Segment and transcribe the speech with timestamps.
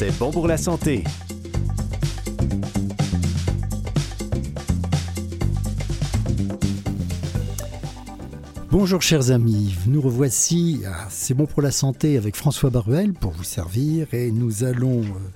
[0.00, 1.04] C'est bon pour la santé.
[8.70, 13.32] Bonjour chers amis, nous revoici à C'est bon pour la santé avec François Baruel pour
[13.32, 15.30] vous servir et nous allons, euh,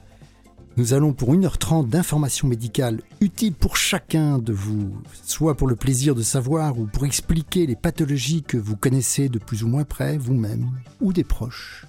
[0.78, 4.94] nous allons pour 1h30 d'informations médicales utiles pour chacun de vous,
[5.26, 9.39] soit pour le plaisir de savoir ou pour expliquer les pathologies que vous connaissez de
[9.39, 10.70] plus ou moins près vous-même
[11.03, 11.84] ou des proches.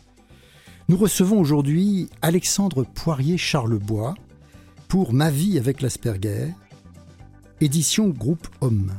[0.87, 4.13] Nous recevons aujourd'hui Alexandre Poirier-Charlebois
[4.87, 6.49] pour Ma vie avec l'Asperger,
[7.59, 8.91] édition Groupe Homme.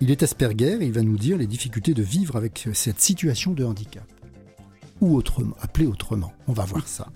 [0.00, 3.52] Il est Asperger et il va nous dire les difficultés de vivre avec cette situation
[3.52, 4.02] de handicap.
[5.00, 6.32] Ou autrement, appelé autrement.
[6.48, 7.06] On va voir ça.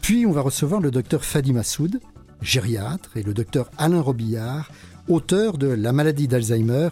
[0.00, 2.00] Puis on va recevoir le docteur Fadi Massoud,
[2.40, 4.70] gériatre, et le docteur Alain Robillard,
[5.08, 6.90] auteur de La maladie d'Alzheimer,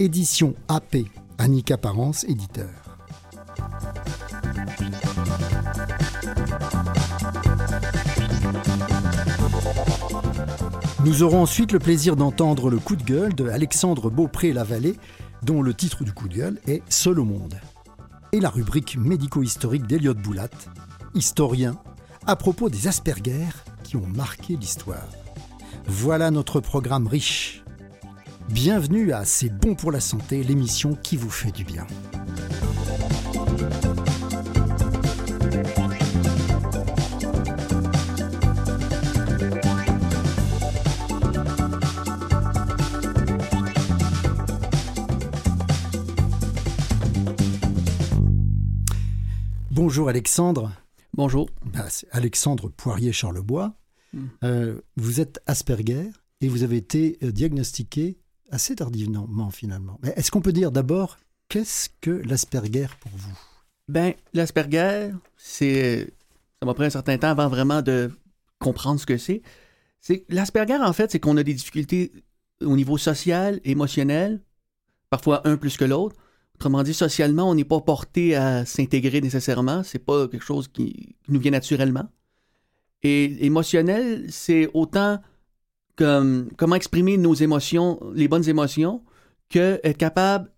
[0.00, 0.96] édition AP,
[1.38, 2.83] Annika Parence, éditeur.
[11.04, 14.96] Nous aurons ensuite le plaisir d'entendre le coup de gueule de Alexandre Beaupré-Lavallée,
[15.42, 17.60] dont le titre du coup de gueule est Seul au monde.
[18.32, 20.48] Et la rubrique médico-historique d'Eliott Boulat,
[21.14, 21.76] historien,
[22.26, 23.48] à propos des Asperger
[23.82, 25.06] qui ont marqué l'histoire.
[25.86, 27.62] Voilà notre programme riche.
[28.48, 31.86] Bienvenue à C'est bon pour la santé, l'émission qui vous fait du bien.
[49.74, 50.70] Bonjour Alexandre.
[51.14, 51.50] Bonjour.
[51.88, 53.74] C'est Alexandre Poirier-Charlebois.
[54.12, 54.26] Hmm.
[54.44, 58.16] Euh, vous êtes Asperger et vous avez été euh, diagnostiqué
[58.52, 59.98] assez tardivement finalement.
[60.04, 63.36] Mais est-ce qu'on peut dire d'abord qu'est-ce que l'Asperger pour vous?
[63.88, 66.08] Ben, l'Asperger, c'est.
[66.60, 68.12] Ça m'a pris un certain temps avant vraiment de
[68.60, 69.42] comprendre ce que c'est.
[70.00, 72.12] C'est l'Asperger, en fait, c'est qu'on a des difficultés
[72.60, 74.40] au niveau social, émotionnel,
[75.10, 76.14] parfois un plus que l'autre.
[76.56, 79.82] Autrement dit, socialement, on n'est pas porté à s'intégrer nécessairement.
[79.82, 82.08] C'est pas quelque chose qui nous vient naturellement.
[83.02, 85.20] Et émotionnel, c'est autant
[85.96, 89.02] comme comment exprimer nos émotions, les bonnes émotions,
[89.50, 90.50] que être capable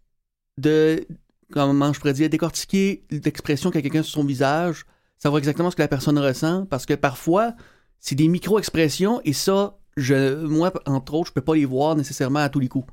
[0.58, 1.06] de,
[1.52, 4.86] comment je pourrais dire, décortiquer l'expression qu'a quelqu'un sur son visage,
[5.18, 7.54] savoir exactement ce que la personne ressent, parce que parfois,
[8.00, 12.40] c'est des micro-expressions et ça, je, moi, entre autres, je peux pas les voir nécessairement
[12.40, 12.90] à tous les coups.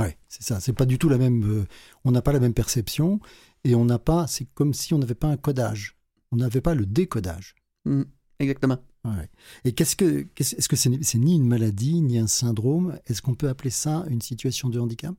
[0.00, 0.60] Oui, c'est ça.
[0.60, 1.42] C'est pas du tout la même.
[1.44, 1.64] euh,
[2.04, 3.20] on n'a pas la même perception
[3.64, 4.26] et on n'a pas.
[4.26, 5.96] C'est comme si on n'avait pas un codage.
[6.32, 7.54] On n'avait pas le décodage.
[7.84, 8.02] Mm,
[8.38, 8.78] exactement.
[9.04, 9.28] Ouais.
[9.64, 12.98] Et qu'est-ce que est-ce que c'est ni une maladie ni un syndrome?
[13.06, 15.14] Est-ce qu'on peut appeler ça une situation de handicap?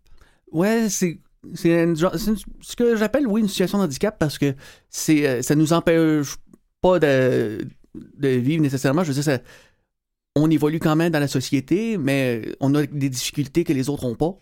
[0.51, 1.19] Ouais, c'est
[1.55, 4.53] c'est ce que j'appelle oui une situation de handicap parce que
[4.89, 6.35] c'est euh, ça nous empêche
[6.81, 7.65] pas de,
[7.95, 9.03] de vivre nécessairement.
[9.03, 9.39] Je veux dire, ça-
[10.35, 14.07] on évolue quand même dans la société, mais on a des difficultés que les autres
[14.07, 14.39] n'ont pas.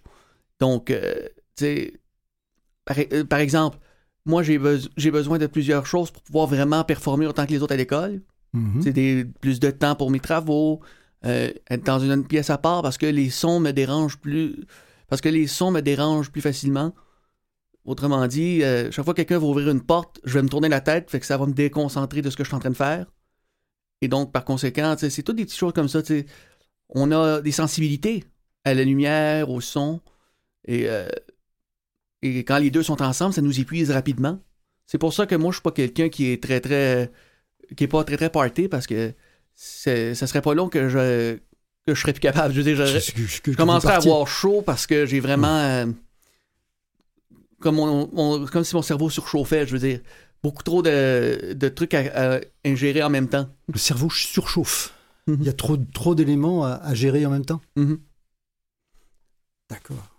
[0.59, 1.13] Donc, euh,
[1.55, 1.93] tu sais,
[2.85, 3.77] par, euh, par exemple,
[4.25, 7.61] moi j'ai beso- j'ai besoin de plusieurs choses pour pouvoir vraiment performer autant que les
[7.61, 8.21] autres à l'école.
[8.53, 8.81] Mhm.
[8.81, 10.81] C'est des plus de temps pour mes travaux,
[11.25, 14.55] euh, être dans une, pièce à part parce que les sons me dérangent plus
[15.07, 16.93] parce que les sons me dérangent plus facilement.
[17.85, 20.69] Autrement dit, euh, chaque fois que quelqu'un va ouvrir une porte, je vais me tourner
[20.69, 22.69] la tête, fait que ça va me déconcentrer de ce que je suis en train
[22.69, 23.07] de faire.
[24.01, 26.01] Et donc, par conséquent, c'est toutes des petites choses comme ça.
[26.89, 28.25] On a des sensibilités
[28.63, 30.01] à la lumière, au son.
[30.65, 31.07] Et, euh,
[32.21, 34.39] et quand les deux sont ensemble, ça nous épuise rapidement.
[34.85, 37.11] C'est pour ça que moi, je suis pas quelqu'un qui est très, très.
[37.77, 39.13] qui est pas très, très party parce que
[39.55, 41.37] ça serait pas long que je,
[41.85, 42.53] que je serais plus capable.
[42.53, 45.57] Je veux dire, Je, je- que- je commencerais à avoir chaud parce que j'ai vraiment.
[45.59, 45.85] euh,
[47.59, 49.99] comme, mon- comme si mon cerveau surchauffait, je veux dire.
[50.41, 53.49] Beaucoup trop de, de trucs à, à ingérer en même temps.
[53.71, 54.93] Le cerveau surchauffe.
[55.27, 55.37] Mhm.
[55.41, 57.59] Il y a trop, trop d'éléments à, à gérer en même temps.
[57.75, 57.99] Mhm.
[59.69, 60.18] D'accord.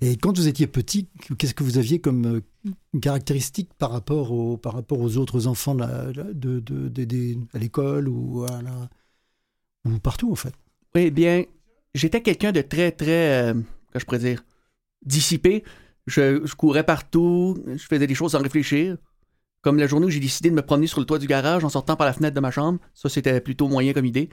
[0.00, 1.08] Et quand vous étiez petit,
[1.38, 5.74] qu'est-ce que vous aviez comme euh, caractéristique par rapport, au, par rapport aux autres enfants
[5.74, 8.46] de de, à l'école ou,
[9.84, 10.54] ou partout en fait?
[10.94, 11.44] Oui, bien,
[11.94, 13.52] j'étais quelqu'un de très, très.
[13.52, 13.54] euh,
[13.94, 14.44] je pourrais dire
[15.04, 15.64] dissipé.
[16.06, 18.96] Je, je courais partout, je faisais des choses sans réfléchir.
[19.60, 21.68] Comme la journée où j'ai décidé de me promener sur le toit du garage en
[21.68, 22.78] sortant par la fenêtre de ma chambre.
[22.94, 24.30] Ça, c'était plutôt moyen comme idée.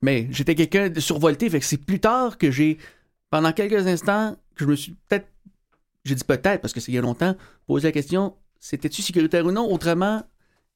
[0.00, 2.78] Mais j'étais quelqu'un de survolté, fait que c'est plus tard que j'ai,
[3.30, 5.28] pendant quelques instants, je me suis peut-être,
[6.04, 7.36] j'ai dit peut-être parce que c'est il y a longtemps,
[7.66, 9.70] posé la question, c'était-tu sécuritaire ou non?
[9.70, 10.22] Autrement,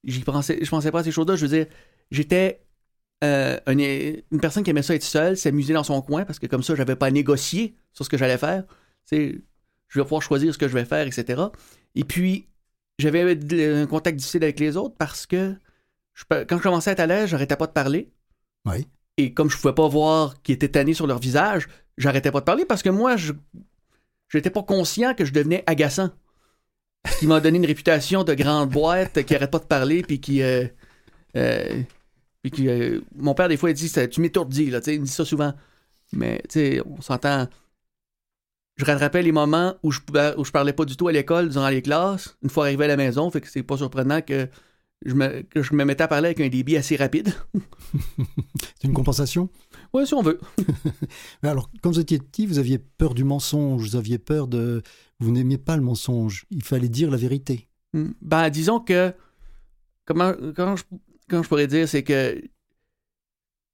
[0.05, 1.37] j'y pensais, je pensais pas à ces choses-là.
[1.37, 1.67] Je veux dire,
[2.11, 2.65] j'étais
[3.23, 6.47] euh, une, une personne qui aimait ça être seule, s'amuser dans son coin, parce que
[6.47, 8.65] comme ça, j'avais pas à négocier sur ce que j'allais faire.
[9.11, 11.43] Je vais pouvoir choisir ce que je vais faire, etc.
[11.95, 12.49] Et puis,
[12.99, 13.39] j'avais
[13.83, 15.55] un contact difficile avec les autres parce que
[16.15, 18.13] je quand je commençais à être à l'aise, j'arrêtais pas de parler.
[18.67, 18.87] Oui.
[19.17, 22.45] Et comme je pouvais pas voir qu'ils étaient tannés sur leur visage, j'arrêtais pas de
[22.45, 23.33] parler parce que moi, je
[24.29, 26.11] j'étais pas conscient que je devenais agaçant.
[27.07, 30.21] Ce qui m'a donné une réputation de grande boîte qui arrête pas de parler puis
[30.21, 30.67] qui euh,
[31.37, 31.83] euh,
[32.53, 35.13] qui euh, mon père des fois il dit tu m'étourdis là, tu il me dit
[35.13, 35.53] ça souvent.
[36.13, 37.49] Mais tu sais, on s'entend
[38.77, 40.01] je rattrapais les moments où je
[40.37, 42.89] où je parlais pas du tout à l'école durant les classes, une fois arrivé à
[42.89, 44.49] la maison, fait que c'est pas surprenant que
[45.05, 47.35] je me, que je me mettais à parler avec un débit assez rapide.
[48.81, 49.51] C'est une compensation?
[49.93, 50.41] Ouais, si on veut.
[51.43, 54.83] Mais alors, quand vous étiez petit, vous aviez peur du mensonge, vous aviez peur de...
[55.21, 57.69] Vous n'aimiez pas le mensonge, il fallait dire la vérité.
[57.93, 58.11] Hmm.
[58.21, 59.15] Ben, disons que.
[60.05, 60.83] Comment, comment, je,
[61.31, 62.43] je pourrais dire, c'est que.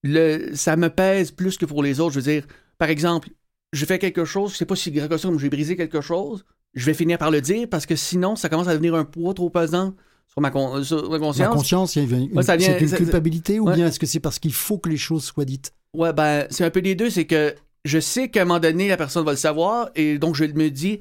[0.03, 2.13] Le, ça me pèse plus que pour les autres.
[2.13, 2.47] Je veux dire,
[2.79, 3.31] par exemple,
[3.73, 6.01] je fais quelque chose, je sais pas si grave que ça, comme j'ai brisé quelque
[6.01, 6.45] chose,
[6.75, 9.35] je vais finir par le dire parce que sinon, ça commence à devenir un poids
[9.35, 9.95] trop pesant
[10.33, 11.55] sur ma, con- sur ma conscience.
[11.55, 13.75] conscience, il y a une, Ouais, vient- culpabilité ou ouais.
[13.75, 15.73] bien est-ce que c'est parce qu'il faut que les choses soient dites?
[15.93, 17.11] Ouais, ben, c'est un peu des deux.
[17.11, 17.55] C'est que
[17.85, 20.69] je sais qu'à un moment donné, la personne va le savoir et donc je me
[20.71, 21.01] dis.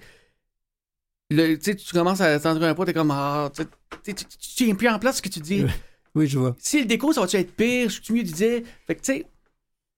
[1.29, 3.11] le- Tu commences à t'entendre un poids, t'es comme.
[3.11, 3.51] Ah,
[4.03, 4.13] tu,
[4.55, 5.63] tiens plus en place ce que tu dis.
[5.63, 5.69] Ouais.
[6.15, 6.55] Oui, je vois.
[6.57, 7.87] Si le déco, ça va-tu être pire?
[7.89, 8.61] Je suis mieux de dire.
[8.87, 9.25] Fait que, tu sais,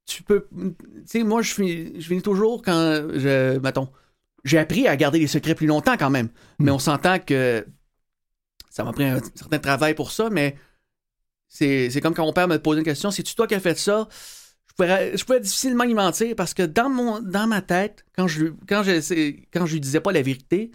[0.06, 0.46] tu peux.
[0.52, 0.76] Tu
[1.06, 3.58] sais, moi, je finis, je finis toujours quand je.
[3.60, 3.88] Mettons.
[4.44, 6.28] J'ai appris à garder les secrets plus longtemps quand même.
[6.60, 7.66] Mais on s'entend que
[8.72, 10.56] ça m'a pris un certain travail pour ça, mais
[11.48, 13.78] c'est c'est comme quand mon père me posait une question c'est-tu toi qui as fait
[13.78, 14.08] ça?
[14.70, 18.28] Je pouvais, je pouvais difficilement y mentir parce que dans, mon, dans ma tête, quand
[18.28, 20.72] je, quand, je, quand je lui disais pas la vérité,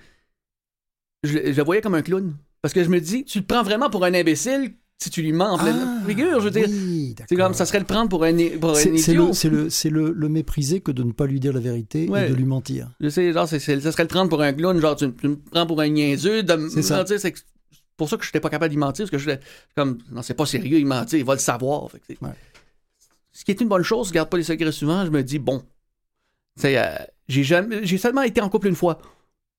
[1.22, 2.36] je, je le voyais comme un clown.
[2.62, 5.32] Parce que je me dis, tu le prends vraiment pour un imbécile si tu lui
[5.32, 6.40] mens en pleine Ah, figure.
[6.40, 8.90] Je veux dire, oui, c'est comme ça serait le prendre pour un, pour un C'est
[8.90, 9.28] idiot.
[9.28, 12.08] le, c'est le, c'est le, le mépriser que de ne pas lui dire la vérité
[12.08, 12.26] Ouais.
[12.26, 12.90] et de lui mentir.
[13.00, 15.28] Je sais, genre, c'est, c'est- ça serait le prendre pour un clown, genre, tu, tu
[15.28, 16.42] me prends pour un niaiseux.
[16.42, 17.40] De me mentir, c'est que-
[17.96, 19.36] pour ça que je n'étais pas capable d'y mentir, parce que je
[19.74, 21.90] comme, non, c'est pas sérieux, il mentir, il va le savoir.
[21.90, 22.32] Fait que c'est- Ouais.
[23.32, 25.38] Ce qui est une bonne chose, je garde pas les secrets souvent, je me dis,
[25.38, 25.62] bon,
[26.64, 26.96] euh,
[27.28, 28.98] j'ai jamais, j'ai seulement été en couple une fois.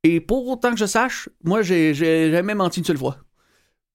[0.04, 3.18] Et pour autant que je sache, moi, j'ai, j'ai jamais menti une seule fois.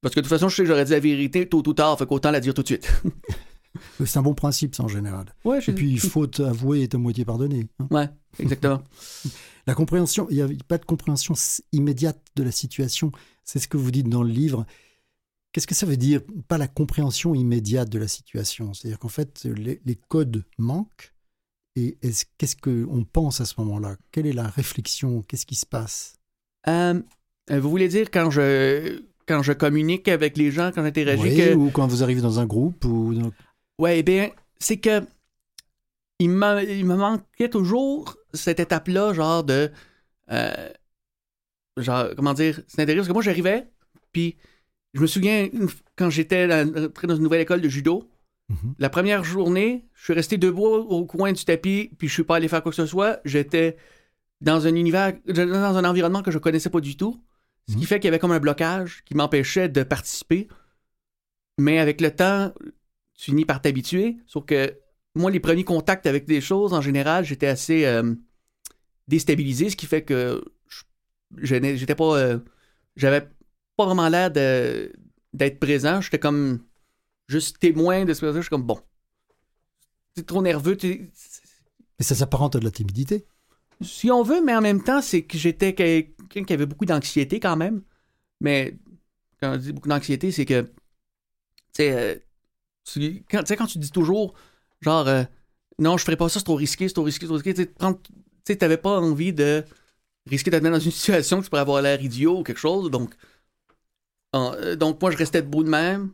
[0.00, 1.96] Parce que de toute façon, je sais que j'aurais dit la vérité tôt ou tard,
[1.98, 2.90] fait qu'autant la dire tout de suite.
[4.04, 5.26] C'est un bon principe, ça, en général.
[5.44, 7.68] Ouais, Et puis, faute avouée est à moitié pardonnée.
[7.80, 7.86] hein.
[7.90, 8.82] Ouais, exactement.
[9.66, 11.34] La compréhension, il n'y a pas de compréhension
[11.72, 13.12] immédiate de la situation.
[13.44, 14.64] C'est ce que vous dites dans le livre.
[15.52, 18.72] Qu'est-ce que ça veut dire Pas la compréhension immédiate de la situation?
[18.72, 21.12] C'est-à-dire qu'en fait, les, les codes manquent.
[21.76, 23.96] Et est-ce- qu'est-ce qu'on pense à ce moment-là?
[24.12, 25.22] Quelle est la réflexion?
[25.22, 26.14] Qu'est-ce qui se passe?
[26.68, 27.00] Euh,
[27.50, 31.36] euh, vous voulez dire quand je quand je communique avec les gens, quand j'interagis, Oui,
[31.36, 33.32] que Ou quand vous arrivez dans un groupe ou dans-
[33.78, 35.00] ouais, eh bien, c'est que
[36.18, 39.70] il me il me manquait toujours cette étape-là, genre de
[40.30, 40.70] euh,
[41.76, 43.66] genre comment dire, c'est intéressant parce que moi j'arrivais,
[44.12, 44.36] puis
[44.94, 48.08] je me souviens une quand j'étais dans, entré dans une nouvelle école de judo,
[48.48, 48.74] Mhm.
[48.78, 52.36] la première journée, je suis resté debout au coin du tapis, puis je suis pas
[52.36, 53.20] allé faire quoi que ce soit.
[53.24, 53.76] J'étais
[54.42, 57.22] dans un univers, dans un environnement que je connaissais pas du tout.
[57.68, 57.86] Ce qui Mhm.
[57.86, 60.48] fait qu'il y avait comme un blocage qui m'empêchait de participer.
[61.58, 62.52] Mais avec le temps,
[63.16, 64.16] tu finis par t'habituer.
[64.26, 64.74] Sauf que
[65.14, 68.14] moi, les premiers contacts avec des choses, en général, j'étais assez euh,
[69.08, 70.42] déstabilisé, ce qui fait que
[71.38, 72.16] je- j'étais pas.
[72.18, 72.38] euh,
[72.96, 73.22] J'avais
[73.76, 74.92] pas vraiment l'air de-
[75.32, 76.00] d'être présent.
[76.00, 76.60] J'étais comme
[77.28, 78.80] juste témoin de ce que je suis comme bon.
[80.14, 80.76] T'es trop nerveux.
[80.84, 81.10] Et
[82.00, 83.24] ça s'apparente à de la timidité.
[83.80, 87.40] Si on veut, mais en même temps, c'est que j'étais quelqu'un qui avait beaucoup d'anxiété
[87.40, 87.82] quand même.
[88.40, 88.76] Mais
[89.40, 90.70] quand je dis beaucoup d'anxiété, c'est que, tu
[91.72, 92.16] sais, euh,
[92.84, 94.34] tu quand, quand tu dis toujours,
[94.80, 95.24] genre, euh,
[95.78, 97.62] non, je ferais pas ça, c'est trop risqué, c'est trop risqué, c'est trop risqué, tu
[97.62, 98.12] sais, prendre- tu
[98.46, 99.64] sais, t'avais pas envie de
[100.26, 103.14] risquer mettre dans une situation que tu pourrais avoir l'air idiot ou quelque chose, donc,
[104.34, 106.10] euh, donc moi, je restais debout de même.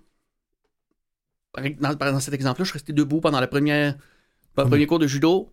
[1.81, 3.95] Dans, dans cet exemple-là, je restais debout pendant la première,
[4.55, 4.71] pendant le Mhm.
[4.71, 5.53] premier cours de judo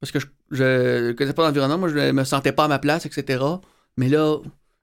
[0.00, 3.04] parce que je, je connaissais pas l'environnement, moi je me sentais pas à ma place,
[3.06, 3.44] etc.
[3.96, 4.38] Mais là,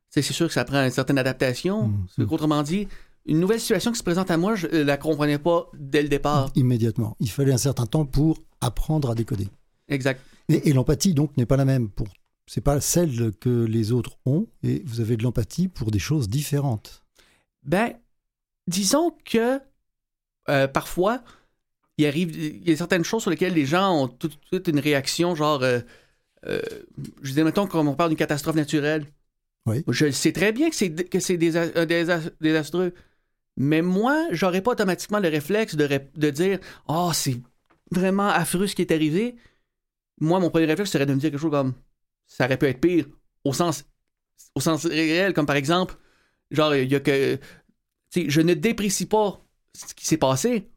[0.09, 1.91] c'est sûr que ça prend une certaine adaptation.
[2.15, 2.87] C'est Autrement dit,
[3.25, 6.09] une nouvelle situation qui se présente à moi, je euh, la comprenais pas dès le
[6.09, 6.51] départ.
[6.55, 7.15] Immédiatement.
[7.19, 9.47] Il fallait un certain temps pour apprendre à décoder.
[9.87, 10.21] Exact.
[10.49, 11.89] Et, et l'empathie, donc, n'est pas la même.
[11.89, 12.07] Pour,
[12.47, 16.29] c'est pas celle que les autres ont, et vous avez de l'empathie pour des choses
[16.29, 17.03] différentes.
[17.63, 17.93] Ben,
[18.67, 19.59] disons que
[20.49, 21.23] euh, parfois,
[21.97, 24.67] il arrive, il y a certaines choses sur lesquelles les gens ont tout de suite
[24.67, 25.79] une réaction, genre, euh,
[26.45, 26.61] euh,
[27.23, 29.05] je dis, mettons, quand on parle d'une catastrophe naturelle.
[29.65, 29.83] Oui.
[29.87, 32.93] Je sais très bien que c'est, que c'est désa- désa- désastreux.
[33.57, 37.37] Mais moi, j'aurais pas automatiquement le réflexe de, de dire, oh, c'est
[37.89, 39.37] vraiment affreux ce qui est arrivé.
[40.19, 41.73] Moi, mon premier réflexe serait de me dire quelque chose comme,
[42.27, 43.05] ça aurait pu être pire,
[43.43, 43.85] au sens,
[44.55, 45.95] au sens réel, comme par exemple,
[46.51, 47.35] genre, il y a que.
[47.35, 47.41] tu
[48.09, 49.41] sais, je ne déprécie pas
[49.73, 50.69] ce qui s'est passé,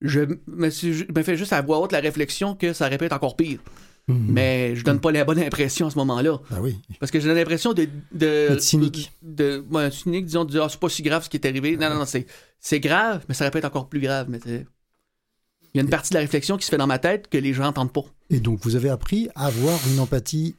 [0.00, 3.12] je me, suis, je me fais juste à voix haute la réflexion que ça répète
[3.12, 3.60] encore pire.
[4.08, 4.26] Mhm.
[4.28, 6.40] Mais je donne pas la bonne impression à ce moment-là.
[6.50, 6.78] Ah oui.
[6.98, 7.86] Parce que j'ai l'impression de.
[8.12, 9.12] de Être cynique.
[9.22, 11.76] De, ouais, cynique, disons, de dire, Ah, c'est pas si grave ce qui est arrivé.
[11.76, 12.26] Non, non, non, c'est,
[12.58, 14.26] c'est grave, mais ça répète encore plus grave.
[14.28, 17.28] Mais il y a une partie de la réflexion qui se fait dans ma tête
[17.28, 18.04] que les gens n'entendent pas.
[18.30, 20.56] Et donc, vous avez appris à avoir une empathie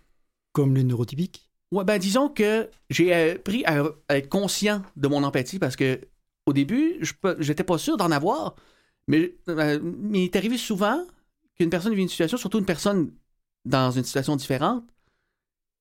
[0.54, 1.50] comme les neurotypiques?
[1.72, 6.02] Ouais, ben disons que j'ai appris à, à être conscient de mon empathie parce que
[6.46, 7.02] au début,
[7.40, 8.56] j'étais pas sûr d'en avoir,
[9.08, 9.80] mais euh,
[10.12, 11.06] il est arrivé souvent
[11.56, 13.14] qu'une personne vit une situation, surtout une personne
[13.66, 14.84] dans une situation différente,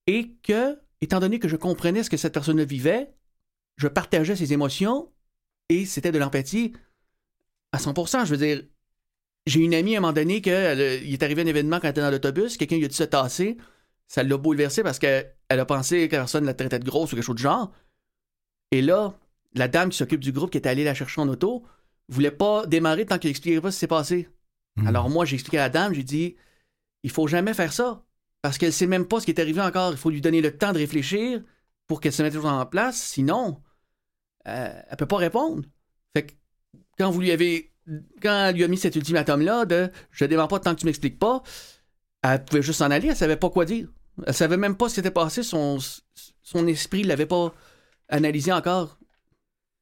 [0.06, 3.10] et que, étant donné que je comprenais ce que cette personne vivait,
[3.76, 5.10] je partageais ses émotions
[5.68, 6.72] et c'était de l'empathie
[7.72, 8.26] à 100%.
[8.26, 8.62] Je veux dire,
[9.46, 11.92] j'ai une amie à un moment donné que il est arrivé un événement quand elle
[11.92, 13.56] était dans l'autobus, quelqu'un lui a dit se tasser,
[14.10, 17.14] ça l'a bouleversé parce qu'elle a pensé que la personne la traitait de grosse ou
[17.14, 17.70] quelque chose de genre.
[18.72, 19.16] Et là,
[19.54, 21.62] la dame qui s'occupe du groupe qui était allée la chercher en auto
[22.08, 24.28] voulait pas démarrer tant qu'elle expliquait pas ce qui s'est passé.
[24.74, 24.88] Mhm.
[24.88, 26.34] Alors moi, j'ai expliqué à la dame, j'ai dit,
[27.04, 28.02] il faut jamais faire ça.
[28.42, 29.92] Parce qu'elle sait même pas ce qui est arrivé encore.
[29.92, 31.40] Il faut lui donner le temps de réfléchir
[31.86, 33.00] pour qu'elle se mette toujours en place.
[33.00, 33.62] Sinon,
[34.48, 35.62] euh, elle peut pas répondre.
[36.16, 36.32] Fait que
[36.98, 37.72] quand vous lui avez,
[38.20, 41.20] quand elle lui a mis cet ultimatum-là de je démarre pas tant que tu m'expliques
[41.20, 41.44] pas,
[42.24, 43.06] elle pouvait juste s'en aller.
[43.06, 43.88] Elle savait pas quoi dire.
[44.26, 45.42] Elle savait même pas ce qui s'était passé.
[45.42, 45.78] Son,
[46.42, 47.54] son esprit l'avait pas
[48.08, 48.98] analysé encore.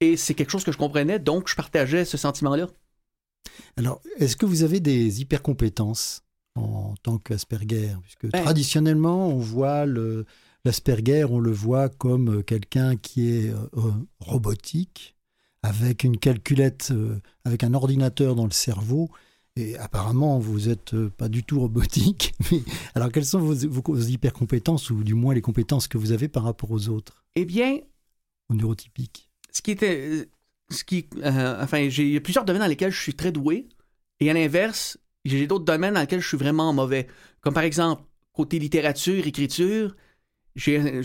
[0.01, 2.69] Et c'est quelque chose que je comprenais, donc je partageais ce sentiment-là.
[3.77, 6.23] Alors, est-ce que vous avez des hyper-compétences
[6.55, 7.97] en tant qu'Asperger?
[8.03, 8.43] Puisque Ben.
[8.43, 10.25] traditionnellement, on voit le-
[10.65, 15.17] l'Asperger, on le voit comme euh, quelqu'un qui est euh, euh, robotique,
[15.63, 19.09] avec une calculette, euh, avec un ordinateur dans le cerveau.
[19.59, 22.33] Et apparemment, vous n'êtes pas du tout robotique.
[22.53, 22.63] Mais,
[22.95, 26.45] alors, quelles sont vos, vos, hyper-compétences, ou du moins les compétences que vous avez par
[26.45, 27.79] rapport aux autres, Eh bien,
[28.49, 29.99] aux neurotypiques ce qui était.
[30.09, 30.25] euh,
[30.71, 33.33] Ce qui, euh, enfin, j'ai il y a plusieurs domaines dans lesquels je suis très
[33.33, 33.69] doué.
[34.21, 37.07] Et à l'inverse, j'ai d'autres domaines dans lesquels je suis vraiment mauvais.
[37.41, 39.97] Comme par exemple, côté littérature, écriture,
[40.55, 41.03] j'ai,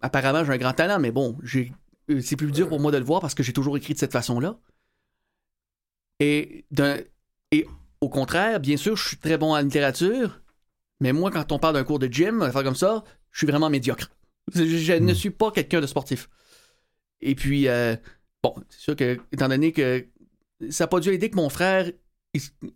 [0.00, 1.72] apparemment, j'ai un grand talent, mais bon, j'ai,
[2.10, 3.98] euh, c'est plus dur pour moi de le voir parce que j'ai toujours écrit de
[3.98, 4.58] cette façon-là.
[6.20, 6.98] Et, d'un-
[7.52, 7.66] et
[8.00, 10.40] au contraire, bien sûr, je suis très bon en littérature,
[11.00, 13.70] mais moi, quand on parle d'un cours de gym, faire comme ça, je suis vraiment
[13.70, 14.10] médiocre.
[14.54, 15.14] Je, je ne Mm.
[15.14, 16.28] suis pas quelqu'un de sportif.
[17.20, 17.96] Et puis, euh,
[18.42, 20.06] bon, c'est sûr que, étant donné que
[20.70, 21.90] ça n'a pas dû aider que mon frère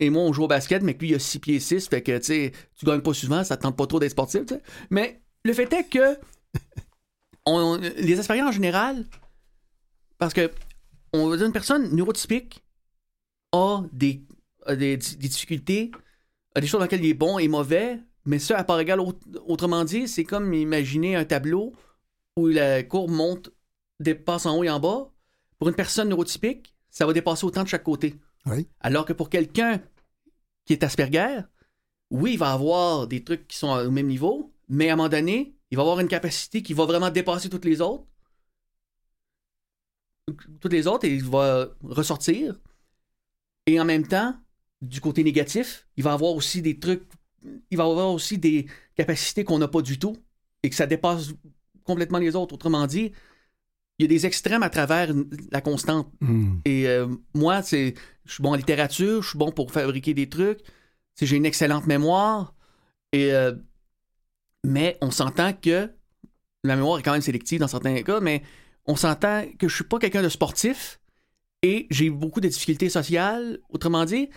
[0.01, 2.03] et moi, on joue au basket, mais que lui, il a 6 pieds 6, fait
[2.03, 4.55] que, tu sais, tu gagnes pas souvent, ça te tente pas trop d'être sportif, tu
[4.55, 4.63] sais.
[4.91, 6.19] Mais le fait est que
[7.47, 9.05] on- les Asperger en général,
[10.19, 10.51] parce que
[11.13, 12.63] on va dire une personne neurotypique
[13.53, 14.23] a des,
[14.67, 15.91] a des, des difficultés,
[16.55, 19.01] a des choses dans lesquelles il est bon et mauvais, mais ça, à part égale,
[19.01, 21.73] aut- autrement dit, c'est comme imaginer un tableau
[22.37, 23.51] où la courbe monte,
[24.01, 25.11] dépasse en haut et en bas.
[25.59, 28.15] Pour une personne neurotypique, ça va dépasser autant de chaque côté.
[28.47, 28.67] Oui.
[28.81, 29.81] Alors que pour quelqu'un
[30.65, 31.41] qui est Asperger,
[32.11, 35.09] oui, il va avoir des trucs qui sont au même niveau, mais à un moment
[35.09, 38.05] donné, il va avoir une capacité qui va vraiment dépasser toutes les autres.
[40.61, 42.61] Toutes les autres, et il va ressortir.
[43.67, 44.37] Et en même temps,
[44.83, 47.05] du côté négatif, il va avoir aussi des trucs,
[47.71, 50.17] il va avoir aussi des capacités qu'on n'a pas du tout
[50.63, 51.33] et que ça dépasse
[51.85, 52.55] complètement les autres.
[52.55, 53.13] Autrement dit,
[53.99, 55.15] il y a des extrêmes à travers
[55.51, 56.09] la constante.
[56.21, 56.57] Hmm.
[56.65, 60.29] Et euh, moi, c'est, je suis bon en littérature, je suis bon pour fabriquer des
[60.29, 60.61] trucs.
[61.21, 62.55] J'ai une excellente mémoire.
[63.13, 63.53] Et, euh,
[64.65, 65.91] mais on s'entend que
[66.65, 68.43] la mémoire est quand même sélective dans certains cas, mais
[68.87, 71.01] on s'entend que je suis pas quelqu'un de sportif
[71.63, 73.59] et j'ai beaucoup de difficultés sociales.
[73.69, 74.29] Autrement dit,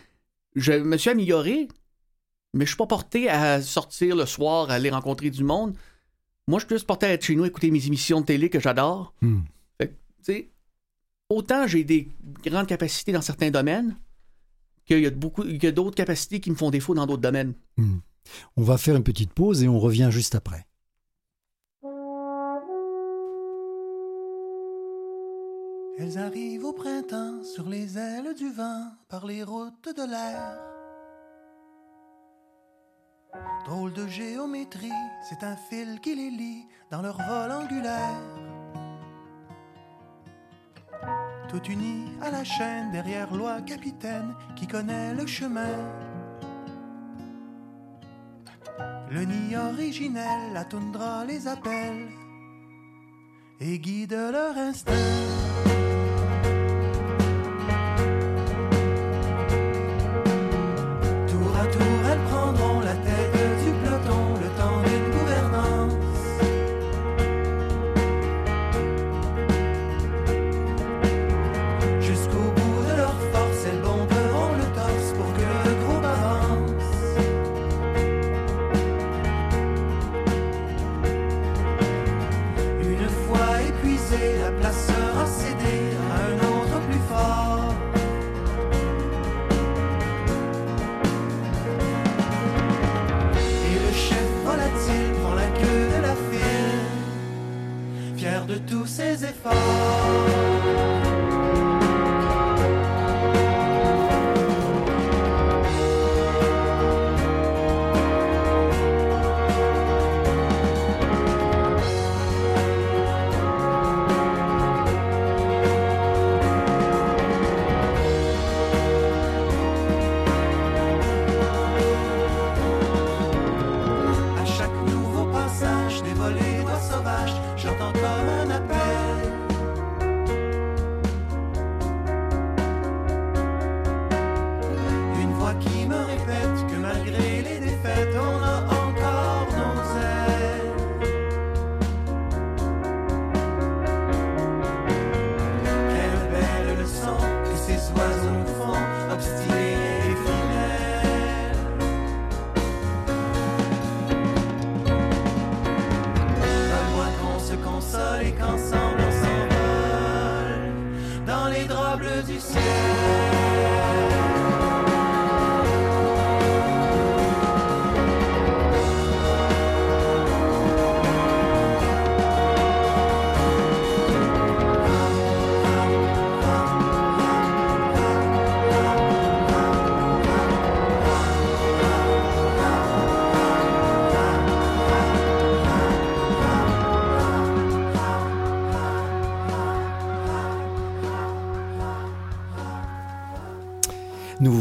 [0.56, 1.68] je me suis amélioré,
[2.54, 5.76] mais je suis pas porté à sortir le soir, à aller rencontrer du monde.
[6.48, 8.60] Moi, je suis plus porté à être chez nous, écouter mes émissions de télé que
[8.60, 9.14] j'adore.
[9.22, 9.42] Hmm.
[9.78, 10.50] Fait que, tu sais,
[11.30, 12.08] autant j'ai des
[12.46, 13.96] grandes capacités dans certains domaines,
[14.86, 17.54] qu'il y a beaucoup, d'autres capacités qui me font défaut dans d'autres domaines.
[17.78, 17.98] Hmm.
[18.56, 20.66] On va faire une petite pause et on revient juste après.
[25.98, 30.60] Elles arrivent au printemps sur les ailes du vent par les routes de l'air.
[33.66, 34.92] Drôle de géométrie,
[35.30, 38.22] c'est un fil qui les lie dans leur vol angulaire.
[41.48, 45.78] Tout unis à la chaîne derrière loi capitaine qui connaît le chemin.
[49.10, 52.10] Le nid originel, la toundra les appelle
[53.62, 55.35] et guide leur instinct.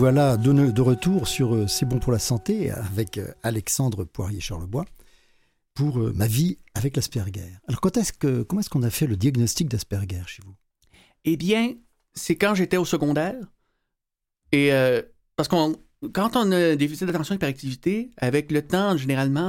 [0.04, 4.84] Voilà de, de retour sur euh, C'est bon pour la santé avec euh, Alexandre Poirier-Charlebois
[5.72, 7.54] pour euh, ma vie avec l'Asperger.
[7.68, 10.54] Alors quand est-ce que, comment est-ce qu'on a fait le diagnostic d'Asperger chez vous?
[11.24, 11.72] Eh bien,
[12.12, 13.50] c'est quand j'étais au secondaire.
[14.52, 14.72] Et
[15.36, 15.74] parce qu'on
[16.12, 19.48] quand on a déficit d'attention et d'hyperactivité, avec le temps, généralement,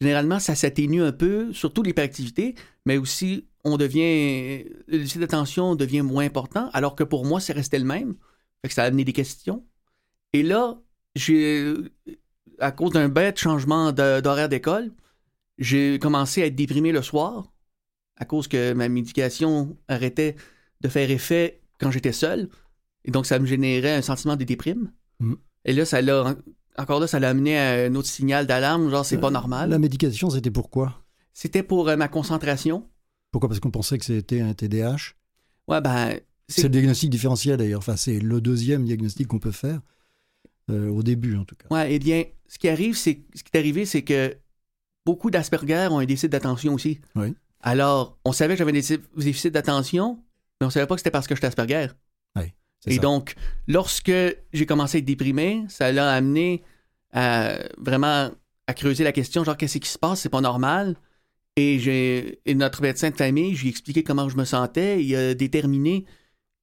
[0.00, 2.54] généralement ça s'atténue un peu, surtout l'hyperactivité,
[2.86, 7.52] mais aussi on devient le déficit d'attention devient moins important, alors que pour moi, c'est
[7.52, 8.14] resté le même.
[8.62, 9.66] Fait que ça a amené des questions.
[10.32, 10.78] Et là,
[11.14, 11.74] j'ai
[12.58, 14.92] à cause d'un bête changement d'horaire d'école,
[15.58, 17.52] j'ai commencé à être déprimé le soir
[18.16, 20.36] à cause que ma médication arrêtait
[20.80, 22.48] de faire effet quand j'étais seul.
[23.04, 24.92] Et donc, ça me générait un sentiment de déprime.
[25.18, 25.34] Mm.
[25.64, 26.36] Et là, ça l'a.
[26.78, 29.68] Encore là, ça l'a amené à un autre signal d'alarme, genre c'est pas normal.
[29.68, 31.02] La médication, c'était pourquoi
[31.34, 32.88] C'était pour euh, ma concentration.
[33.30, 33.48] Pourquoi?
[33.48, 35.14] Parce qu'on pensait que c'était un TDAH
[35.68, 36.18] Ouais, ben.
[36.48, 37.78] C'est le diagnostic différentiel d'ailleurs.
[37.78, 39.80] Enfin, c'est le deuxième diagnostic qu'on peut faire,
[40.70, 41.66] euh, au début en tout cas.
[41.74, 43.20] Ouais, eh bien, ce qui arrive, c'est.
[43.34, 44.36] Ce qui est arrivé, c'est que
[45.04, 47.00] beaucoup d'Asperger ont un déficit d'attention aussi.
[47.16, 47.34] Oui.
[47.60, 48.80] Alors, on savait que j'avais un
[49.18, 50.18] déficit- d'attention,
[50.60, 51.88] mais on savait pas que c'était parce que j'étais Asperger.
[52.84, 53.02] C'est Et ça.
[53.02, 53.36] donc,
[53.68, 54.10] lorsque
[54.52, 56.64] j'ai commencé à être déprimé, ça l'a amené
[57.12, 58.32] à vraiment
[58.66, 60.22] à creuser la question, genre, qu'est-ce qui se passe?
[60.22, 60.96] C'est pas normal.
[61.54, 65.04] Et, j'ai, et notre médecin de famille, je lui ai expliqué comment je me sentais.
[65.04, 66.06] Il a déterminé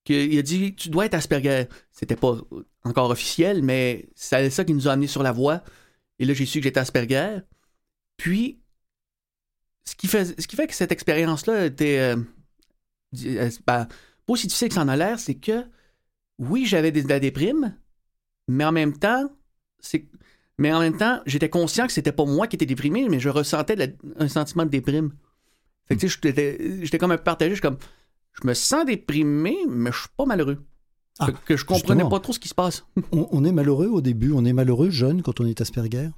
[0.03, 1.67] qu'il a dit, tu dois être Asperger.
[1.93, 2.35] C'était pas
[2.83, 5.63] encore officiel, mais c'est ça qui nous a amené sur la voie.
[6.19, 7.39] Et là, j'ai su que j'étais Asperger.
[8.17, 8.61] Puis,
[9.85, 12.15] ce qui fait, ce qui fait que cette expérience-là était
[13.65, 13.87] pas
[14.27, 15.65] aussi difficile que ça en a l'air, c'est que
[16.37, 17.75] oui, j'avais de la déprime,
[18.47, 19.29] mais en même temps,
[19.79, 20.07] c'est
[20.59, 23.29] mais en même temps, j'étais conscient que c'était pas moi qui étais déprimé, mais je
[23.29, 25.13] ressentais un sentiment de déprime.
[25.87, 27.77] Fait que tu sais, j'étais comme un partagé, je comme
[28.33, 30.61] je me sens déprimé, mais je suis pas malheureux.
[31.19, 32.09] Ah, que je comprenais justement.
[32.09, 32.85] pas trop ce qui se passe.
[33.11, 36.09] On, on est malheureux au début, on est malheureux jeune quand on est Asperger?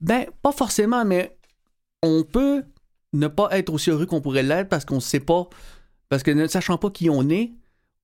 [0.00, 1.38] Ben, pas forcément, mais
[2.02, 2.64] on peut
[3.12, 5.48] ne pas être aussi heureux qu'on pourrait l'être parce qu'on sait pas,
[6.08, 7.52] parce que ne sachant pas qui on est,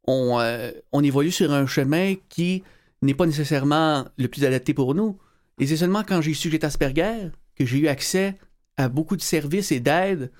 [0.06, 2.62] on, euh, on évolue sur un chemin qui
[3.02, 5.18] n'est pas nécessairement le plus adapté pour nous.
[5.60, 8.38] Et c'est seulement quand j'ai su que j'étais Asperger que j'ai eu accès
[8.76, 10.30] à beaucoup de services et d'aides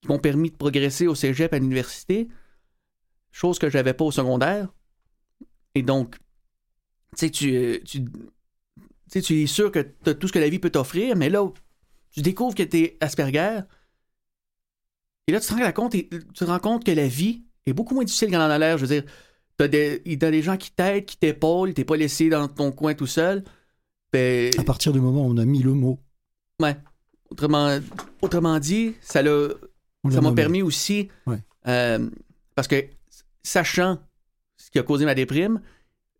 [0.00, 2.28] qui m'ont permis de progresser au cégep à l'université,
[3.32, 4.68] chose que j'avais pas au secondaire.
[5.74, 6.16] Et donc,
[7.16, 8.04] tu sais, tu, tu,
[9.22, 11.46] tu es sûr que tu as tout ce que la vie peut t'offrir, mais là,
[12.10, 13.60] tu découvres que tu es Asperger.
[15.26, 17.94] Et là, tu te rends compte, tu te rends compte que la vie est beaucoup
[17.94, 18.78] moins difficile qu'elle en a l'air.
[18.78, 19.10] Je veux dire,
[19.56, 22.48] t'as des, il y a des gens qui t'aident, qui t'épaulent, t'es pas laissé dans
[22.48, 23.44] ton coin tout seul.
[24.12, 25.98] Ben, À partir du moment où on a mis le mot,
[26.62, 26.76] ouais.
[27.30, 27.78] Autrement,
[28.22, 29.48] autrement dit, ça l'a
[30.10, 31.38] ça m'a permis aussi, Ouais.
[31.66, 32.08] euh,
[32.54, 32.86] parce que
[33.42, 33.98] sachant
[34.68, 35.62] ce qui a causé ma déprime,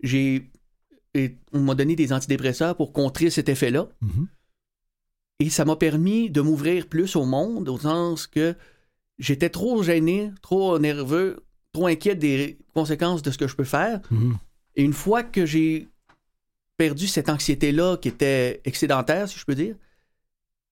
[0.02, 0.50] j'ai,
[1.52, 3.90] on m'a donné des antidépresseurs pour contrer cet effet-là.
[4.00, 4.26] Mhm.
[5.40, 8.54] Et ça m'a permis de m'ouvrir plus au monde, au sens que
[9.18, 14.00] j'étais trop gêné, trop nerveux, trop inquiet des conséquences de ce que je peux faire.
[14.11, 14.38] Mhm.
[14.76, 15.88] Et une fois que j'ai
[16.78, 19.76] perdu cette anxiété-là qui était excédentaire, si je peux dire,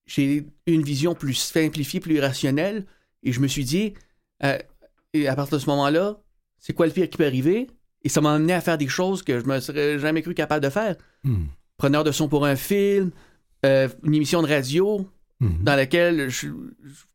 [0.06, 2.86] j'ai eu une vision plus simplifiée, plus rationnelle.
[3.22, 3.92] Et je me suis dit,
[4.44, 4.58] euh,
[5.12, 6.22] et à partir de ce moment-là,
[6.58, 7.68] c'est quoi le pire qui peut arriver?
[8.02, 10.62] Et ça m'a amené à faire des choses que je me serais jamais cru capable
[10.62, 10.96] de faire.
[11.24, 11.46] Mhm.
[11.76, 13.10] Preneur de son pour un film,
[13.64, 15.08] euh, une émission de radio
[15.40, 15.64] Mhm.
[15.64, 16.50] dans laquelle je, suis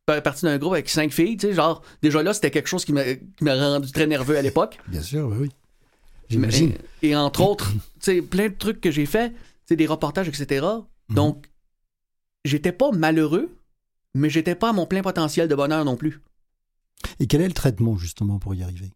[0.05, 2.93] parti d'un groupe avec cinq filles, tu sais, genre, déjà là, c'était quelque chose qui
[2.93, 4.77] m'a rendu très nerveux à l'époque.
[4.87, 5.49] Bien sûr, oui, oui.
[6.29, 6.73] J'imagine.
[7.01, 9.37] Et entre autres, tu sais, plein de trucs que j'ai fait, tu
[9.69, 10.65] sais, des reportages, etc.
[11.09, 11.15] Mhm.
[11.15, 11.45] Donc,
[12.45, 13.49] j'étais pas malheureux,
[14.13, 16.21] mais j'étais pas à mon plein potentiel de bonheur non plus.
[17.19, 18.91] Et quel est le traitement, justement, pour y arriver?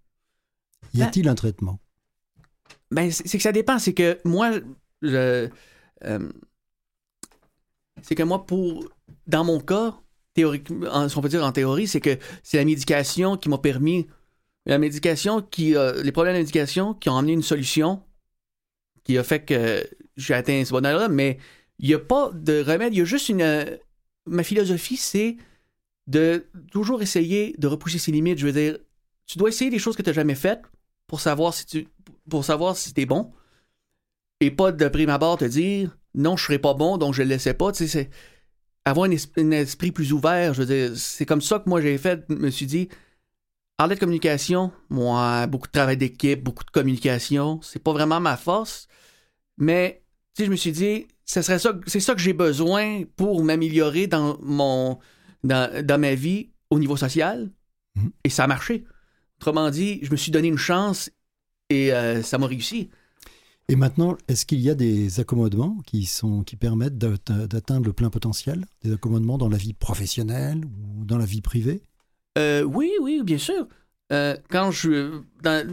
[0.96, 1.80] Y Ben- a-t-il un traitement?
[2.92, 3.80] Ben, c'est que ça dépend.
[3.80, 4.52] C'est que moi,
[5.02, 5.50] je,
[6.06, 6.30] euh,
[8.02, 8.88] c'est que moi, pour,
[9.28, 9.96] dans mon cas,
[10.34, 14.08] théoriquement, si on peut dire en théorie, c'est que c'est la médication qui m'a permis,
[14.66, 18.02] la médication qui, euh, les problèmes de médication qui ont amené une solution
[19.04, 21.38] qui a fait que j'ai atteint ce bonheur-là, mais
[21.80, 23.42] il n'y a pas de remède, il y a juste une.
[23.42, 23.78] euh,
[24.26, 25.38] ma philosophie, c'est
[26.08, 28.40] de toujours essayer de repousser ses limites.
[28.40, 28.78] Je veux dire,
[29.28, 30.62] tu dois essayer des choses que tu n'as jamais faites
[31.08, 31.88] pour savoir si tu
[32.30, 33.32] pour savoir si t'es bon
[34.40, 37.28] et pas de prime abord te dire non, je serai pas bon, donc je le
[37.30, 37.74] laissais pas.
[37.74, 38.10] Tu sais, c'est
[38.86, 40.54] avoir un, es- un esprit plus ouvert.
[40.54, 42.24] Je veux dire, c'est comme ça que moi j'ai fait.
[42.30, 42.88] Je me suis dit,
[43.78, 48.38] parler de communication, moi, beaucoup de travail d'équipe, beaucoup de communication, c'est pas vraiment ma
[48.38, 48.88] force.
[49.58, 50.04] Mais,
[50.36, 53.44] tu sais, je me suis dit, ce serait ça, c'est ça que j'ai besoin pour
[53.44, 55.00] m'améliorer dans mon,
[55.44, 57.52] dans, dans ma vie au niveau social.
[57.96, 58.12] Mhm.
[58.24, 58.86] Et ça a marché.
[59.40, 61.10] Autrement dit, je me suis donné une chance
[61.70, 62.90] et euh, ça m'a réussi.
[63.68, 67.94] Et maintenant, est-ce qu'il y a des accommodements qui, sont, qui permettent d'atte- d'atteindre le
[67.94, 68.66] plein potentiel?
[68.84, 71.82] Des accommodements dans la vie professionnelle ou dans la vie privée?
[72.38, 73.68] Euh, oui, oui, bien sûr.
[74.12, 75.66] Euh, quand je dans,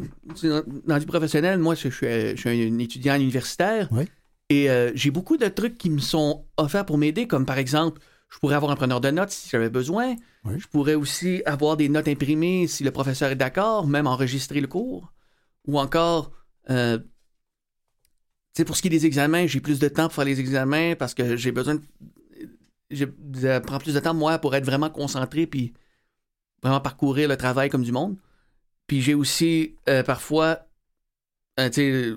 [0.43, 4.05] dans la vie professionnelle, moi, je, je suis, je suis un étudiant universitaire Oui.
[4.49, 8.01] et euh, j'ai beaucoup de trucs qui me sont offerts pour m'aider, comme par exemple,
[8.33, 10.17] je pourrais avoir un preneur de notes si j'avais besoin.
[10.45, 10.59] Oui.
[10.59, 14.67] Je pourrais aussi avoir des notes imprimées si le professeur est d'accord, même enregistrer le
[14.67, 15.13] cours.
[15.67, 16.33] Ou encore,
[16.71, 17.05] euh, tu
[18.57, 20.95] sais, pour ce qui est des examens, j'ai plus de temps pour faire les examens
[20.97, 21.83] parce que j'ai besoin de.
[22.91, 23.05] Je
[23.39, 25.75] ça prend plus de temps, moi, pour être vraiment concentré puis
[26.63, 28.17] vraiment parcourir le travail comme du monde.
[28.87, 30.67] Puis j'ai aussi euh, parfois,
[31.61, 32.13] euh, tu sais,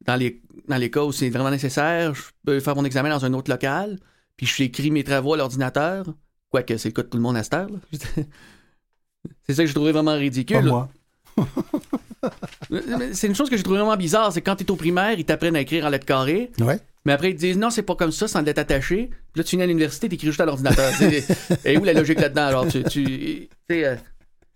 [0.00, 3.24] dans les, dans les cas où c'est vraiment nécessaire, je peux faire mon examen dans
[3.24, 4.00] un autre local,
[4.36, 6.06] puis je écrit mes travaux à l'ordinateur,
[6.50, 7.68] quoique c'est le cas de tout le monde à cette heure.
[9.46, 10.56] c'est ça que j'ai trouvé vraiment ridicule.
[10.56, 10.88] Pas moi.
[12.70, 15.18] Mais C'est une chose que j'ai trouvé vraiment bizarre, c'est quand tu es au primaire,
[15.18, 16.78] ils t'apprennent à écrire en lettres carrées, Ouais.
[17.04, 19.08] mais après ils te disent non, c'est pas comme ça, sans lettres attachées.
[19.08, 20.92] Puis là, tu finis à l'université, t'écris juste à l'ordinateur.
[21.64, 22.46] Et où la logique là-dedans?
[22.46, 22.82] Alors, tu.
[22.84, 23.96] tu euh,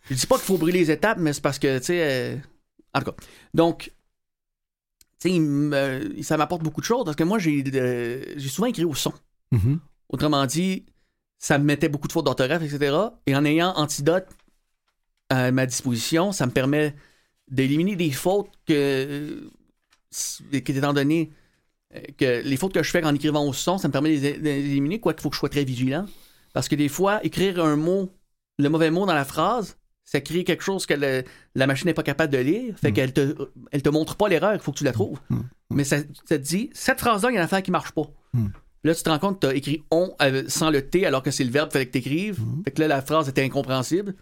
[0.09, 2.01] je dis pas qu'il faut brûler les étapes, mais c'est parce que, tu sais.
[2.03, 2.37] euh,
[2.95, 3.17] en tout cas.
[3.55, 3.91] Donc,
[5.21, 8.85] tu sais, ça m'apporte beaucoup de choses parce que moi, j'ai euh, j'ai souvent écrit
[8.85, 9.13] au son.
[9.53, 9.81] Mhm.
[10.09, 10.85] Autrement dit,
[11.39, 12.97] ça me mettait beaucoup de fautes d'orthographe, etc.
[13.27, 14.27] Et en ayant Antidote
[15.29, 16.95] à ma disposition, ça me permet
[17.49, 19.51] d'éliminer des fautes que, euh,
[20.61, 21.33] que étant donné
[21.95, 24.39] euh, que les fautes que je fais en écrivant au son, ça me permet de
[24.43, 26.07] les éliminer, faut que je sois très vigilant.
[26.53, 28.11] Parce que des fois, écrire un mot,
[28.59, 31.95] le mauvais mot dans la phrase, ça crée quelque chose que le- la machine n'est
[31.95, 32.79] pas capable de lire.
[32.79, 32.95] Fait Mm.
[32.95, 33.35] qu'elle te,
[33.73, 35.19] elle te montre pas l'erreur, il faut que tu la trouves.
[35.31, 35.41] Mm.
[35.71, 38.09] Mais ça, ça te dit, cette phrase-là, il y a une affaire qui marche pas.
[38.87, 41.23] Là, tu te rends compte que tu as écrit on euh, sans le T alors
[41.23, 42.41] que c'est le verbe qu'il fallait que tu écrives.
[42.41, 42.63] Mhm.
[42.65, 44.15] Fait que là, la phrase était incompréhensible.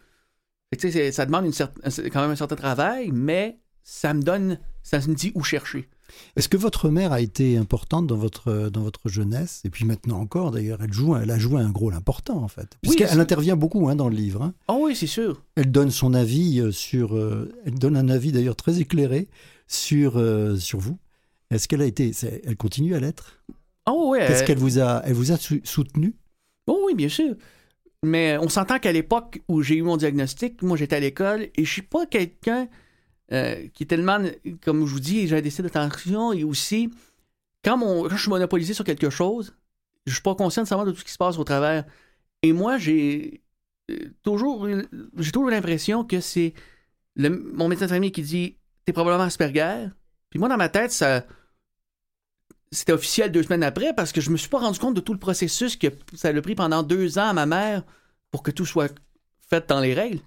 [0.72, 4.22] Fait que, ça demande une cer- un- quand même un certain travail, mais ça me
[4.22, 5.88] donne, ça me dit où chercher.
[6.37, 9.62] Est-ce que votre mère a été importante dans votre, dans votre jeunesse?
[9.64, 12.77] Et puis maintenant encore, d'ailleurs, elle, joue, elle a joué un rôle important, en fait.
[12.83, 14.42] Puisqu'elle c'est- intervient beaucoup hein, dans le livre.
[14.42, 14.55] hein.
[14.68, 15.42] Oh oui, c'est sûr.
[15.57, 17.16] Elle donne son avis euh, sur.
[17.16, 19.29] euh, elle donne un avis d'ailleurs très éclairé
[19.66, 20.98] sur, euh, sur vous.
[21.50, 22.12] Est-ce qu'elle a été.
[22.44, 23.40] Elle continue à l'être?
[23.87, 26.14] Oh oui, Est-ce euh, qu'elle vous a, elle vous a sou- soutenu?
[26.66, 27.35] Oh oui, bien sûr.
[28.05, 31.64] Mais on s'entend qu'à l'époque où j'ai eu mon diagnostic, moi j'étais à l'école et
[31.64, 32.68] je suis pas quelqu'un
[33.33, 34.18] euh, qui est tellement,
[34.62, 36.90] comme je vous dis, j'ai un décès d'attention et aussi,
[37.64, 39.57] quand, mon, quand je suis monopolisé sur quelque chose,
[40.07, 41.85] je suis pas conscient de savoir de tout ce qui se passe au travers.
[42.42, 43.42] Et moi, j'ai
[43.90, 44.68] euh, toujours,
[45.18, 46.55] j'ai toujours l'impression que c'est
[47.16, 49.88] mon médecin de famille qui dit T'es probablement Asperger.
[50.31, 51.27] Puis moi, dans ma tête, ça.
[52.74, 55.12] C'était officiel deux semaines après parce que je me suis pas rendu compte de tout
[55.12, 57.84] le processus que ça a pris pendant deux ans à ma mère
[58.32, 58.92] pour que tout soit
[59.48, 60.20] fait dans les règles.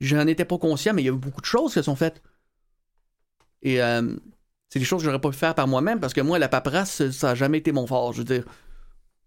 [0.00, 2.22] J'en étais pas conscient, mais il y a eu beaucoup de choses qui sont faites.
[3.62, 4.14] Et euh,
[4.68, 7.10] c'est des choses que j'aurais pas pu faire par moi-même parce que moi, la paperasse,
[7.10, 8.12] ça a jamais été mon fort.
[8.12, 8.44] Je veux dire,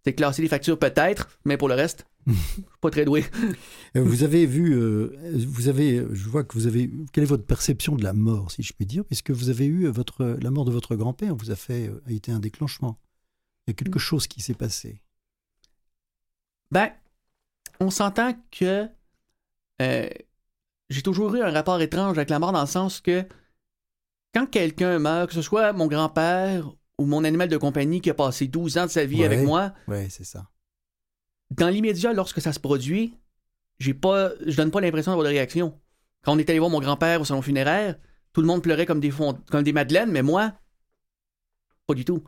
[0.06, 2.06] c'est classer les factures peut-être, mais pour le reste,
[2.82, 3.26] pas très doué.
[3.96, 5.16] Euh, Vous avez vu, euh,
[5.48, 6.90] vous avez, je vois que vous avez.
[7.12, 9.88] Quelle est votre perception de la mort, si je puis dire, puisque vous avez eu
[9.88, 13.00] votre la mort de votre grand-père, vous a fait a été un déclenchement?
[13.68, 15.02] Il y a quelque chose qui s'est passé.
[16.72, 16.90] Ben,
[17.80, 18.88] on s'entend que
[19.82, 20.10] euh,
[20.90, 23.26] j'ai toujours eu un rapport étrange avec la mort dans le sens que
[24.34, 28.14] quand quelqu'un meurt, que ce soit mon grand-père ou mon animal de compagnie qui a
[28.14, 29.26] passé 12 ans de sa vie Ouais.
[29.26, 30.50] avec moi, Ouais, c'est ça.
[31.58, 33.18] Dans l'immédiat, lorsque ça se produit,
[33.80, 35.80] j'ai pas, je donne pas l'impression d'avoir de réaction.
[36.24, 37.98] Quand on est allé voir mon grand-père au salon funéraire,
[38.32, 40.54] tout le monde pleurait comme des, comme des madeleines, mais moi,
[41.86, 42.24] pas du tout.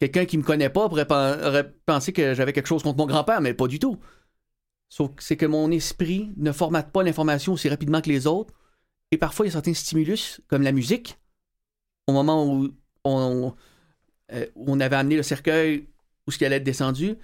[0.00, 3.06] Quelqu'un qui me connaît pas pourrait pen- aurait pensé que j'avais quelque chose contre mon
[3.06, 3.98] grand-père, mais pas du tout.
[4.88, 8.54] Sauf que c'est que mon esprit ne formate pas l'information aussi rapidement que les autres.
[9.10, 11.18] Et parfois, il y a certains stimulus, comme la musique,
[12.06, 12.70] au moment où
[13.04, 13.54] on,
[14.32, 15.88] euh, avait amené le cercueil
[16.26, 17.16] où ce qui allait être descendu,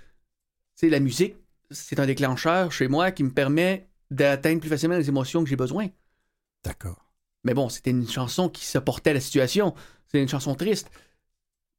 [0.80, 1.36] c'est la musique,
[1.70, 5.56] c'est un déclencheur chez moi qui me permet d'atteindre plus facilement les émotions que j'ai
[5.56, 5.88] besoin.
[6.64, 7.12] D'accord.
[7.44, 9.74] Mais bon, c'était une chanson qui se portait à la situation.
[10.06, 10.90] C'est une chanson triste.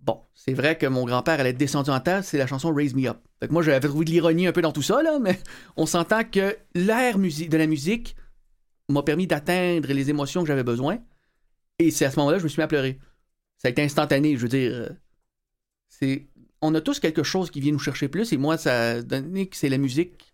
[0.02, 2.94] Bon, c'est vrai que mon grand-père allait être descendu en terre, c'est la chanson Raise
[2.94, 3.18] Me Up.
[3.40, 5.40] Fait que moi, j'avais trouvé de l'ironie un peu dans tout ça, là, mais
[5.78, 8.16] on s'entend que l'air de la musique
[8.88, 11.00] m'a permis d'atteindre les émotions que j'avais besoin.
[11.80, 13.00] Et c'est à ce moment-là que je me suis mis à pleurer.
[13.58, 14.72] Ça a été instantané, je veux dire.
[14.74, 14.90] euh,
[15.90, 16.28] C'est...
[16.62, 19.58] On a tous quelque chose qui vient nous chercher plus, et moi, ça donné que
[19.58, 20.34] c'est la musique.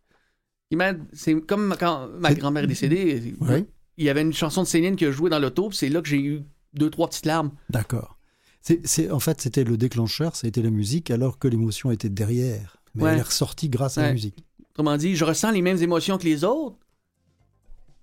[1.14, 3.34] C'est comme quand ma grand-mère est décédée.
[3.40, 3.66] Oui.
[3.98, 6.08] Il y avait une chanson de Céline que je jouais dans l'auto, c'est là que
[6.10, 6.42] j'ai eu
[6.74, 7.52] deux, trois petites larmes.
[7.70, 8.18] D'accord.
[8.62, 12.76] C'est, en fait, c'était le déclencheur, été la musique, alors que l'émotion était derrière.
[12.96, 13.12] Mais Ouais.
[13.14, 14.44] elle est ressortie grâce à la musique.
[14.72, 16.76] Autrement dit, je ressens les mêmes émotions que les autres,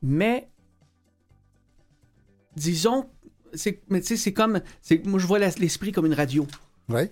[0.02, 0.48] mais
[2.56, 3.06] disons,
[3.52, 6.46] c'est, mais tu sais, c'est comme, c'est, moi je vois l'esprit comme une radio.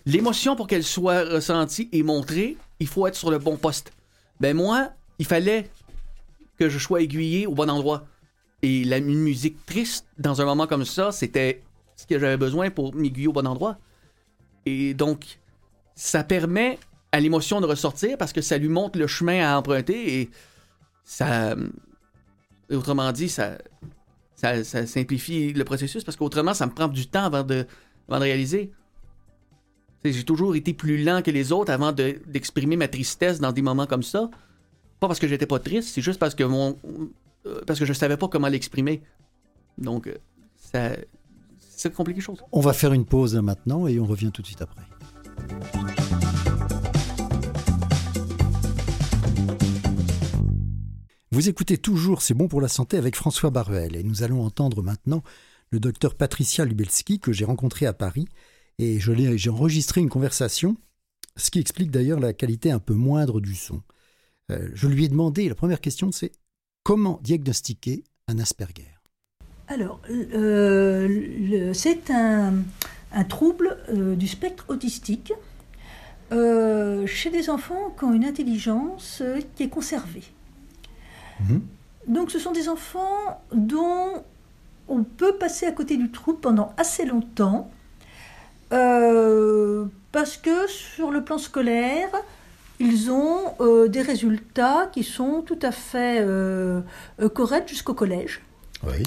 [0.04, 3.92] L'émotion pour qu'elle soit ressentie et montrée, il faut être sur le bon poste.
[4.40, 5.70] Ben moi, il fallait
[6.58, 8.04] que je sois aiguillé au bon endroit.
[8.62, 11.62] Et la une musique triste dans un moment comme ça, c'était
[11.96, 13.78] ce que j'avais besoin pour m'aiguiller au bon endroit.
[14.66, 15.38] Et donc,
[15.94, 16.78] ça permet
[17.10, 20.30] à l'émotion de ressortir parce que ça lui montre le chemin à emprunter et
[21.04, 21.54] ça.
[22.70, 23.58] Autrement dit, ça,
[24.34, 27.66] ça, ça simplifie le processus parce qu'autrement, ça me prend du temps avant de,
[28.08, 28.72] avant de réaliser.
[30.04, 33.62] J'ai toujours été plus lent que les autres avant de- d'exprimer ma tristesse dans des
[33.62, 34.30] moments comme ça.
[34.98, 36.76] Pas parce que j'étais pas triste, c'est juste parce que mon
[37.46, 39.02] euh, parce que je savais pas comment l'exprimer.
[39.78, 40.14] Donc euh,
[40.56, 40.90] ça
[41.58, 42.24] ça complique les.
[42.52, 44.82] On va faire une pause maintenant et on revient tout de suite après.
[51.30, 54.82] Vous écoutez toujours C'est bon pour la santé avec François Baruel et nous allons entendre
[54.82, 55.22] maintenant
[55.70, 58.28] le docteur Patricia Lubelski que j'ai rencontré à Paris
[58.82, 60.76] et j'ai enregistré une conversation,
[61.36, 63.82] ce qui explique d'ailleurs la qualité un peu moindre du son.
[64.50, 66.32] Euh, je lui ai demandé, la première question c'est
[66.82, 68.88] comment diagnostiquer un Asperger?
[69.68, 72.54] Alors, euh, c'est un,
[73.12, 75.32] un trouble euh, du spectre autistique
[76.30, 79.22] chez des enfants qui ont une intelligence
[79.54, 80.22] qui est conservée.
[81.40, 81.60] Mhm.
[82.08, 84.24] Donc, ce sont des enfants dont
[84.88, 87.70] on peut passer à côté du trouble pendant assez longtemps
[88.72, 92.08] euh, parce que sur le plan scolaire,
[92.80, 96.80] ils ont euh, des résultats qui sont tout à fait euh,
[97.34, 98.42] corrects jusqu'au collège.
[98.84, 99.02] Oui.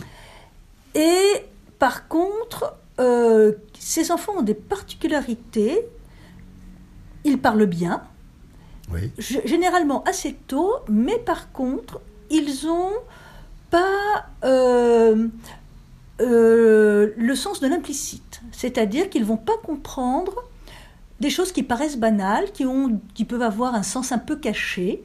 [0.94, 1.46] Et
[1.80, 2.76] par contre,
[3.78, 5.86] ces enfants ont des particularités.
[7.26, 8.02] Ils parlent bien,
[8.94, 9.12] Oui.
[9.18, 12.00] généralement assez tôt, mais par contre,
[12.30, 12.94] ils ont
[13.70, 14.28] pas
[16.22, 18.42] euh, le sens de l'implicite.
[18.52, 20.44] C'est-à-dire qu'ils vont pas comprendre
[21.20, 25.04] des choses qui paraissent banales, qui, ont, qui peuvent avoir un sens un peu caché.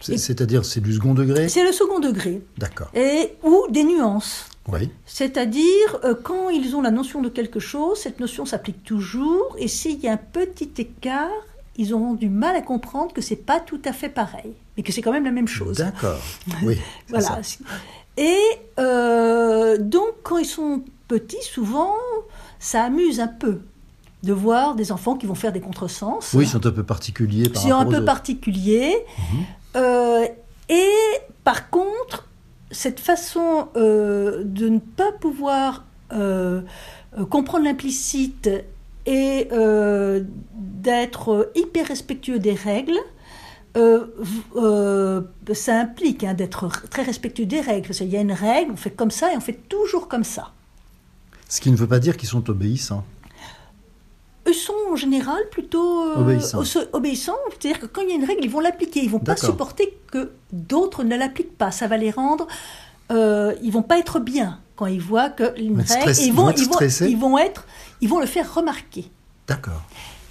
[0.00, 1.48] C'est-à-dire c'est du second degré?
[1.48, 2.42] C'est le second degré.
[2.58, 2.90] D'accord.
[2.94, 4.48] Et, ou des nuances.
[4.68, 4.90] Oui.
[5.04, 9.68] C'est-à-dire, euh, quand ils ont la notion de quelque chose, cette notion s'applique toujours, et
[9.68, 11.30] s'il y a un petit écart,
[11.76, 14.92] ils auront du mal à comprendre que c'est pas tout à fait pareil, mais que
[14.92, 15.76] c'est quand même la même chose.
[15.78, 16.20] D'accord.
[16.62, 16.78] Oui.
[17.08, 17.42] Voilà.
[17.42, 17.58] ça.
[18.16, 18.38] Et
[18.78, 21.94] euh, donc, quand ils sont petits, souvent,
[22.58, 23.60] ça amuse un peu
[24.22, 26.32] de voir des enfants qui vont faire des contresens.
[26.34, 28.04] Oui, ils sont un peu particuliers par C'est un peu autres.
[28.04, 28.96] particulier.
[29.76, 30.26] Euh,
[30.68, 30.90] et
[31.44, 32.26] par contre,
[32.70, 35.84] cette façon euh, de ne pas pouvoir
[37.30, 38.48] comprendre l'implicite
[39.06, 39.48] et
[40.54, 42.98] d'être hyper respectueux des règles,
[43.76, 44.06] euh,
[44.56, 45.20] euh,
[45.54, 47.88] ça implique hein, d'être très respectueux des règles.
[47.88, 50.24] Parce qu'il y a une règle, on fait comme ça et on fait toujours comme
[50.24, 50.52] ça.
[51.48, 53.04] Ce qui ne veut pas dire qu'ils sont obéissants.
[54.48, 56.38] eux sont en général plutôt euh,
[56.92, 57.36] Obéissants.
[57.50, 59.00] C'est-à-dire que quand il y a une règle, ils vont l'appliquer.
[59.00, 61.70] Ils vont pas supporter que d'autres ne l'appliquent pas.
[61.70, 62.46] Ça va les rendre.
[63.10, 66.10] Ils vont pas être bien quand ils voient que une vont être règle.
[66.10, 67.66] stress- ils ils vont, ils vont, ils être,
[68.00, 69.10] ils vont le faire remarquer
[69.46, 69.82] D'accord.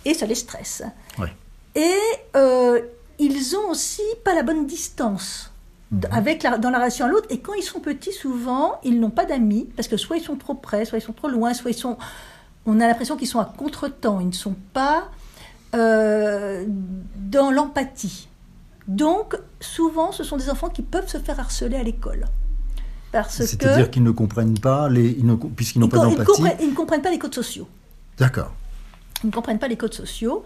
[0.06, 0.84] et ça les stresse.
[1.18, 1.34] Ouais.
[1.76, 1.98] Et
[2.36, 2.82] euh,
[3.20, 5.52] ils ont aussi pas la bonne distance
[5.92, 7.28] d- avec la, dans la relation à l'autre.
[7.30, 10.36] Et quand ils sont petits, souvent, ils n'ont pas d'amis parce que soit ils sont
[10.36, 11.98] trop près, soit ils sont trop loin, soit ils sont.
[12.66, 14.20] On a l'impression qu'ils sont à contre-temps.
[14.20, 15.10] Ils ne sont pas
[15.76, 16.66] euh,
[17.16, 18.28] dans l'empathie.
[18.88, 22.26] Donc, souvent, ce sont des enfants qui peuvent se faire harceler à l'école.
[23.30, 26.42] C'est-à-dire qu'ils ne comprennent pas, les, ils ne- puisqu'ils n'ont pas ils d'empathie.
[26.62, 27.68] ils ne comprennent pas les codes sociaux.
[28.18, 28.52] D'accord.
[29.24, 30.44] Ils ne comprennent pas les codes sociaux.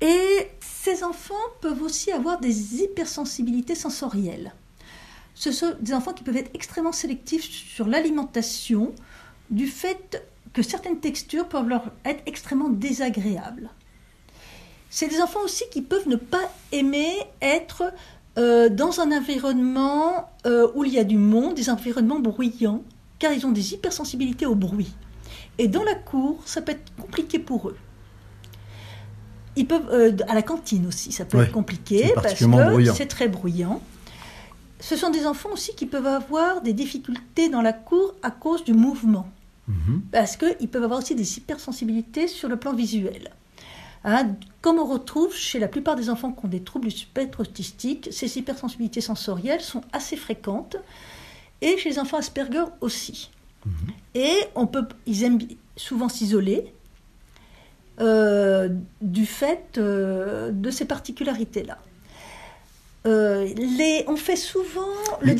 [0.00, 0.48] Et
[0.82, 4.54] ces enfants peuvent aussi avoir des hypersensibilités sensorielles.
[5.34, 8.94] Ce sont des enfants qui peuvent être extrêmement sélectifs sur l'alimentation
[9.50, 13.68] du fait que certaines textures peuvent leur être extrêmement désagréables.
[14.88, 17.12] C'est des enfants aussi qui peuvent ne pas aimer
[17.42, 17.92] être
[18.38, 22.82] euh, dans un environnement euh, où il y a du monde, des environnements bruyants,
[23.18, 24.94] car ils ont des hypersensibilités au bruit.
[25.58, 27.76] Et dans la cour, ça peut être compliqué pour eux.
[29.56, 32.44] Ils peuvent, euh, à la cantine aussi, ça peut Ouais, être compliqué parce que
[32.94, 33.82] c'est très bruyant.
[34.78, 38.64] Ce sont des enfants aussi qui peuvent avoir des difficultés dans la cour à cause
[38.64, 39.28] du mouvement,
[39.68, 40.02] Mhm.
[40.12, 43.30] parce qu'ils peuvent avoir aussi des hypersensibilités sur le plan visuel.
[44.04, 44.30] Hein,
[44.62, 48.08] comme on retrouve chez la plupart des enfants qui ont des troubles du spectre autistique,
[48.10, 50.76] ces hypersensibilités sensorielles sont assez fréquentes,
[51.60, 53.30] et chez les enfants Asperger aussi.
[54.14, 55.40] Et on peut, ils aiment
[55.76, 56.72] souvent s'isoler
[58.00, 58.68] euh,
[59.00, 61.78] du fait euh, de ces particularités-là.
[63.06, 64.82] Euh, les, on fait souvent
[65.22, 65.32] le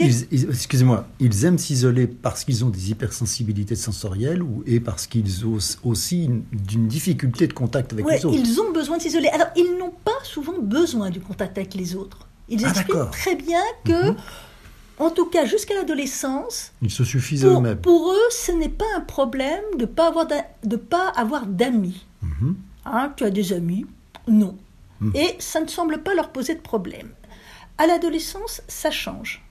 [0.50, 5.58] Excusez-moi, ils aiment s'isoler parce qu'ils ont des hypersensibilités sensorielles ou et parce qu'ils ont
[5.84, 6.42] aussi une,
[6.88, 8.38] difficulté de contact avec Ouais, les autres.
[8.38, 9.28] ils ont besoin de s'isoler.
[9.28, 12.26] Alors, ils n'ont pas souvent besoin du contact avec les autres.
[12.48, 14.16] Ils Ah, expliquent très bien que, Mhm.
[14.98, 17.78] en tout cas jusqu'à l'adolescence, Ils se suffisent à pour, eux-mêmes.
[17.78, 22.06] pour eux, ce n'est pas un problème de ne pas avoir d'amis.
[22.22, 22.56] Mhm.
[22.84, 23.86] Hein, tu as des amis
[24.28, 24.56] Non.
[25.00, 25.12] Mhm.
[25.14, 27.10] Et ça ne semble pas leur poser de problème.
[27.78, 29.42] À l'adolescence, ça change.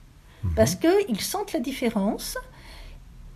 [0.44, 0.52] Mhm.
[0.56, 2.38] Parce qu'ils sentent la différence.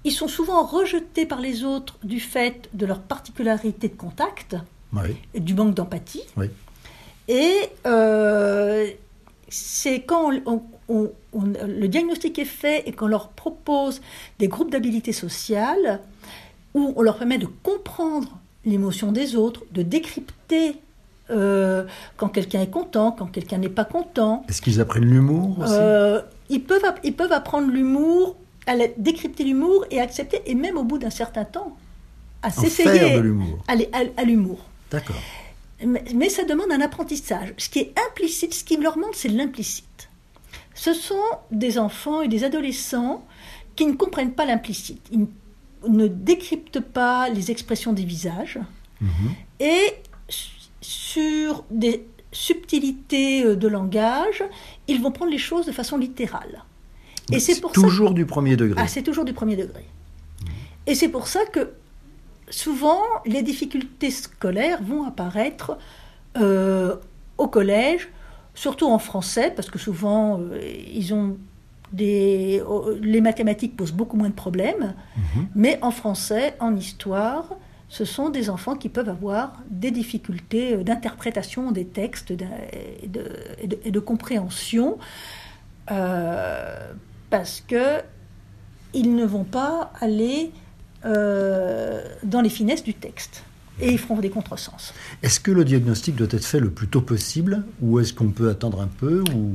[0.05, 4.55] Ils sont souvent rejetés par les autres du fait de leur particularité de contact
[4.91, 5.15] Oui.
[5.33, 6.23] et du manque d'empathie.
[6.37, 6.47] Oui.
[7.29, 7.53] Et
[7.85, 8.89] euh,
[9.47, 14.01] c'est quand on- on- on- le diagnostic est fait et qu'on leur propose
[14.39, 16.01] des groupes d'habilité sociale
[16.73, 20.75] où on leur permet de comprendre l'émotion des autres, de décrypter
[21.29, 21.85] euh,
[22.17, 24.43] quand quelqu'un est content, quand quelqu'un n'est pas content.
[24.49, 25.73] Est-ce qu'ils apprennent l'humour aussi?
[25.73, 28.35] Euh, ils, peuvent, ils peuvent apprendre l'humour,
[28.67, 31.75] à la- décrypter l'humour et accepter, et même au bout d'un certain temps,
[32.41, 33.59] à En s'essayer faire de l'humour.
[33.67, 34.59] à l'é- à- à l'humour.
[34.91, 35.15] D'accord.
[35.85, 37.53] Mais, mais ça demande un apprentissage.
[37.57, 40.09] Ce qui est implicite, ce qui leur manque, c'est l'implicite.
[40.75, 41.15] Ce sont
[41.51, 43.25] des enfants et des adolescents
[43.75, 45.01] qui ne comprennent pas l'implicite.
[45.11, 45.25] Ils ne
[46.07, 48.59] décryptent pas les expressions des visages.
[49.01, 49.09] Mhm.
[49.59, 49.81] Et
[50.29, 50.49] su-
[50.81, 54.43] sur des subtilités euh, de langage,
[54.87, 56.63] ils vont prendre les choses de façon littérale.
[57.31, 58.79] Et c'est pour ça toujours du premier degré.
[58.81, 59.85] ah, c'est toujours du premier degré.
[60.87, 61.71] Et c'est pour ça que
[62.49, 65.77] souvent, les difficultés scolaires vont apparaître
[66.37, 66.95] euh,
[67.37, 68.09] au collège,
[68.55, 70.59] surtout en français, parce que souvent, euh,
[70.93, 71.37] ils ont
[71.93, 75.47] des, euh, les mathématiques posent beaucoup moins de problèmes, Mhm.
[75.55, 77.55] mais en français, en histoire,
[77.89, 82.45] ce sont des enfants qui peuvent avoir des difficultés euh, d'interprétation des textes et de,
[83.61, 84.97] et de- et de compréhension,
[85.91, 86.91] euh,
[87.29, 88.01] parce que
[88.93, 90.51] ils ne vont pas aller
[91.05, 93.43] euh, dans les finesses du texte.
[93.81, 94.93] Et ils feront des contresens.
[95.23, 98.49] Est-ce que le diagnostic doit être fait le plus tôt possible ou est-ce qu'on peut
[98.49, 99.53] attendre un peu ou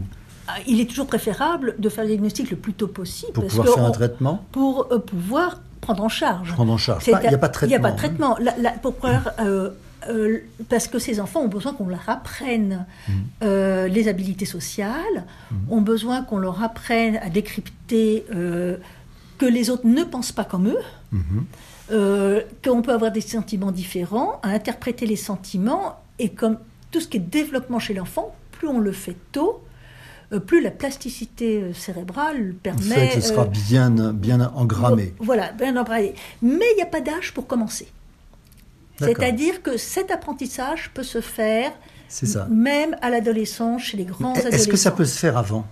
[0.67, 3.69] Il est toujours préférable de faire le diagnostic le plus tôt possible pour parce pouvoir
[3.69, 6.53] que faire un traitement pour euh, pouvoir prendre en charge.
[6.53, 7.05] Prendre en charge.
[7.07, 7.83] Il n'y a pas de Il n'y a traitement.
[7.83, 7.97] pas de hein.
[7.97, 8.37] traitement.
[8.41, 9.71] La- la- pour pouvoir, euh,
[10.09, 10.39] euh,
[10.69, 12.87] parce que ces enfants ont besoin qu'on leur apprenne
[13.43, 15.25] euh, les habilités sociales,
[15.71, 18.25] ont besoin qu'on leur apprenne à décrypter
[19.39, 20.81] que les autres ne pensent pas comme eux,
[21.13, 21.45] Mhm.
[21.93, 26.59] euh, qu'on peut avoir des sentiments différents, à interpréter les sentiments, et comme
[26.91, 29.63] tout ce qui est développement chez l'enfant, plus on le fait tôt,
[30.37, 33.09] plus la plasticité euh, cérébrale permet...
[33.09, 35.15] fait, ce sera euh, bien, bien engrammé.
[35.21, 36.15] voilà, bien embrayé.
[36.43, 37.89] Mais il n'y a pas d'âge pour commencer.
[38.99, 41.73] C'est-à-dire que cet apprentissage peut se faire
[42.09, 42.49] ça.
[42.51, 44.71] même à l'adolescence, chez les grands Est-ce adolescents.
[44.71, 45.67] que ça peut se faire avant?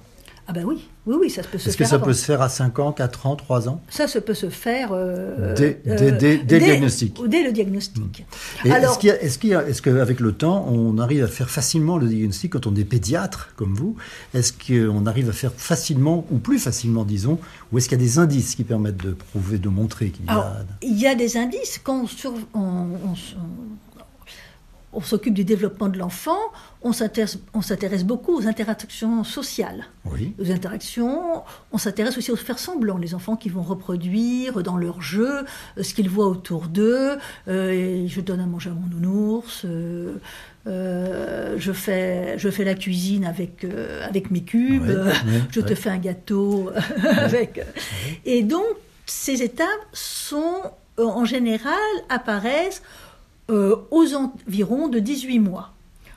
[0.48, 1.68] Ah ben oui, oui, oui, ça peut se faire.
[1.70, 2.04] Est-ce que ça avant.
[2.04, 3.80] peut se faire à 5 ans, 4 ans, 3 ans?
[3.88, 7.20] Ça, ça peut se faire euh, Dès- dès- dès- dès le diagnostic.
[7.26, 8.24] Dès le diagnostic.
[8.64, 10.98] Et Alors- est-ce qu'il y a- est-ce qu'il y a- est-ce qu'avec le temps, on
[10.98, 13.96] arrive à faire facilement le diagnostic quand on est pédiatre, comme vous?
[14.34, 17.40] Est-ce qu'on arrive à faire facilement, ou plus facilement, disons,
[17.72, 20.28] ou est-ce qu'il y a des indices qui permettent de prouver, de montrer qu'il y
[20.28, 20.56] Alors, a...
[20.82, 22.86] il y a des indices quand on, sur- on-
[24.96, 26.38] on s'occupe du développement de l'enfant,
[26.82, 29.84] on s'intéresse beaucoup aux interactions sociales.
[30.06, 30.34] Oui.
[30.40, 35.02] Aux interactions, on s'intéresse aussi aux faire semblant, les enfants qui vont reproduire dans leur
[35.02, 35.44] jeu
[35.76, 37.18] euh, ce qu'ils voient autour d'eux.
[37.48, 39.64] Euh, je donne à manger à mon nounours.
[39.66, 40.14] euh,
[40.66, 43.66] euh, je, fais, je fais la cuisine avec,
[44.02, 44.90] avec mes cubes.
[45.50, 46.70] Je te fais un gâteau
[47.18, 47.60] avec.
[48.24, 48.64] Et donc,
[49.04, 50.62] ces étapes sont,
[50.98, 51.74] en général,
[52.08, 52.82] apparaissent
[53.50, 55.72] euh, aux environs de 18 mois.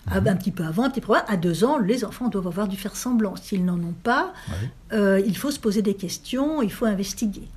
[0.07, 0.23] Ah, Mhm.
[0.23, 1.25] ben, Un petit peu avant, un petit peu avant.
[1.27, 3.35] À deux ans, les enfants doivent avoir du faire semblant.
[3.35, 4.33] S'ils n'en ont pas,
[4.93, 7.47] euh, il faut se poser des questions, il faut investiguer.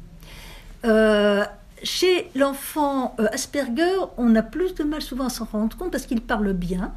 [0.84, 1.44] Euh,
[1.82, 6.20] chez l'enfant Asperger, on a plus de mal souvent à s'en rendre compte parce qu'il
[6.20, 6.92] parle bien.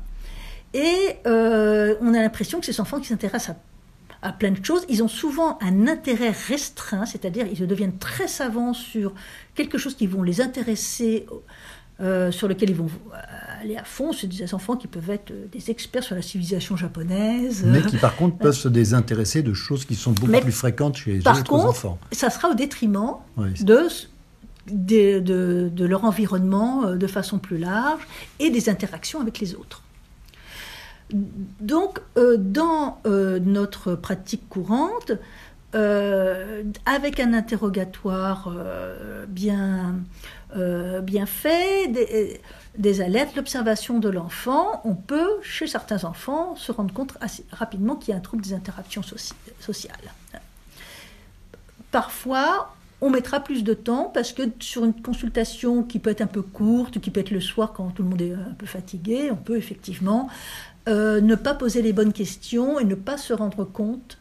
[0.73, 3.55] Et on a l'impression que ces enfants qui s'intéressent
[4.21, 8.27] à, à plein de choses, ils ont souvent un intérêt restreint, c'est-à-dire ils deviennent très
[8.27, 9.13] savants sur
[9.53, 11.25] quelque chose qui vont les intéresser,
[12.01, 13.17] euh, sur lequel ils vont euh,
[13.61, 14.11] aller à fond.
[14.11, 17.63] C'est des enfants qui peuvent être euh, des experts sur la civilisation japonaise.
[17.65, 20.97] Mais qui, par contre, peuvent se désintéresser de choses qui sont beaucoup Mais plus fréquentes
[20.97, 21.97] chez les par autres contre, enfants.
[22.11, 23.53] ça sera au détriment Oui.
[23.63, 23.87] de,
[24.67, 28.01] de, de- de leur environnement euh, de façon plus large
[28.39, 29.81] et des interactions avec les autres.
[31.61, 35.11] Donc, euh, dans euh, notre pratique courante,
[35.73, 39.95] euh, avec un interrogatoire euh, bien,
[40.55, 41.91] euh, bien fait,
[42.77, 47.95] des, alertes, l'observation de l'enfant, on peut, chez certains enfants, se rendre compte assez rapidement
[47.95, 50.13] qu'il y a un trouble des interactions soci- sociales.
[51.91, 56.27] Parfois, on mettra plus de temps parce que sur une consultation qui peut être un
[56.27, 59.29] peu courte, qui peut être le soir quand tout le monde est un peu fatigué,
[59.29, 60.29] on peut effectivement
[60.87, 64.19] ne pas poser les bonnes questions et ne pas se rendre compte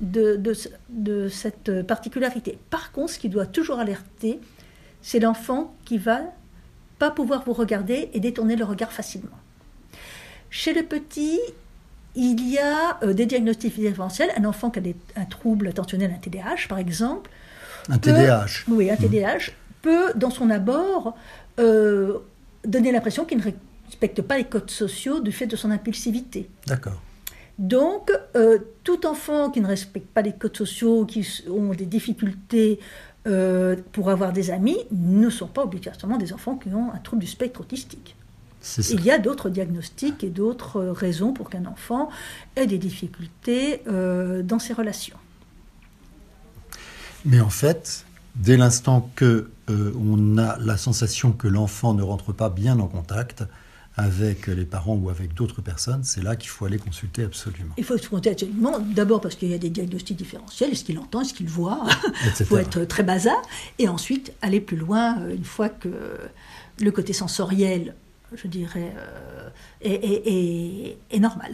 [0.00, 2.58] de, de ce- de cette particularité.
[2.70, 4.40] Par contre, ce qui doit toujours alerter,
[5.02, 6.20] c'est l'enfant qui va
[6.98, 9.38] pas pouvoir vous regarder et détourner le regard facilement.
[10.50, 11.38] Chez le petit,
[12.14, 14.30] il y a euh, des diagnostics différentiels.
[14.36, 17.30] Un enfant qui a des- un trouble attentionnel, un TDAH par exemple,
[17.88, 18.64] Un peut- TDAH.
[18.68, 21.16] oui, un TDAH peut, dans son abord,
[21.58, 22.18] euh,
[22.64, 23.44] donner l'impression qu'il ne
[23.86, 26.50] respecte pas les codes sociaux du fait de son impulsivité.
[26.66, 27.00] D'accord.
[27.60, 32.80] Donc, euh, tout enfant qui ne respecte pas les codes sociaux, qui ont des difficultés
[33.28, 37.20] euh, pour avoir des amis, ne sont pas obligatoirement des enfants qui ont un trouble
[37.20, 38.16] du spectre autistique.
[38.90, 42.10] Il y a d'autres diagnostics et d'autres euh, raisons pour qu'un enfant
[42.56, 45.16] ait des difficultés euh, dans ses relations.
[47.24, 48.04] Mais en fait,
[48.36, 52.86] dès l'instant que euh, on a la sensation que l'enfant ne rentre pas bien en
[52.86, 53.44] contact
[54.00, 57.74] avec les parents ou avec d'autres personnes, c'est là qu'il faut aller consulter absolument.
[57.76, 60.98] Il faut se compter absolument, d'abord parce qu'il y a des diagnostics différentiels, est-ce qu'il
[60.98, 61.86] entend, est-ce qu'il voit,
[62.40, 63.34] il faut être très basa,
[63.78, 65.90] et ensuite aller plus loin euh, une fois que
[66.80, 67.94] le côté sensoriel,
[68.34, 69.48] je dirais, euh,
[69.82, 71.52] est, est- est- est normal.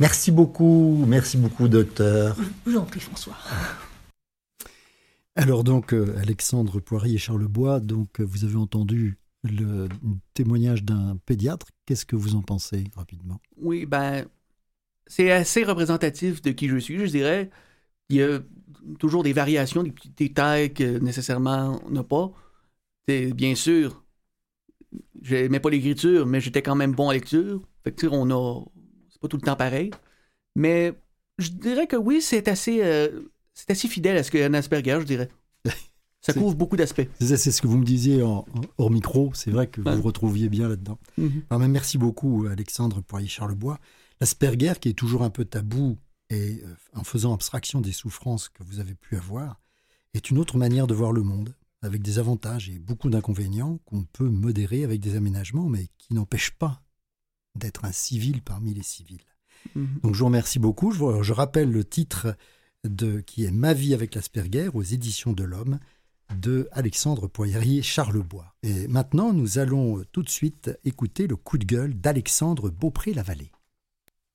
[0.00, 2.36] Merci beaucoup, merci beaucoup, docteur.
[2.66, 3.36] Je vous en prie, François.
[5.36, 9.88] Alors donc, euh, Alexandre Poirier et Charles Bois, donc vous avez entendu le
[10.34, 11.66] témoignage d'un pédiatre.
[11.86, 13.40] Qu'est-ce que vous en pensez rapidement?
[13.56, 14.26] Oui, ben,
[15.06, 17.50] c'est assez représentatif de qui je suis, je dirais.
[18.08, 18.40] Il y a
[18.98, 22.32] toujours des variations, des petits détails que nécessairement on n'a pas.
[23.08, 24.04] C'est bien sûr,
[25.22, 27.60] je n'aimais pas l'écriture, mais j'étais quand même bon en lecture.
[27.84, 28.64] Fait que, on a.
[29.10, 29.90] C'est pas tout le temps pareil.
[30.56, 30.94] Mais
[31.38, 33.22] je dirais que oui, c'est assez, euh,
[33.68, 35.28] assez fidèle à ce qu'un Asperger, je dirais.
[36.20, 37.06] Ça couvre beaucoup d'aspects.
[37.18, 39.32] C'est ce que vous me disiez en, en- hors micro.
[39.34, 39.96] C'est vrai que vous Ouais.
[39.96, 40.98] vous retrouviez bien là-dedans.
[41.48, 43.78] Ah, mais merci beaucoup, Alexandre Poirier-Charlebois.
[44.20, 45.96] L'Asperger, qui est toujours un peu tabou,
[46.28, 49.60] et euh, en faisant abstraction des souffrances que vous avez pu avoir,
[50.14, 54.02] est une autre manière de voir le monde, avec des avantages et beaucoup d'inconvénients qu'on
[54.04, 56.82] peut modérer avec des aménagements, mais qui n'empêchent pas
[57.56, 59.24] d'être un civil parmi les civils.
[59.74, 60.00] Mhm.
[60.02, 60.92] Donc je vous remercie beaucoup.
[60.92, 62.36] Je, vous- je rappelle le titre
[62.84, 65.78] de, qui est Ma vie avec l'Asperger aux éditions de l'Homme
[66.34, 68.54] de Alexandre Poirier Charlebois.
[68.62, 73.50] Et maintenant, nous allons euh, tout de suite écouter le coup de gueule d'Alexandre Beaupré-Lavallée.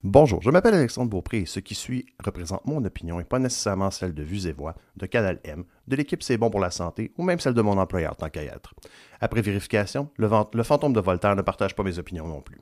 [0.03, 3.89] Bonjour, je m'appelle Alexandre Beaupré et ce qui suit représente mon opinion et pas nécessairement
[3.89, 7.11] celle de Vues et Voix, de Canal M, de l'équipe C'est bon pour la santé
[7.17, 8.75] ou même celle de mon employeur tant qu'à être.
[9.19, 10.27] Après vérification, le,
[10.63, 12.61] fantôme de Voltaire ne partage pas mes opinions non plus.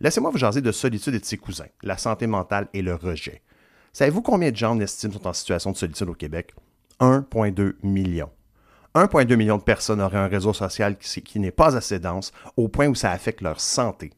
[0.00, 3.42] Laissez-moi vous jaser de solitude et de ses cousins, la santé mentale et le rejet.
[3.92, 6.52] Savez-vous combien de gens on estime sont en situation de solitude au Québec?
[6.98, 8.30] 1,2 million.
[8.94, 12.88] 1,2 million de personnes auraient un réseau social qui, n'est pas assez dense au point
[12.88, 14.12] où ça affecte leur santé.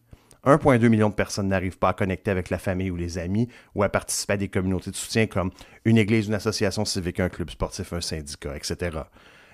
[0.44, 3.82] 1,2 million de personnes n'arrivent pas à connecter avec la famille ou les amis ou
[3.82, 5.50] à participer à des communautés de soutien comme
[5.84, 8.98] une église, une association civique, un club sportif, un syndicat, etc.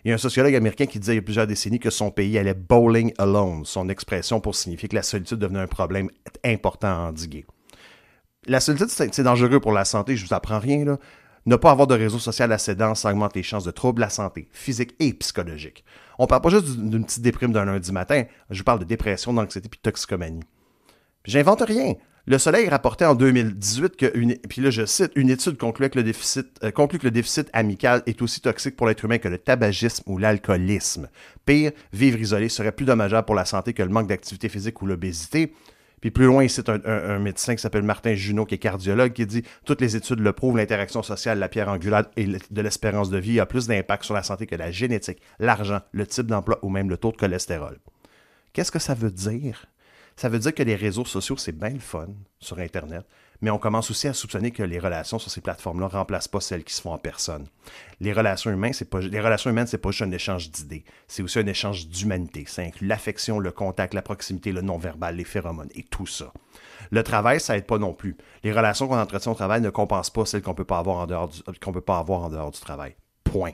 [0.05, 2.11] Il y a un sociologue américain qui disait il y a plusieurs décennies que son
[2.11, 6.09] pays allait bowling alone, son expression pour signifier que la solitude devenait un problème
[6.45, 7.45] important à endiguer.
[8.47, 10.99] La solitude, c'est dangereux pour la santé, je vous apprends rien, là.
[11.47, 14.49] Ne pas avoir de réseau social assez dense augmente les chances de troubles la santé,
[14.53, 15.85] physique et psychologique.
[16.19, 19.69] On parle pas juste d'une petite déprime d'un lundi matin, je parle de dépression, d'anxiété
[19.69, 20.45] puis de toxicomanie.
[21.25, 21.95] J'invente rien.
[22.27, 26.99] Le Soleil rapportait en 2018 que, une, puis là je cite, une étude euh, conclut
[26.99, 31.09] que le déficit amical est aussi toxique pour l'être humain que le tabagisme ou l'alcoolisme.
[31.47, 34.87] Pire, vivre isolé serait plus dommageable pour la santé que le manque d'activité physique ou
[34.87, 35.55] l'obésité.
[36.01, 39.43] Puis plus loin, un, un, médecin qui s'appelle Martin Junot, qui est cardiologue, qui dit
[39.65, 43.39] Toutes les études le prouvent, l'interaction sociale, la pierre angulaire et de l'espérance de vie
[43.39, 46.89] a plus d'impact sur la santé que la génétique, l'argent, le type d'emploi ou même
[46.89, 47.79] le taux de cholestérol.
[48.53, 49.67] Qu'est-ce que ça veut dire?
[50.17, 52.09] Ça veut dire que les réseaux sociaux, c'est bien le fun
[52.41, 53.07] sur Internet,
[53.41, 56.41] mais on commence aussi à soupçonner que les relations sur ces plateformes-là ne remplacent pas
[56.41, 57.47] celles qui se font en personne.
[58.01, 61.47] Les relations humaines, c'est pas les relations pas juste un échange d'idées, c'est aussi un
[61.47, 62.45] échange d'humanité.
[62.47, 66.33] Ça inclut l'affection, le contact, la proximité, le non-verbal, les phéromones et tout ça.
[66.91, 68.17] Le travail, ça aide pas non plus.
[68.43, 71.07] Les relations qu'on entretient au travail ne compensent pas celles qu'on peut pas avoir en
[71.07, 72.97] dehors du, peut pas avoir en dehors du travail.
[73.25, 73.53] Point.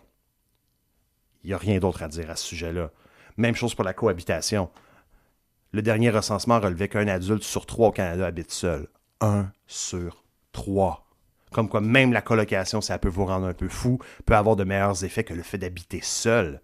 [1.45, 2.91] Il n'y a rien d'autre à dire à ce sujet-là.
[3.37, 4.71] Même chose pour la cohabitation.
[5.73, 8.89] Le dernier recensement relevait qu'un adulte sur trois au Canada habite seul.
[9.21, 11.07] Un sur trois.
[11.53, 14.65] Comme quoi, même la colocation, ça peut vous rendre un peu fou, peut avoir de
[14.65, 16.61] meilleurs effets que le fait d'habiter seul.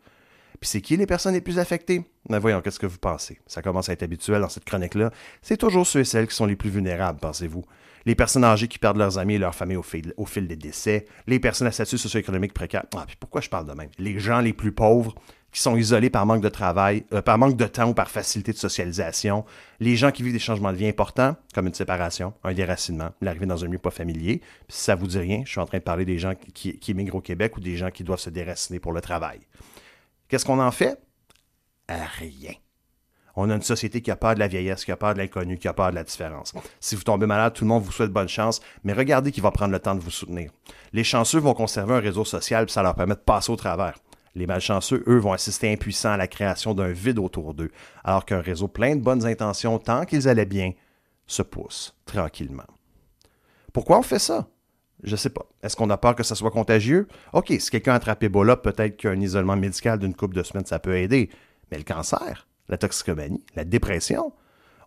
[0.61, 2.05] Puis c'est qui les personnes les plus affectées?
[2.29, 3.41] Ben voyons, qu'est-ce que vous pensez?
[3.47, 5.11] Ça commence à être habituel dans cette chronique-là.
[5.41, 7.65] C'est toujours ceux et celles qui sont les plus vulnérables, pensez-vous?
[8.07, 9.83] Les personnes âgées qui perdent leurs amis et leurs familles au
[10.27, 11.07] fil, des décès.
[11.27, 12.85] Les personnes à statut socio-économique précaire.
[12.97, 13.91] Ah, puis pourquoi je parle de même?
[13.99, 15.15] Les gens les plus pauvres
[15.53, 18.53] qui sont isolés par manque de travail, euh, par manque de temps ou par facilité
[18.53, 19.45] de socialisation,
[19.81, 23.45] les gens qui vivent des changements de vie importants, comme une séparation, un déracinement, l'arrivée
[23.45, 24.39] dans un milieu pas familier.
[24.39, 26.79] Puis si ça vous dit rien, je suis en train de parler des gens qui,
[26.79, 29.41] qui émigrent au Québec ou des gens qui doivent se déraciner pour le travail.
[30.29, 30.99] Qu'est-ce qu'on en fait?
[31.87, 32.55] Rien.
[33.37, 35.59] On a une société qui a peur de la vieillesse, qui a peur de l'inconnu,
[35.59, 36.53] qui a peur de la différence.
[36.81, 39.51] Si vous tombez malade, tout le monde vous souhaite bonne chance, mais regardez qui va
[39.51, 40.51] prendre le temps de vous soutenir.
[40.93, 43.99] Les chanceux vont conserver un réseau social, ça leur permet de passer au travers.
[44.35, 47.71] Les malchanceux, eux, vont assister impuissants à la création d'un vide autour d'eux,
[48.03, 50.73] alors qu'un réseau plein de bonnes intentions, tant qu'ils allaient bien,
[51.27, 52.67] se pousse tranquillement.
[53.73, 54.49] Pourquoi on fait ça?
[55.03, 55.47] Je sais pas.
[55.63, 57.09] Est-ce qu'on a peur que ça soit contagieux?
[57.33, 60.97] OK, si quelqu'un attrape Ebola, peut-être qu'un isolement médical d'une couple de semaines, ça peut
[60.97, 61.29] aider.
[61.71, 64.33] Mais le cancer, la toxicomanie, la dépression,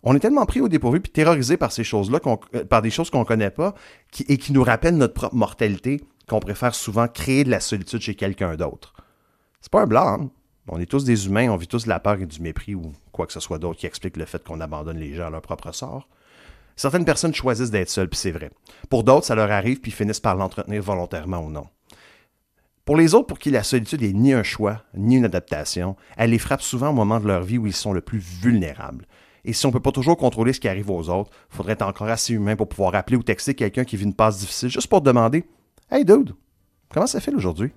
[0.02, 2.20] on est tellement pris au dépourvu puis terrorisé par ces choses-là,
[2.54, 3.74] euh, par des choses qu'on ne connaît pas
[4.28, 8.14] et qui nous rappellent notre propre mortalité qu'on préfère souvent créer de la solitude chez
[8.14, 8.94] quelqu'un d'autre.
[9.60, 9.96] C'est pas un.
[9.96, 10.30] Hein.
[10.68, 12.92] On est tous des humains, on vit tous de la peur et du mépris ou
[13.12, 15.42] quoi que ce soit d'autre qui explique le fait qu'on abandonne les gens à leur
[15.42, 16.08] propre sort.
[16.76, 18.50] Certaines personnes choisissent d'être seules, puis c'est vrai.
[18.90, 21.66] Pour d'autres, ça leur arrive, puis finissent par l'entretenir volontairement ou non.
[22.86, 26.30] Pour les autres, pour qui la solitude est ni un choix, ni une adaptation, elle
[26.30, 29.08] les frappe souvent au moment de leur vie où ils sont le plus vulnérables.
[29.44, 31.72] Et si on ne peut pas toujours contrôler ce qui arrive aux autres, il faudrait
[31.72, 34.68] être encore assez humain pour pouvoir appeler ou texter quelqu'un qui vit une passe difficile
[34.68, 35.44] juste pour demander
[35.90, 36.36] Hey dude,
[36.88, 37.72] comment ça fait aujourd'hui?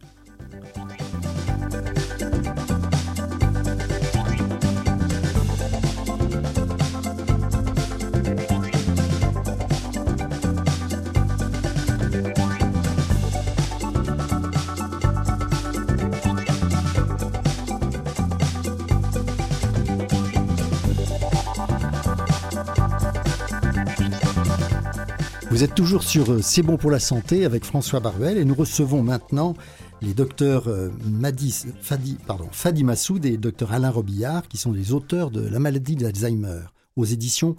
[25.60, 28.56] Vous êtes toujours sur euh, C'est bon pour la santé avec François Baruel et nous
[28.56, 29.58] recevons maintenant
[30.02, 34.94] les docteurs euh, Madis, Fadi, pardon, Fadi Massoud et docteur Alain Robillard qui sont les
[34.94, 36.62] auteurs de La maladie d'Alzheimer
[36.96, 37.58] aux éditions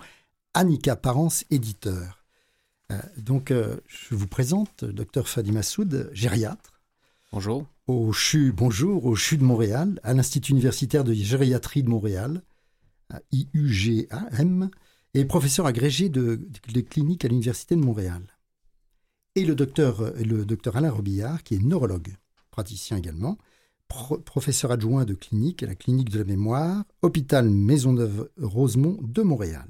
[0.54, 2.24] Annika Parence, éditeur.
[2.90, 6.80] Euh, donc je vous présente docteur Fadi Massoud, gériatre.
[7.34, 7.66] Bonjour.
[7.86, 12.40] Au CHU, bonjour, au CHU de Montréal, à l'Institut universitaire de gériatrie de Montréal,
[13.10, 14.70] à IUGAM,
[15.14, 16.40] et professeur agrégé de,
[16.88, 18.22] clinique à l'Université de Montréal.
[19.34, 22.14] Et le docteur, le docteur Alain Robillard, qui est neurologue,
[22.50, 23.38] praticien également,
[24.24, 29.68] professeur adjoint de clinique à la clinique de la mémoire, hôpital Maisonneuve-Rosemont de Montréal.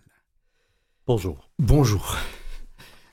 [1.06, 1.50] Bonjour.
[1.58, 2.16] Bonjour.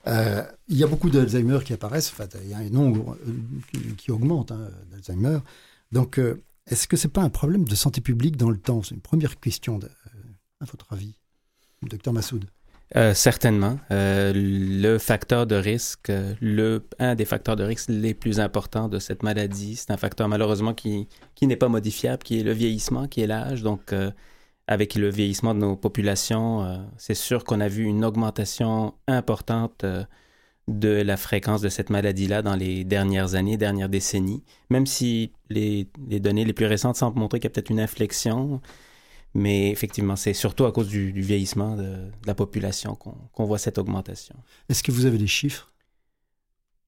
[0.07, 3.93] Euh, il y a beaucoup d'Alzheimer qui apparaissent, enfin, il y a un nombre euh,
[3.97, 5.39] qui, augmente hein, d'Alzheimer.
[5.91, 8.83] Donc, euh, est-ce que ce n'est pas un problème de santé publique dans le temps?
[8.83, 9.79] C'est une première question,
[10.59, 11.17] à votre avis
[11.83, 12.45] docteur Massoud
[12.95, 13.79] Euh, certainement.
[13.91, 18.97] Euh, le facteur de risque, euh, un des facteurs de risque les plus importants de
[18.97, 23.07] cette maladie, c'est un facteur malheureusement qui, qui n'est pas modifiable, qui est le vieillissement,
[23.07, 23.61] qui est l'âge.
[23.61, 23.93] Donc,
[24.67, 29.85] avec le vieillissement de nos populations, c'est sûr qu'on a vu une augmentation importante
[30.67, 35.89] de la fréquence de cette maladie-là dans les dernières années, dernières décennies, même si les,
[36.09, 38.61] les données les plus récentes semblent montrer qu'il y a peut-être une inflexion.
[39.33, 44.35] Mais effectivement, c'est surtout à cause du, vieillissement de, la population qu'on voit cette augmentation.
[44.69, 45.71] Est-ce que vous avez des chiffres?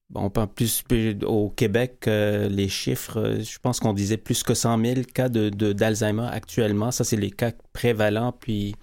[0.10, 0.84] Bon, plus,
[1.24, 5.30] au Québec, euh, les chiffres, euh, je pense qu'on disait plus que 100 000 cas
[5.30, 6.90] d'Alzheimer de, actuellement.
[6.90, 8.32] Ça, c'est les cas prévalents.
[8.32, 8.74] Puis,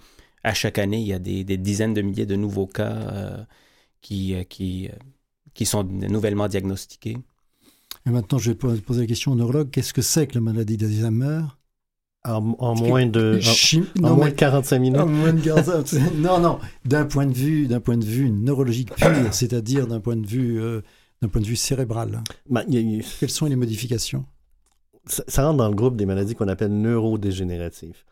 [0.43, 3.43] à chaque année, il y a des, dizaines de milliers de nouveaux cas euh,
[3.99, 4.89] qui, qui,
[5.53, 7.17] qui sont nouvellement diagnostiqués.
[8.05, 9.69] Et maintenant, je vais poser la question au neurologue.
[9.69, 11.41] Qu'est-ce que c'est que la maladie d'Alzheimer?
[12.23, 12.41] En,
[12.75, 13.39] moins de,
[14.03, 14.99] en, moins de 45 minutes.
[16.15, 20.15] non, non, d'un point de vue, d'un point de vue neurologique pur, c'est-à-dire d'un point
[20.15, 20.81] de vue, euh,
[21.21, 22.23] d'un point de vue cérébral.
[22.49, 24.25] Bah, Quelles sont les modifications?
[25.05, 28.03] Ça, rentre dans le groupe des maladies qu'on appelle neurodégénératives,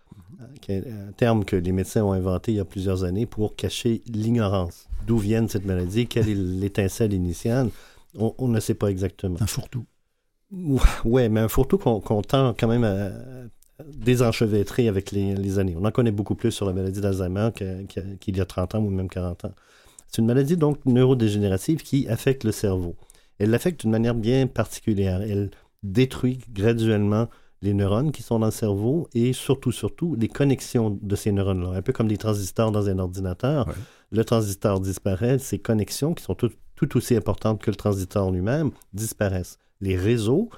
[0.69, 4.01] euh, un terme que les médecins ont inventé il y a plusieurs années pour cacher
[4.07, 4.87] l'ignorance.
[5.05, 6.07] D'où viennent cette maladie?
[6.07, 7.69] Quelle est l'étincelle initiale?
[8.17, 9.37] On, ne sait pas exactement.
[9.41, 9.85] Un fourre-tout.
[11.03, 13.11] Ouais, mais un fourre-tout qu'on tend quand même à,
[13.83, 15.75] désenchevêtré avec les, années.
[15.77, 18.89] On en connaît beaucoup plus sur la maladie d'Alzheimer qu'il y a 30 ans ou
[18.89, 19.53] même 40 ans.
[20.07, 22.95] C'est une maladie donc neurodégénérative qui affecte le cerveau.
[23.37, 25.21] Elle l'affecte d'une manière bien particulière.
[25.21, 25.51] Elle
[25.83, 27.27] détruit graduellement
[27.61, 31.71] les neurones qui sont dans le cerveau et surtout, surtout, les connexions de ces neurones-là.
[31.77, 33.67] Un peu comme des transistors dans un ordinateur.
[34.11, 39.57] Le transistor disparaît, ces connexions qui sont tout aussi importantes que le transistor lui-même disparaissent.
[39.81, 40.49] Les réseaux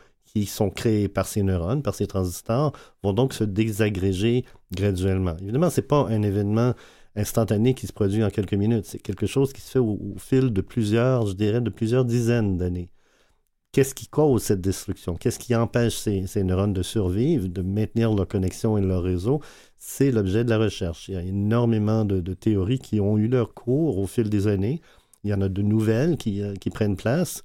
[0.46, 2.74] qui sont créés par ces neurones, par ces transistors,
[3.04, 5.36] vont donc se désagréger graduellement.
[5.42, 6.74] Évidemment, ce n'est pas un événement
[7.16, 8.86] instantané qui se produit en quelques minutes.
[8.86, 12.58] C'est quelque chose qui se fait au, fil de plusieurs, je dirais, de plusieurs dizaines
[12.58, 12.90] d'années.
[13.72, 15.16] Qu'est-ce qui cause cette destruction?
[15.16, 19.42] Qu'est-ce qui empêche ces, neurones de survivre, de maintenir leur connexion et leur réseau?
[19.78, 21.10] C'est l'objet de la recherche.
[21.10, 24.82] Il y a énormément de, théories qui ont eu leur cours au fil des années.
[25.24, 27.44] Il y en a de nouvelles qui euh, prennent place.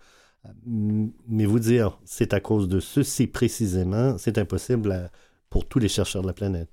[0.66, 5.11] Mais vous dire, c'est à cause de ceci précisément, c'est impossible
[5.51, 6.70] pour tous les chercheurs de la planète.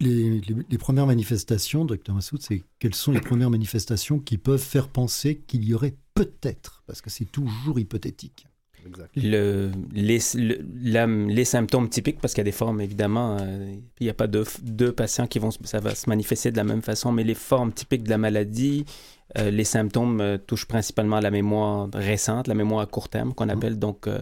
[0.00, 0.42] Les,
[0.78, 5.64] premières manifestations, docteur Massoud, c'est quelles sont les premières manifestations qui peuvent faire penser qu'il
[5.64, 8.46] y aurait peut-être, parce que c'est toujours hypothétique.
[9.16, 14.10] Le, les, les, symptômes typiques, parce qu'il y a des formes évidemment, euh, il n'y
[14.10, 17.10] a pas deux, deux patients qui vont, ça va se manifester de la même façon,
[17.10, 18.84] mais les formes typiques de la maladie,
[19.38, 23.46] euh, les symptômes euh, touchent principalement la mémoire récente, la mémoire à court terme, qu'on
[23.46, 23.50] mmh.
[23.50, 24.20] appelle donc euh,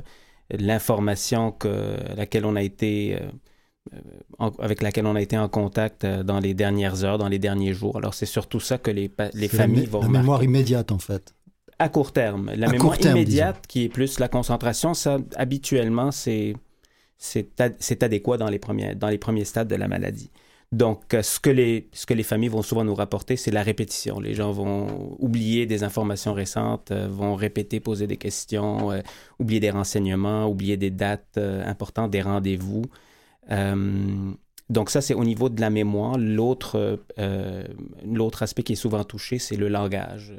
[0.51, 3.19] l'information que, laquelle on a été,
[4.59, 7.97] avec laquelle on a été en contact dans les dernières heures, dans les derniers jours.
[7.97, 11.35] Alors, c'est surtout ça que les, les familles vont La mémoire immédiate, en fait.
[11.79, 12.51] À court terme.
[12.55, 16.55] La mémoire immédiate, qui est plus la concentration, ça, habituellement, c'est
[17.23, 20.31] c'est adéquat dans les, premiers, dans les premiers stades de la maladie.
[20.73, 24.18] Donc, euh, ce que, les, que les familles vont souvent nous rapporter, c'est la répétition.
[24.18, 29.03] Les gens vont oublier des informations récentes, euh, vont répéter, poser des questions, euh,
[29.39, 32.85] oublier des renseignements, oublier des dates importantes, des rendez-vous.
[34.70, 36.16] donc, ça, c'est au niveau de la mémoire.
[36.16, 37.01] L'autre,
[38.07, 40.33] l'autre aspect qui est souvent touché, c'est le langage.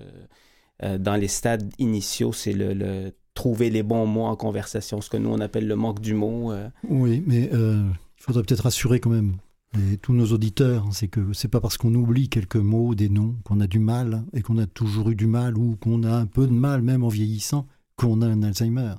[0.81, 5.29] dans les stades initiaux, c'est le, trouver les bons mots en conversation, ce que nous,
[5.29, 6.51] on appelle le manque du mot.
[6.89, 9.37] Oui, mais il faudrait peut-être rassurer quand même
[9.75, 13.35] et tous nos auditeurs, c'est que c'est pas parce qu'on oublie quelques mots, des noms,
[13.43, 16.27] qu'on a du mal et qu'on a toujours eu du mal ou qu'on a un
[16.27, 18.95] peu de mal même en vieillissant, qu'on a un Alzheimer.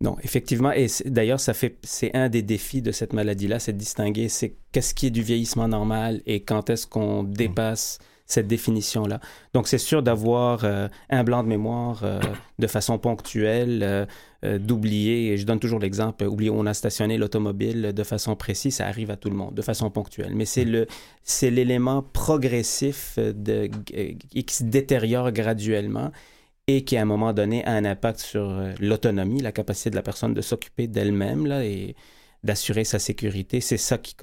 [0.00, 3.78] Non, effectivement, et d'ailleurs, ça fait, c'est un des défis de cette maladie-là, c'est de
[3.78, 9.20] distinguer, c'est qu'est-ce qui est du vieillissement normal et quand est-ce qu'on dépasse cette définition-là.
[9.52, 12.20] Donc, c'est sûr d'avoir euh, un blanc de mémoire euh,
[12.58, 17.16] de façon ponctuelle, euh, d'oublier, et je donne toujours l'exemple, oublier où on a stationné
[17.16, 20.34] l'automobile de façon précise, ça arrive à tout le monde, de façon ponctuelle.
[20.34, 20.86] Mais c'est le,
[21.22, 26.12] c'est l'élément progressif de, qui se détériore graduellement
[26.66, 30.02] et qui, à un moment donné, a un impact sur l'autonomie, la capacité de la
[30.02, 31.94] personne de s'occuper d'elle-même, là, et
[32.42, 33.62] d'assurer sa sécurité.
[33.62, 34.14] C'est ça qui,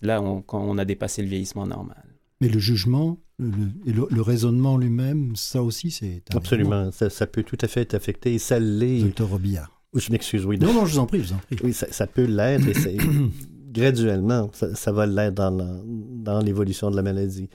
[0.00, 2.02] là, on, on a dépassé le vieillissement normal.
[2.40, 6.22] Mais le jugement, le, le, raisonnement lui-même, ça aussi, c'est...
[6.34, 9.02] Absolument, ça, peut tout à fait être affecté et ça l'est.
[9.02, 9.70] Docteur Robillard.
[9.94, 10.58] Je m'excuse, oui.
[10.58, 11.56] Non, non, je vous en prie, je vous en prie.
[11.62, 12.96] Oui, ça, peut l'être et
[13.70, 17.48] graduellement, ça, va l'être dans, dans l'évolution de la maladie.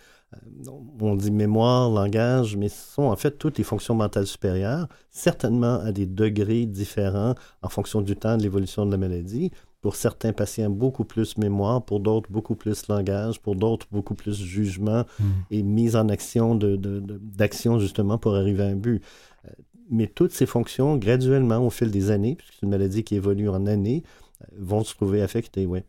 [0.99, 5.79] on dit mémoire, langage, mais ce sont en fait toutes les fonctions mentales supérieures, certainement
[5.79, 9.51] à des degrés différents en fonction du temps de l'évolution de la maladie.
[9.81, 14.39] Pour certains patients, beaucoup plus mémoire, pour d'autres, beaucoup plus langage, pour d'autres, beaucoup plus
[14.39, 15.23] jugement Hmm.
[15.49, 19.01] et mise en action de, de- de- d'action justement pour arriver à un but.
[19.45, 19.49] Euh,
[19.89, 23.49] Mais toutes ces fonctions, graduellement, au fil des années, puisque c'est une maladie qui évolue
[23.49, 24.03] en années,
[24.41, 25.79] euh, vont se trouver affectées, oui.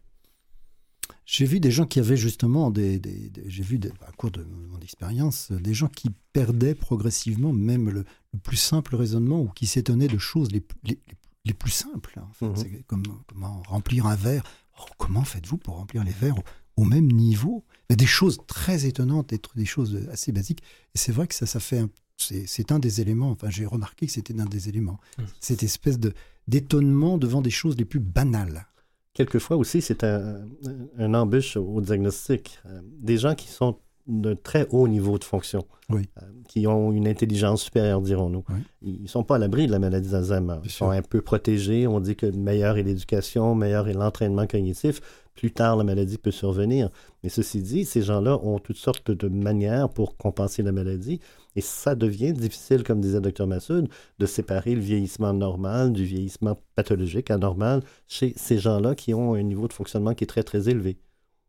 [1.25, 2.99] J'ai vu des gens qui avaient justement des.
[2.99, 7.53] des- des- J'ai vu, des, à cours de mon expérience, des gens qui perdaient progressivement
[7.53, 11.15] même le, le plus simple raisonnement ou qui s'étonnaient de choses les, les, les
[11.53, 12.15] plus simples.
[12.19, 12.47] hein, en fait.
[12.47, 12.57] Mhm.
[12.57, 14.45] C'est comme comment remplir un verre.
[14.81, 17.65] Oh, comment faites-vous pour remplir les verres au, au même niveau?
[17.91, 20.63] Des choses très étonnantes, des, choses assez basiques.
[20.95, 21.79] Et c'est vrai que ça, ça fait.
[21.81, 23.31] un- c'est c'est un des éléments.
[23.31, 24.99] Enfin, j'ai remarqué que c'était un des éléments.
[25.19, 25.27] Mhm.
[25.41, 26.13] Cette espèce de
[26.49, 28.67] d'étonnement devant des choses les plus banales.
[29.15, 30.47] Quelquefois aussi, c'est un,
[30.97, 32.59] un embûche au diagnostic.
[32.67, 36.09] Euh, Des gens qui sont de très haut niveau de fonction, Oui.
[36.21, 38.45] euh, qui ont une intelligence supérieure, dirons-nous.
[38.49, 38.61] Oui.
[38.83, 40.57] Ils ne sont pas à l'abri de la maladie d'Alzheimer.
[40.65, 41.87] Ils sont un peu protégés.
[41.87, 45.01] On dit que meilleur est l'éducation, meilleur est l'entraînement cognitif.
[45.35, 46.91] Plus tard, la maladie peut survenir.
[47.23, 51.21] Mais ceci dit, ces gens-là ont toutes sortes de manières pour compenser la maladie.
[51.55, 53.89] Et ça devient difficile, comme disait Dr Massoud,
[54.19, 59.43] de séparer le vieillissement normal du vieillissement pathologique, anormal, chez ces gens-là qui ont un
[59.43, 60.99] niveau de fonctionnement qui est très, très élevé.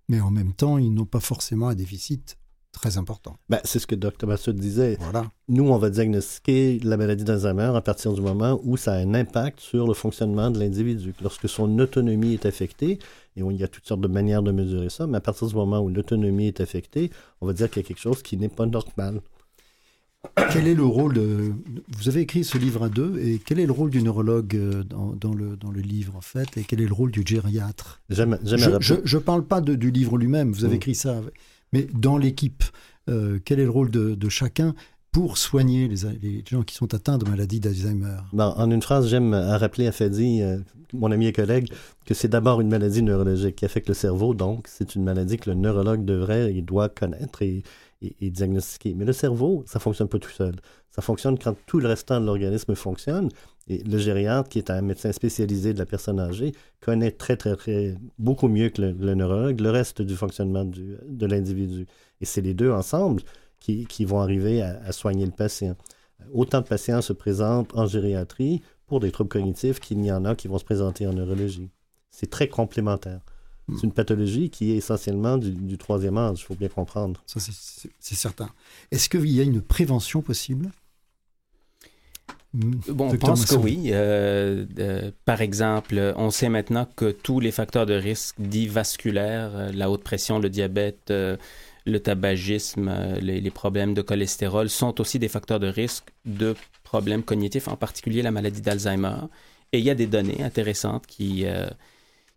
[0.09, 2.37] Mais en même temps, ils n'ont pas forcément un déficit
[2.73, 3.37] très important.
[3.49, 4.97] Ben, c'est ce que Dr Massoud disait.
[4.99, 5.25] Voilà.
[5.47, 9.13] Nous, on va diagnostiquer la maladie d'Alzheimer à partir du moment où ça a un
[9.13, 11.13] impact sur le fonctionnement de l'individu.
[11.21, 12.99] Lorsque son autonomie est affectée,
[13.37, 15.47] et on- il y a toutes sortes de manières de mesurer ça, mais à partir
[15.47, 17.09] du moment où l'autonomie est affectée,
[17.41, 19.21] on va dire qu'il y a quelque chose qui n'est pas normal.
[20.53, 21.51] Quel est le rôle de...
[21.97, 24.83] Vous avez écrit ce livre à deux, et quel est le rôle du neurologue euh,
[24.83, 28.01] dans, dans le, dans le livre, en fait, et quel est le rôle du gériatre?
[28.09, 30.77] Je ne parle pas de- du livre lui-même, vous avez Mm.
[30.77, 31.21] écrit ça,
[31.73, 32.63] mais dans l'équipe,
[33.09, 34.73] euh, quel est le rôle de, chacun
[35.11, 38.17] pour soigner les, gens qui sont atteints de maladie d'Alzheimer?
[38.31, 40.57] Ben, en une phrase, j'aime rappeler à Fadi, euh,
[40.93, 41.71] mon ami et collègue,
[42.05, 45.49] que c'est d'abord une maladie neurologique qui affecte le cerveau, donc c'est une maladie que
[45.49, 47.63] le neurologue devrait et doit connaître et,
[48.01, 48.93] et- et diagnostiquer.
[48.95, 50.55] Mais le cerveau, ça fonctionne pas tout seul.
[50.91, 53.29] Ça fonctionne quand tout le restant de l'organisme fonctionne.
[53.69, 56.51] Et le gériatre, qui est un médecin spécialisé de la personne âgée,
[56.81, 60.97] connaît très, très, très, beaucoup mieux que le, le neurologue le reste du fonctionnement du-
[61.07, 61.85] de l'individu.
[62.19, 63.23] Et c'est les deux ensemble
[63.59, 65.75] qui, qui vont arriver à, à soigner le patient.
[66.33, 70.35] Autant de patients se présentent en gériatrie pour des troubles cognitifs qu'il n'y en a
[70.35, 71.69] qui vont se présenter en neurologie.
[72.11, 73.21] C'est très complémentaire.
[73.69, 73.75] Hmm.
[73.77, 77.23] C'est une pathologie qui est essentiellement du, du troisième âge, il faut bien comprendre.
[77.25, 78.49] Ça, c'est- certain.
[78.91, 80.69] Est-ce qu'il y a une prévention possible?
[82.53, 83.89] Bon, on pense que oui.
[83.91, 89.51] Euh, euh, par exemple, on sait maintenant que tous les facteurs de risque dits vasculaires,
[89.55, 91.35] euh, la haute pression, le diabète, euh,
[91.85, 97.23] le tabagisme, les, les problèmes de cholestérol sont aussi des facteurs de risque de problèmes
[97.23, 99.15] cognitifs, en particulier la maladie d'Alzheimer.
[99.71, 101.45] Et il y a des données intéressantes qui,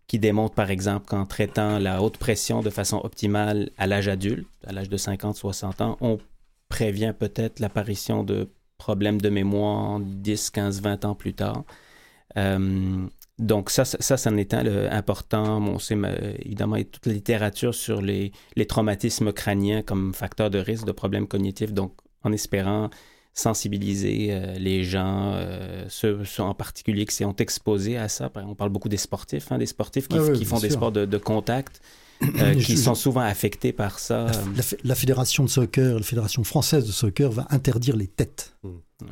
[0.07, 4.49] qui démontrent, par exemple, qu'en traitant la haute pression de façon optimale à l'âge adulte,
[4.65, 6.19] à l'âge de 50-60 ans, on
[6.67, 11.63] prévient peut-être l'apparition de problèmes de mémoire 10, 15, 20 ans plus tard.
[12.37, 13.05] Euh,
[13.39, 14.31] donc ça, ça, ça,
[14.91, 15.61] important.
[15.61, 15.97] Bon, c'est
[16.39, 18.31] évidemment toute la littérature sur les
[18.67, 21.73] traumatismes crâniens comme facteur de risque de problèmes cognitifs.
[21.73, 22.89] Donc, en espérant
[23.37, 28.31] sensibiliser euh, les gens, euh, ceux, ceux, en particulier qui sont exposés à ça.
[28.35, 30.91] On parle beaucoup des sportifs, hein, des sportifs qui, Ah oui, qui font des sports
[30.91, 31.81] de, de contact,
[32.23, 34.25] euh, qui Je- sont souvent affectés par ça.
[34.25, 38.07] La, la fé- la fédération de soccer, la fédération française de soccer va interdire les
[38.07, 38.55] têtes.
[38.63, 38.67] Mm.
[38.69, 39.07] Ouais.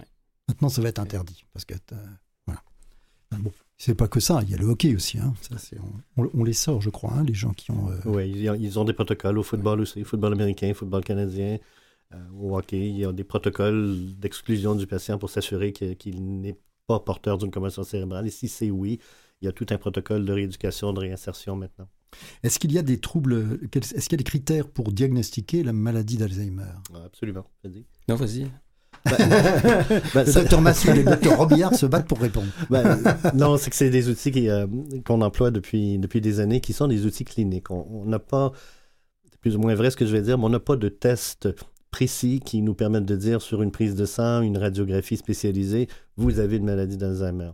[0.47, 1.95] Maintenant, ça va être interdit parce que euh,
[2.47, 2.61] voilà.
[3.39, 4.39] Bon, c'est pas que ça.
[4.43, 5.19] Il y a le hockey aussi.
[5.19, 5.33] hein.
[5.41, 5.77] Ça, c'est-
[6.17, 7.89] on, on- on les sort, je crois, hein, les gens qui ont.
[7.91, 11.57] euh, Oui, ils ont, ils ont des protocoles au football aussi, football américain, football canadien,
[12.39, 12.87] au hockey.
[12.89, 16.57] Il y a des protocoles d'exclusion du patient pour s'assurer qu'il n'est
[16.87, 18.27] pas porteur d'une commotion cérébrale.
[18.27, 18.99] Et si c'est oui,
[19.41, 21.87] il y a tout un protocole de rééducation, de réinsertion maintenant.
[22.43, 25.73] Est-ce qu'il y a des troubles Est-ce qu'il y a des critères pour diagnostiquer la
[25.73, 26.63] maladie d'Alzheimer?
[26.93, 27.45] Ah, Absolument.
[27.63, 27.85] vas-y.
[28.07, 28.47] Non, vas-y.
[29.05, 29.17] Ben,
[30.15, 30.61] Le ça- docteur
[30.95, 32.47] et le docteur Robillard se battent pour répondre.
[32.69, 32.97] Ben,
[33.33, 34.65] non, c'est que c'est des outils qui, euh,
[35.05, 37.69] qu'on emploie depuis, depuis des années qui sont des outils cliniques.
[37.71, 38.51] On on n'a pas,
[39.29, 40.87] c'est plus ou moins vrai ce que je vais dire, mais on n'a pas de
[40.89, 41.49] tests
[41.95, 45.87] précis qui nous permettent de dire sur une prise de sang, une radiographie spécialisée,
[46.17, 47.51] vous avez une maladie d'Alzheimer.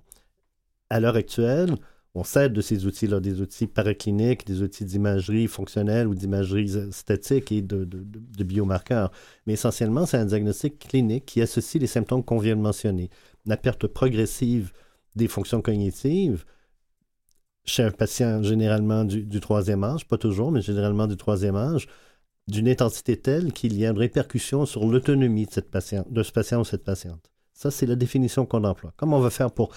[0.89, 1.75] À l'heure actuelle,
[2.15, 7.51] on s'aide de ces outils-là, des outils paracliniques, des outils d'imagerie fonctionnelle ou d'imagerie statique
[7.51, 7.85] et de,
[8.43, 9.11] biomarqueurs.
[9.45, 13.11] Mais essentiellement, c'est un diagnostic clinique qui associe les symptômes qu'on vient de mentionner.
[13.45, 14.71] La perte progressive
[15.15, 16.45] des fonctions cognitives
[17.63, 21.87] chez un patient généralement du troisième âge, pas toujours, mais généralement du troisième âge,
[22.47, 26.65] d'une intensité telle qu'il y a une répercussion sur l'autonomie de, de ce patient ou
[26.65, 27.31] cette patiente.
[27.53, 28.93] Ça, c'est la définition qu'on emploie.
[28.97, 29.71] Comment on va faire pour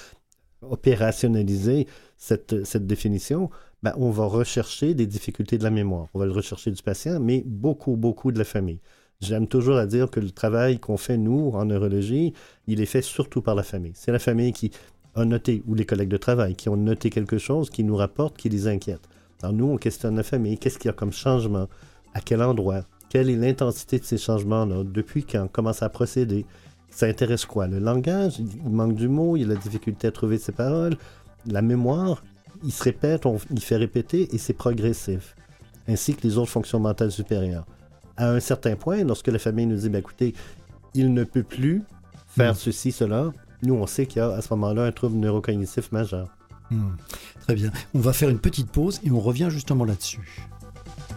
[0.63, 1.87] opérationnaliser
[2.17, 3.51] cette, cette définition?
[3.83, 6.09] Ben, on va rechercher des difficultés de la mémoire.
[6.15, 8.81] On va le rechercher du patient, mais beaucoup, beaucoup de la famille.
[9.21, 12.33] J'aime toujours à dire que le travail qu'on fait, nous, en neurologie,
[12.67, 13.93] il est fait surtout par la famille.
[13.95, 14.71] C'est la famille qui
[15.15, 18.37] a noté, ou les collègues de travail, qui ont noté quelque chose qui nous rapporte,
[18.37, 19.03] qui les inquiète.
[19.43, 20.59] Alors nous, on questionne la famille.
[20.59, 21.69] Qu'est-ce qu'il y a comme changement?
[22.15, 22.83] À quel endroit?
[23.09, 24.85] Quelle est l'intensité de ces changements-là?
[24.85, 25.49] Depuis quand?
[25.53, 26.47] Comment ça a procédé?
[26.91, 27.67] Ça intéresse quoi?
[27.67, 28.39] Le langage?
[28.39, 29.37] Il manque du mot?
[29.37, 30.97] Il y a la difficulté à trouver ses paroles?
[31.47, 32.25] La mémoire?
[32.65, 35.37] Il se répète, on, il fait répéter et c'est progressif.
[35.87, 37.67] Ainsi que les autres fonctions mentales supérieures
[38.17, 40.35] à un certain point, lorsque la famille nous dit, ben, écoutez,
[40.95, 41.83] il ne peut plus
[42.29, 42.57] faire Mm.
[42.57, 46.29] ceci, cela, nous, on sait qu'il y a à ce moment-là un trouble neurocognitif majeur.
[46.71, 46.91] Hmm.
[47.43, 47.71] Très bien.
[47.95, 50.21] On va faire une petite pause et on revient justement là-dessus.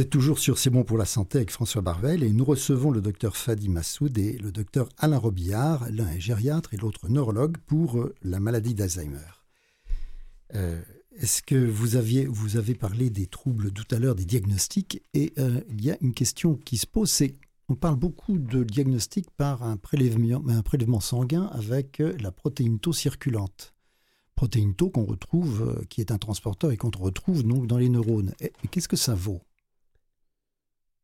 [0.00, 2.90] Vous êtes toujours sur C'est bon pour la santé avec François Barvel et nous recevons
[2.90, 7.58] le docteur Fadi Massoud et le docteur Alain Robillard, l'un est gériatre et l'autre neurologue
[7.66, 9.18] pour euh, la maladie d'Alzheimer.
[10.54, 10.80] Euh,
[11.18, 15.34] Est-ce que vous, aviez, vous avez parlé des troubles tout à l'heure, des diagnostics, et
[15.38, 17.34] euh, il y a une question qui se pose, c'est
[17.68, 22.94] on parle beaucoup de diagnostic par un prélèvement, un prélèvement sanguin avec la protéine tau
[22.94, 23.74] circulante.
[24.34, 28.32] Protéine tau qu'on retrouve, qui est un transporteur et qu'on retrouve donc dans les neurones.
[28.70, 29.42] Qu'est-ce que ça vaut?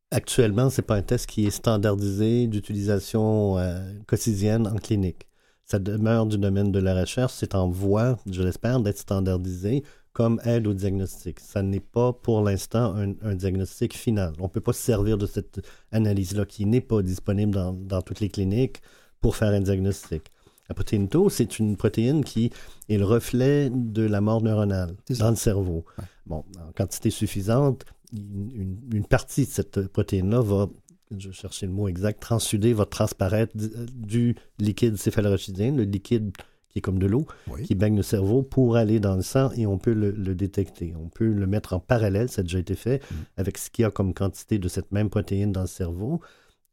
[0.09, 3.77] Actuellement, ce n'est pas un test qui est standardisé d'utilisation euh,
[4.07, 5.27] quotidienne en clinique.
[5.65, 7.33] Ça demeure du domaine de la recherche.
[7.33, 9.83] C'est en voie, je l'espère, d'être standardisé
[10.13, 11.41] comme aide au diagnostic.
[11.41, 14.31] Ça n'est pas pour l'instant un, un diagnostic final.
[14.39, 15.59] On ne peut pas se servir de cette
[15.91, 18.81] analyse-là qui n'est pas disponible dans, dans toutes les cliniques
[19.19, 20.31] pour faire un diagnostic.
[20.69, 22.51] La protéine tau, c'est une protéine qui
[22.89, 25.85] est le reflet de la mort neuronale dans le cerveau.
[25.97, 26.05] Ouais.
[26.25, 30.69] Bon, en quantité suffisante, une, partie de cette protéine-là va,
[31.15, 36.31] je cherchais le mot exact, transsuder, va transparaître du, du liquide céphalorachidien, le liquide
[36.69, 37.63] qui est comme de l'eau, Oui.
[37.63, 40.93] qui baigne le cerveau pour aller dans le sang et on peut le, le détecter.
[41.01, 43.15] On peut le mettre en parallèle, ça a déjà été fait, Mm.
[43.37, 46.19] avec ce qu'il y a comme quantité de cette même protéine dans le cerveau.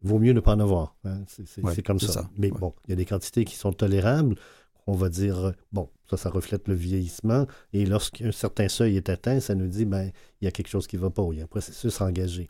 [0.02, 0.96] Vaut mieux ne pas en avoir.
[1.04, 1.22] hein.
[1.26, 2.12] C'est Ouais, comme ça.
[2.12, 2.30] ça.
[2.36, 2.58] Mais Ouais.
[2.58, 4.34] bon, il y a des quantités qui sont tolérables.
[4.86, 7.46] On va dire, euh, bon, ça, ça reflète le vieillissement.
[7.72, 10.10] Et lorsqu'un certain seuil est atteint, ça nous dit, ben,
[10.40, 12.48] il y a quelque chose qui ne va pas, il y a un processus engagé.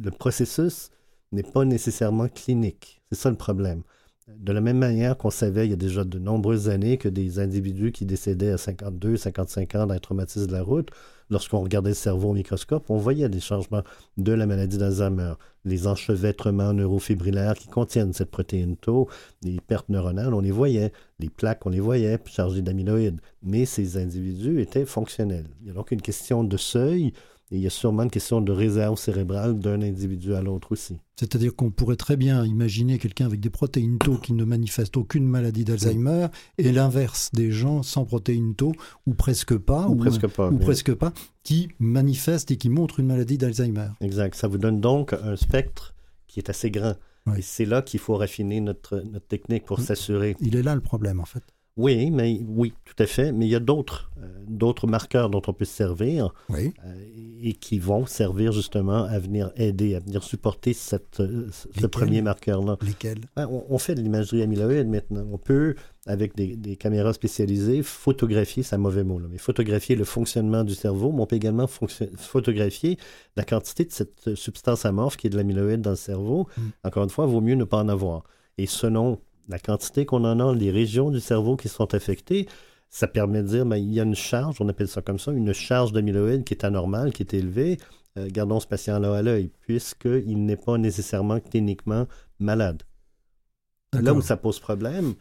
[0.00, 0.90] Le processus
[1.32, 3.02] n'est pas nécessairement clinique.
[3.10, 3.82] C'est ça le problème.
[4.28, 7.38] De la même manière qu'on savait il y a déjà de nombreuses années que des
[7.38, 10.90] individus qui décédaient à 52, 55 ans d'un traumatisme de la route,
[11.30, 13.82] lorsqu'on regardait le cerveau au microscope, on voyait des changements
[14.16, 19.08] de la maladie d'Alzheimer, les enchevêtrements neurofibrillaires qui contiennent cette protéine tau,
[19.42, 23.96] les pertes neuronales, on les voyait, les plaques, on les voyait chargées d'amyloïdes, mais ces
[23.96, 25.48] individus étaient fonctionnels.
[25.60, 27.12] Il y a donc une question de seuil
[27.52, 30.96] et il y a sûrement une question de réserve cérébrale d'un individu à l'autre aussi.
[31.18, 35.26] C'est-à-dire qu'on pourrait très bien imaginer quelqu'un avec des protéines tau qui ne manifeste aucune
[35.26, 36.26] maladie d'Alzheimer
[36.58, 38.72] et l'inverse des gens sans protéines tau
[39.06, 40.48] ou presque pas Ou presque pas.
[40.48, 41.12] ou mais- presque pas
[41.44, 43.88] qui manifestent et qui montrent une maladie d'Alzheimer.
[44.00, 44.34] Exact.
[44.34, 45.94] Ça vous donne donc un spectre
[46.26, 46.94] qui est assez grand.
[47.28, 47.38] Oui.
[47.38, 50.36] Et c'est là qu'il faut raffiner notre, notre technique pour s'assurer.
[50.40, 51.42] Il est là le problème en fait.
[51.76, 53.32] Oui, mais oui, tout à fait.
[53.32, 56.72] Mais il y a d'autres, euh, d'autres marqueurs dont on peut se servir Oui.
[56.86, 56.94] euh,
[57.42, 62.22] et qui vont servir justement à venir aider, à venir supporter cette, euh, ce- premier
[62.22, 62.78] marqueur-là.
[62.82, 63.18] Lesquels?
[63.36, 65.26] Ouais, On, on fait de l'imagerie amyloïde maintenant.
[65.30, 65.74] On peut,
[66.06, 70.64] avec des, des caméras spécialisées, photographier, c'est un mauvais mot, là, mais photographier le fonctionnement
[70.64, 72.96] du cerveau, mais on peut également photographier
[73.36, 76.48] la quantité de cette substance amorphe qui est de l'amyloïde dans le cerveau.
[76.56, 76.60] Mm.
[76.84, 78.24] Encore une fois, il vaut mieux ne pas en avoir.
[78.58, 79.18] Et selon
[79.48, 82.46] la quantité qu'on en a, les régions du cerveau qui sont affectées,
[82.88, 85.32] ça permet de dire, ben, il y a une charge, on appelle ça comme ça,
[85.32, 87.78] une charge d'amyloïde qui est anormale, qui est élevée.
[88.18, 92.06] Euh, gardons ce patient-là à l'œil, puisqu'il n'est pas nécessairement cliniquement
[92.38, 92.82] malade.
[93.92, 95.14] Là où ça pose problème,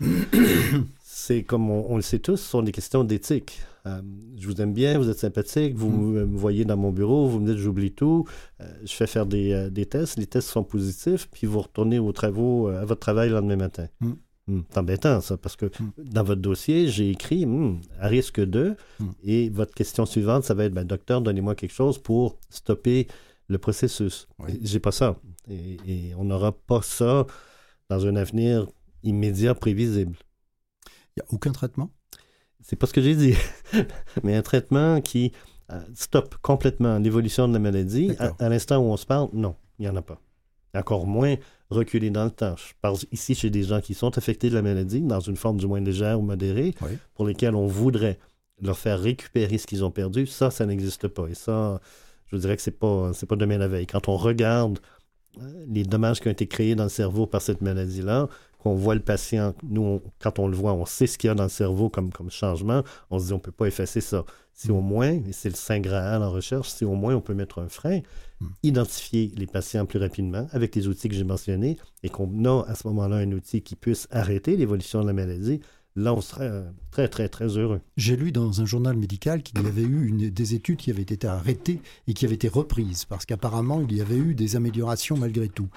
[1.04, 3.60] c'est comme on, on le sait tous, ce sont des questions d'éthique.
[3.86, 4.02] Euh,
[4.38, 6.26] je vous aime bien, vous êtes sympathique, vous Mm.
[6.26, 8.26] me voyez dans mon bureau, vous me dites j'oublie tout,
[8.62, 12.00] euh, je fais faire des, euh, des tests, les tests sont positifs, puis vous retournez
[12.00, 13.88] aux travaux, à votre travail le lendemain matin.
[14.02, 14.12] Mm.
[14.48, 15.92] Hmm, C'est embêtant ça, parce que Mm.
[16.12, 17.48] dans votre dossier, j'ai écrit
[18.00, 19.06] à risque de, Mm.
[19.24, 23.08] et votre question suivante, ça va être ben, docteur, donnez-moi quelque chose pour stopper
[23.48, 24.28] le processus.
[24.40, 24.60] Oui.
[24.64, 25.20] J'ai pas ça.
[25.48, 27.28] Et, et on n'aura pas ça
[27.90, 28.68] dans un avenir
[29.04, 30.16] immédiat, prévisible.
[31.16, 31.92] Il n'y a aucun traitement?
[32.68, 33.36] C'est pas ce que j'ai dit.
[34.24, 35.32] Mais un traitement qui
[35.72, 38.12] euh, stoppe complètement l'évolution de la maladie.
[38.40, 40.20] À, l'instant où on se parle, non, il n'y en a pas.
[40.74, 41.36] Encore moins
[41.70, 42.56] reculer dans le temps.
[42.58, 45.58] Je parle ici chez des gens qui sont affectés de la maladie, dans une forme
[45.58, 46.98] du moins légère ou modérée, Oui.
[47.14, 48.18] pour lesquels on voudrait
[48.60, 50.26] leur faire récupérer ce qu'ils ont perdu.
[50.26, 51.28] Ça, ça n'existe pas.
[51.28, 51.80] Et ça,
[52.26, 53.86] je vous dirais que c'est pas, c'est pas demain la veille.
[53.86, 54.80] Quand on regarde
[55.40, 58.28] euh, les dommages qui ont été créés dans le cerveau par cette maladie-là,
[58.66, 61.32] qu'on voit le patient, nous, on- quand on le voit, on sait ce qu'il y
[61.32, 64.26] a dans le cerveau comme, comme changement, on se dit on peut pas effacer ça.
[64.54, 67.36] Si au moins, et c'est le saint graal en recherche, si au moins on peut
[67.36, 68.00] mettre un frein,
[68.42, 68.46] Mm.
[68.64, 72.76] identifier les patients plus rapidement avec les outils que j'ai mentionnés, et qu'on a à
[72.76, 75.62] ce moment-là un outil qui puisse arrêter l'évolution de la maladie,
[75.96, 77.80] là on serait euh, très très très heureux.
[77.96, 81.04] J'ai lu dans un journal médical qu'il y avait eu une, des études qui avaient
[81.04, 85.16] été arrêtées et qui avaient été reprises parce qu'apparemment il y avait eu des améliorations
[85.18, 85.70] malgré tout.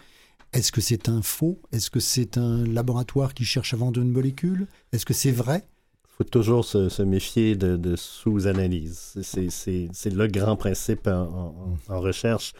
[0.53, 1.61] Est-ce que c'est un faux?
[1.73, 4.67] Est-ce que c'est un laboratoire qui cherche à vendre une molécule?
[4.93, 5.67] Est-ce que c'est vrai?
[6.05, 9.19] Il faut toujours se, se méfier de, de sous-analyse.
[9.23, 12.53] C'est- le grand principe en, en- en recherche.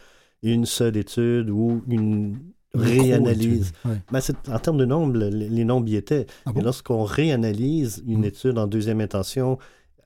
[0.43, 2.39] Une seule étude ou une
[2.75, 3.73] réanalyse.
[3.85, 4.01] Ouais.
[4.13, 6.27] Ben, en termes de nombre, les, les nombres y étaient.
[6.47, 6.61] Ah bon?
[6.63, 8.25] lorsqu'on réanalyse une Mm.
[8.25, 9.59] étude en deuxième intention,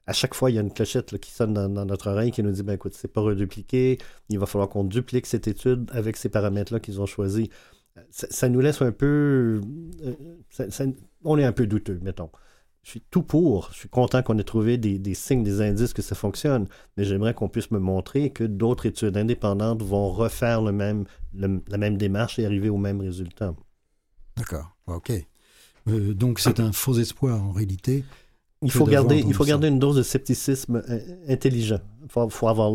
[0.06, 2.50] à chaque fois, il y a une clochette qui sonne dans, notre oreille qui nous
[2.50, 3.98] dit ben, écoute, c'est pas redupliqué,
[4.28, 7.48] il va falloir qu'on duplique cette étude avec ces paramètres-là qu'ils ont choisis.
[8.10, 9.60] Ça, nous laisse un peu.
[10.02, 10.92] euh,
[11.24, 12.30] on est un peu douteux, mettons.
[12.82, 13.68] Je suis tout pour.
[13.72, 17.34] Je suis content qu'on ait trouvé des, signes, des indices que ça fonctionne, mais j'aimerais
[17.34, 21.06] qu'on puisse me montrer que d'autres études indépendantes vont refaire la même
[21.96, 23.54] démarche et arriver au même résultat.
[24.36, 24.74] D'accord.
[24.86, 25.12] Ok.
[25.88, 28.04] Euh, donc c'est un faux espoir en réalité.
[28.62, 29.50] Il faut, garder, il faut ça.
[29.50, 31.80] garder une dose de scepticisme euh, intelligent.
[32.04, 32.72] Il faut, faut avoir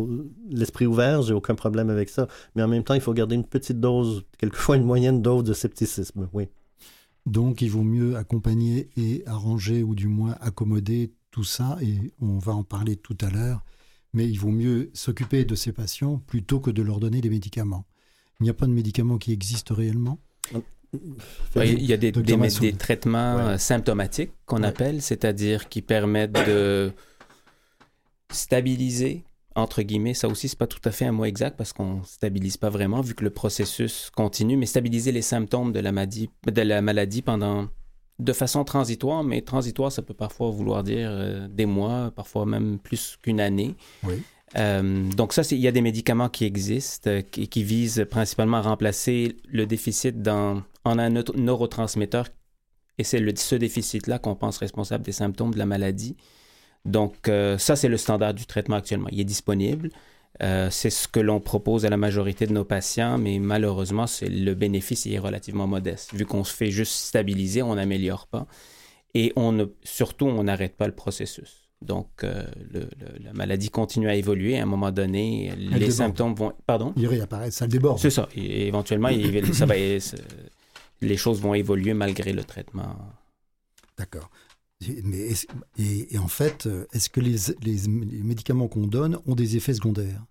[0.50, 2.28] l'esprit ouvert, j'ai aucun problème avec ça.
[2.54, 5.54] Mais en même temps, il faut garder une petite dose, quelquefois une moyenne dose de
[5.54, 6.48] scepticisme, oui.
[7.26, 12.38] Donc il vaut mieux accompagner et arranger ou du moins accommoder tout ça et on
[12.38, 13.62] va en parler tout à l'heure.
[14.14, 17.84] Mais il vaut mieux s'occuper de ces patients plutôt que de leur donner des médicaments.
[18.40, 20.18] Il n'y a pas de médicaments qui existent réellement?
[21.56, 23.42] Il y a des, des, traitements Ouais.
[23.42, 24.68] euh, symptomatiques qu'on Ouais.
[24.68, 26.92] appelle, c'est-à-dire qui permettent de
[28.30, 29.24] stabiliser,
[29.54, 32.56] entre guillemets, ça aussi, c'est pas tout à fait un mot exact parce qu'on stabilise
[32.56, 36.62] pas vraiment vu que le processus continue, mais stabiliser les symptômes de la maladie, de
[36.62, 37.68] la maladie pendant
[38.18, 42.78] de façon transitoire, mais transitoire, ça peut parfois vouloir dire euh, des mois, parfois même
[42.78, 43.74] plus qu'une année.
[44.04, 44.22] Oui.
[44.56, 48.58] Euh, donc ça, il y a des médicaments qui existent et qui, qui visent principalement
[48.58, 52.28] à remplacer le déficit dans, en un neuro- neurotransmetteur
[52.96, 56.16] et c'est ce déficit-là qu'on pense responsable des symptômes de la maladie.
[56.84, 59.08] Donc euh, ça, c'est le standard du traitement actuellement.
[59.12, 59.90] Il est disponible.
[60.42, 64.54] Euh, c'est ce que l'on propose à la majorité de nos patients, mais malheureusement, le
[64.54, 66.14] bénéfice est relativement modeste.
[66.14, 68.46] Vu qu'on se fait juste stabiliser, on n'améliore pas.
[69.14, 71.67] Et on surtout, on n'arrête pas le processus.
[71.80, 74.58] Donc, euh, le- le- la maladie continue à évoluer.
[74.58, 75.90] À un moment donné, les déborde.
[75.92, 76.52] symptômes vont...
[76.66, 76.92] Pardon?
[76.96, 77.98] Il réapparaît, ça le déborde.
[78.00, 78.28] C'est ça.
[78.34, 82.96] Et éventuellement, il- ça va, les choses vont évoluer malgré le traitement.
[83.96, 84.30] D'accord.
[84.86, 85.28] Et- Mais
[85.78, 87.76] et, et en fait, euh, est-ce que les, les-
[88.10, 90.24] les médicaments qu'on donne ont des effets secondaires?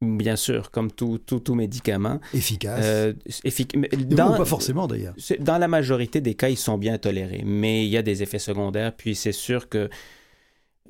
[0.00, 2.20] Bien sûr, comme tout, tout, tout médicament.
[2.34, 3.12] efficaces Euh,
[3.44, 3.74] effic-
[4.14, 5.14] dans, pas forcément d'ailleurs.
[5.38, 8.40] dans la majorité des cas, ils sont bien tolérés, mais il y a des effets
[8.40, 8.94] secondaires.
[8.94, 9.88] Puis c'est sûr que,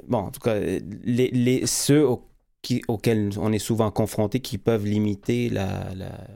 [0.02, 2.28] bon, en tout cas, les, les- ceux au-
[2.62, 6.26] qui- auxquels on est souvent confronté qui peuvent limiter la, la,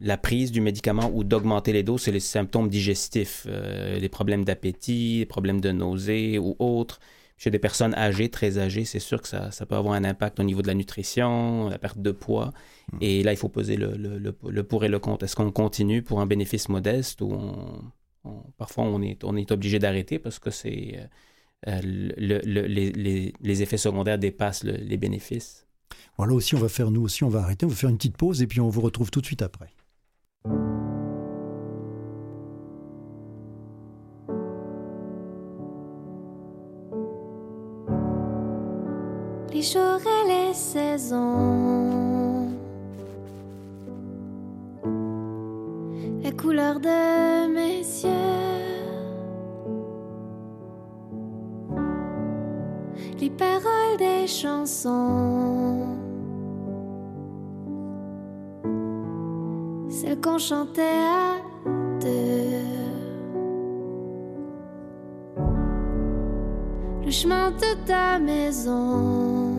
[0.00, 4.44] la prise du médicament ou d'augmenter les doses, c'est les symptômes digestifs, euh, les problèmes
[4.44, 7.00] d'appétit, les problèmes de nausée ou autres.
[7.38, 10.40] Chez des personnes âgées, très âgées, c'est sûr que ça, ça peut avoir un impact
[10.40, 12.52] au niveau de la nutrition, la perte de poids.
[13.02, 15.24] Et là, il faut poser le, le- le- le pour et le contre.
[15.24, 17.82] Est-ce qu'on continue pour un bénéfice modeste ou on,
[18.24, 21.06] on- parfois on est, on est obligé d'arrêter parce que c'est euh,
[21.68, 25.66] euh, le- le- les, les- les effets secondaires dépassent le- les bénéfices.
[26.16, 28.16] Voilà aussi, on va faire, nous aussi, on va arrêter, on va faire une petite
[28.16, 29.68] pause et puis on vous retrouve tout de suite après.
[39.52, 42.50] les jours et les saisons,
[46.22, 48.55] la couleur de mes yeux,
[53.26, 55.98] les paroles des chansons,
[59.88, 61.36] celles qu'on chantait à
[62.00, 62.76] deux.
[67.04, 69.54] le chemin de ta maison.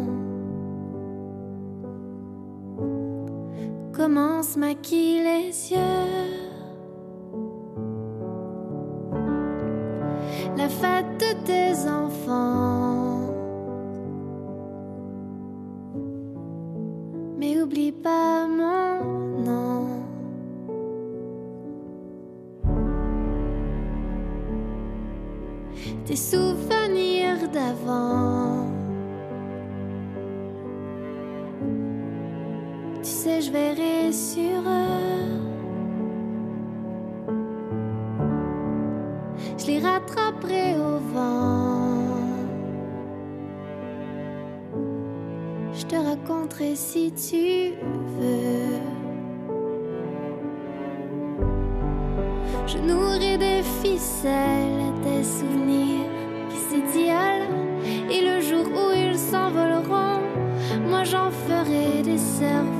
[3.94, 6.48] Comment se maquillent les yeux
[11.46, 13.07] tes enfants.
[18.04, 19.88] Pas mon nom.
[26.06, 28.66] Tes souvenirs d'avant.
[33.02, 34.62] Tu sais, je verrai sur
[46.76, 47.74] Si tu
[48.20, 48.82] veux.
[52.68, 56.06] Je nourris des ficelles tes souvenirs
[56.50, 57.48] qui s'étiolent.
[58.12, 60.22] Et le jour où ils s'envoleront,
[60.88, 62.77] moi j'en ferai des cerfs-volants.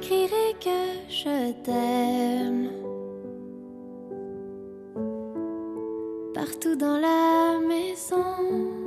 [0.00, 2.70] T'écrirai que je t'aime.
[6.34, 8.79] Partout dans la maison.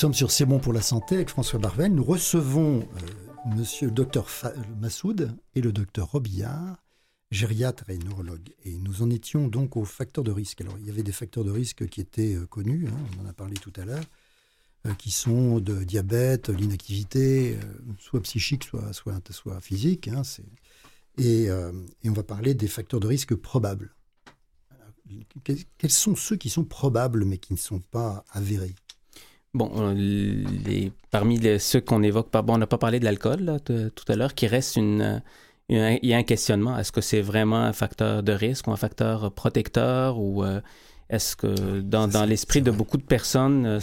[0.00, 1.94] Sommes sur C'est bon pour la santé avec François Barvel.
[1.94, 6.82] Nous recevons euh, Monsieur le docteur Fa- Massoud et le docteur Robillard,
[7.30, 8.48] gériatre et neurologue.
[8.64, 10.62] Et nous en étions donc aux facteurs de risque.
[10.62, 13.28] Alors, il y avait des facteurs de risque qui étaient euh, connus, hein, on en
[13.28, 14.04] a parlé tout à l'heure,
[14.86, 20.08] euh, qui sont de diabète, l'inactivité, euh, soit psychique, soit, soit, soit physique.
[20.08, 20.22] hein,
[21.18, 21.72] et, euh,
[22.06, 23.94] on va parler des facteurs de risque probables.
[25.76, 28.74] Quels sont ceux qui sont probables mais qui ne sont pas avérés?
[29.52, 33.58] Bon, euh, les, parmi les- ceux qu'on évoque, bon, on n'a pas parlé de l'alcool
[33.64, 35.18] tout à l'heure, qui reste une, euh,
[35.68, 36.78] une- Il y a un questionnement.
[36.78, 40.60] Est-ce que c'est vraiment un facteur de risque ou un facteur protecteur ou euh,
[41.08, 43.80] est-ce que dans, Ça, dans l'esprit de beaucoup de personnes,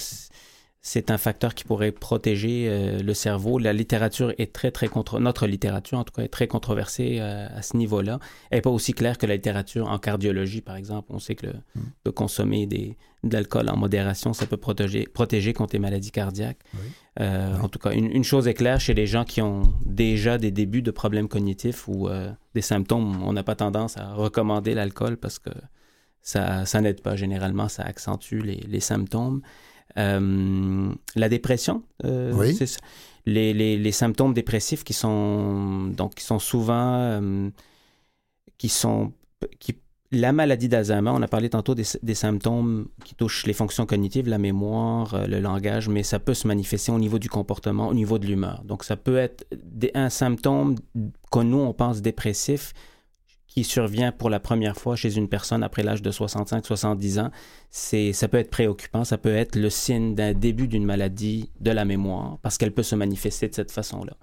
[0.82, 3.60] c'est un facteur qui pourrait protéger euh, le cerveau.
[3.60, 5.20] La littérature est très, très contre...
[5.20, 8.20] Notre littérature, en tout cas, est très controversée euh, à ce niveau-là.
[8.52, 11.08] Elle n'est pas aussi claire que la littérature en cardiologie, par exemple.
[11.12, 11.56] On sait que le-
[12.06, 16.60] de consommer des, de l'alcool en modération, ça peut protéger, protéger contre les maladies cardiaques.
[16.76, 16.80] Oui.
[17.20, 17.60] Euh, Oui.
[17.64, 20.52] En tout cas, une, une chose est claire chez les gens qui ont déjà des
[20.52, 22.08] débuts de problèmes cognitifs ou
[22.54, 25.50] des symptômes, on n'a pas tendance à recommander l'alcool parce que
[26.22, 29.42] ça, ça n'aide pas généralement, ça accentue les, les symptômes.
[29.98, 32.58] Euh, la dépression, euh, Oui.
[33.26, 37.50] les, les, les symptômes dépressifs qui sont donc qui sont souvent euh,
[38.58, 39.12] qui sont
[39.60, 39.76] qui
[40.12, 44.30] la maladie d'Alzheimer, on a parlé tantôt des, des symptômes qui touchent les fonctions cognitives,
[44.30, 48.18] la mémoire, le langage, mais ça peut se manifester au niveau du comportement, au niveau
[48.18, 48.64] de l'humeur.
[48.64, 50.76] Donc ça peut être des- un symptôme
[51.30, 52.74] que nous on pense dépressif,
[53.58, 57.32] qui survient pour la première fois chez une personne après l'âge de 65-70 ans,
[57.72, 61.72] c'est, ça peut être préoccupant, ça peut être le signe d'un début d'une maladie de
[61.72, 64.16] la mémoire, parce qu'elle peut se manifester de cette façon-là.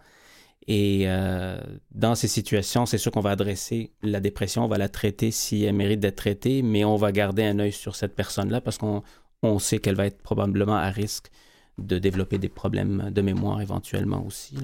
[0.69, 4.89] Et euh, dans ces situations, c'est sûr qu'on va adresser la dépression, on va la
[4.89, 8.61] traiter si elle mérite d'être traitée, mais on va garder un œil sur cette personne-là
[8.61, 9.03] parce qu'on
[9.43, 11.33] on sait qu'elle va être probablement à risque
[11.79, 14.55] de développer des problèmes de mémoire éventuellement aussi.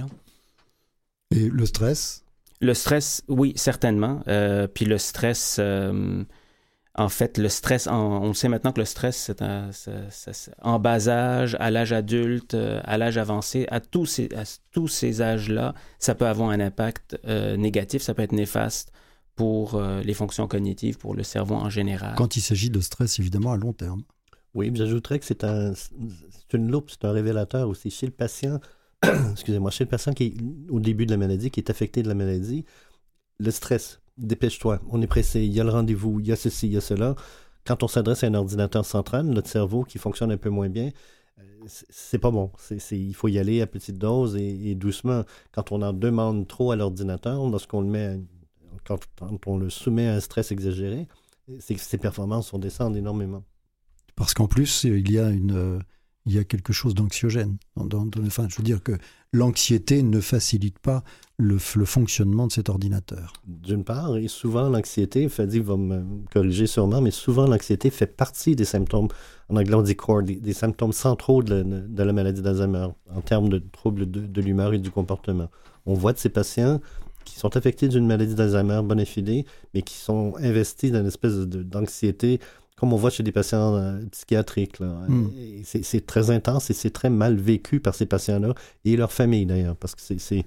[1.33, 2.25] Et le stress?
[2.61, 4.21] Le stress, oui, certainement.
[4.29, 6.23] Euh, puis le stress, euh,
[6.95, 9.33] en fait, le stress, on sait maintenant que le stress,
[10.11, 14.43] c'est en bas âge, à l'âge adulte, euh, à l'âge avancé, à tous ces, à
[14.73, 18.93] tous ces âges-là, ça peut avoir un impact négatif, ça peut être néfaste
[19.37, 22.15] pour les fonctions cognitives, pour le cerveau en général.
[22.17, 24.03] Quand il s'agit de stress, évidemment, à long terme.
[24.53, 25.73] Oui, j'ajouterais que c'est un,
[26.53, 27.91] une loupe, c'est un révélateur aussi.
[27.91, 28.61] Chez le patient,
[29.33, 32.09] excusez-moi, chez le patient qui est au début de la maladie, qui est affecté de
[32.09, 32.65] la maladie,
[33.39, 36.67] le stress, dépêche-toi, on est pressé, il y a le rendez-vous, il y a ceci,
[36.67, 37.15] il y a cela.
[37.65, 40.91] Quand on s'adresse à un ordinateur central, notre cerveau qui fonctionne un peu moins bien,
[41.39, 42.51] euh, c'est pas bon.
[42.91, 45.25] Il faut y aller à petite dose et, doucement.
[45.53, 48.21] Quand on en demande trop à l'ordinateur, lorsqu'on le met,
[48.85, 49.01] quand,
[49.47, 51.07] on le soumet à un stress exagéré,
[51.59, 53.45] ses performances vont descendre énormément.
[54.17, 55.79] Parce qu'en plus, il y a une euh,
[56.27, 57.57] il y a quelque chose d'anxiogène.
[57.77, 58.93] Enfin, je veux dire que
[59.33, 61.03] l'anxiété ne facilite pas
[61.39, 63.33] le, fonctionnement de cet ordinateur.
[63.47, 68.55] D'une part, et souvent l'anxiété, Fadi va me corriger sûrement, mais souvent l'anxiété fait partie
[68.57, 69.09] des symptômes,
[69.49, 71.65] en anglais on dit core, des, symptômes centraux de
[71.97, 75.49] la, la maladie d'Alzheimer, en termes de troubles de, l'humeur et du comportement.
[75.87, 76.81] On voit de ces patients
[77.25, 79.05] qui sont affectés d'une maladie d'Alzheimer bonne
[79.75, 82.41] mais qui sont investis dans une espèce d'anxiété
[82.81, 84.81] comme on voit chez des patients euh, psychiatriques.
[84.81, 85.29] Hmm.
[85.63, 88.55] C'est très intense et c'est très mal vécu par ces patients-là
[88.87, 90.45] et leur famille d'ailleurs, parce que c'est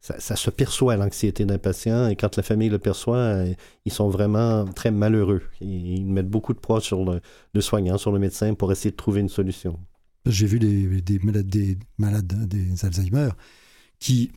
[0.00, 3.54] ça, se perçoit l'anxiété d'un patient et quand la famille le perçoit, euh,
[3.84, 5.42] ils sont vraiment très malheureux.
[5.60, 9.20] Ils, mettent beaucoup de poids sur le, soignant, sur le médecin pour essayer de trouver
[9.20, 9.78] une solution.
[10.26, 13.28] J'ai vu des, des, malades, des malades des Alzheimer
[14.00, 14.32] qui,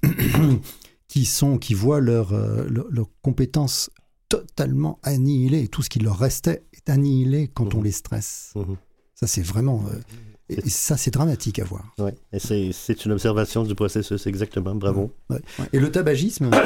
[1.07, 3.89] qui, sont, qui voient leurs leur, leur compétences
[4.29, 5.67] totalement annihilées.
[5.67, 7.83] Tout ce qui leur restait est annihilé quand on mhm.
[7.85, 8.51] les stresse.
[8.55, 8.77] Mhm.
[9.15, 9.83] Ça, c'est vraiment.
[9.91, 9.99] Euh,
[10.49, 11.93] et, ça, c'est dramatique à voir.
[11.99, 14.75] Oui, et c'est une observation du processus, exactement.
[14.75, 15.13] Bravo.
[15.73, 16.49] Et le tabagisme?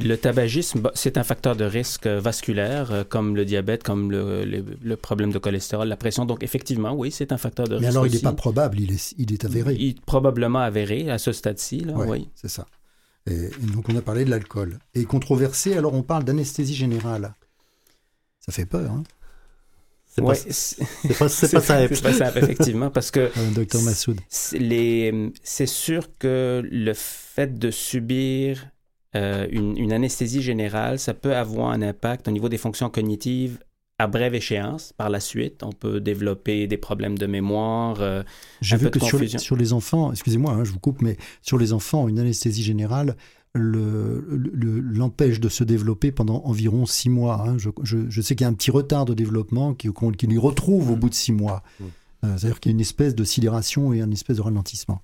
[0.00, 4.44] Le tabagisme, bah, c'est un facteur de risque vasculaire, euh, comme le diabète, comme le,
[4.44, 6.24] le, problème de cholestérol, la pression.
[6.24, 7.82] Donc, effectivement, oui, c'est un facteur de risque.
[7.82, 9.74] Mais alors, il n'est pas probable, il est, il est avéré.
[9.74, 12.28] Il est probablement avéré à ce stade-ci, oui.
[12.36, 12.66] C'est ça.
[13.28, 14.78] Et, donc, on a parlé de l'alcool.
[14.94, 17.34] Et controversé, alors on parle d'anesthésie générale.
[18.48, 19.02] Ça fait peur, hein
[20.08, 20.28] c'est pas,
[21.18, 21.94] pas, simple.
[21.94, 23.30] C'est pas simple, effectivement, parce que.
[23.54, 24.20] Docteur Massoud.
[24.30, 28.66] C'est sûr que le fait de subir
[29.16, 33.58] euh, une, anesthésie générale, ça peut avoir un impact au niveau des fonctions cognitives
[33.98, 34.92] à brève échéance.
[34.92, 38.00] Par la suite, on peut développer des problèmes de mémoire.
[38.00, 38.22] Euh,
[38.60, 41.58] J'ai vu que sur les, sur les, enfants, excusez-moi, hein, je vous coupe, mais sur
[41.58, 43.16] les enfants, une anesthésie générale
[43.58, 47.46] l'empêche le, de se développer pendant environ six mois.
[47.46, 47.56] Hein.
[47.58, 50.96] Je, sais qu'il y a un petit retard de développement qui, qui lui retrouve au
[50.96, 51.62] bout de six mois.
[51.80, 51.84] Mmh.
[52.24, 55.02] Euh, c'est-à-dire qu'il y a une espèce de sidération et une espèce de ralentissement.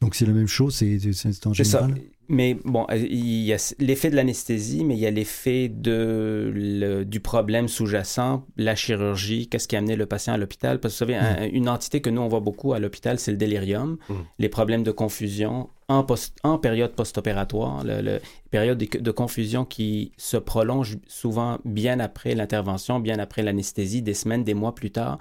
[0.00, 1.94] Donc c'est la même chose, c'est en général.
[2.28, 7.04] Mais bon, euh, il y a l'effet de l'anesthésie, mais il y a l'effet de,
[7.06, 10.80] du problème sous-jacent, la chirurgie, qu'est-ce qui a amené le patient à l'hôpital?
[10.80, 11.54] Parce que vous savez, mm.
[11.54, 14.14] une entité que nous, on voit beaucoup à l'hôpital, c'est le délirium, mm.
[14.38, 18.18] les problèmes de confusion en, post, en période post-opératoire, le,
[18.50, 24.14] période de, de, confusion qui se prolonge souvent bien après l'intervention, bien après l'anesthésie, des
[24.14, 25.18] semaines, des mois plus tard.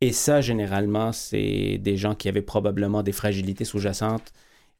[0.00, 4.32] Et ça, généralement, c'est des gens qui avaient probablement des fragilités sous-jacentes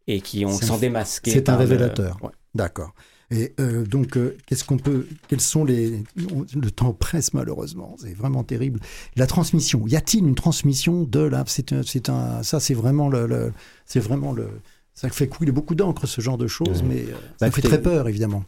[0.06, 1.30] et qui ont, sont démasqués.
[1.30, 2.18] C'est un révélateur.
[2.54, 2.92] D'accord.
[3.30, 8.14] Et euh, donc, euh, qu'est-ce qu'on peut, quels sont les, le temps presse malheureusement, c'est
[8.14, 8.80] vraiment terrible.
[9.16, 13.08] La transmission, y a-t-il une transmission de là C'est un, c'est un, ça c'est vraiment
[13.08, 13.52] le,
[13.86, 14.48] c'est vraiment le,
[14.92, 17.80] ça fait couler beaucoup d'encre ce genre de choses, mais euh, ça bah, fait très
[17.80, 18.44] peur évidemment.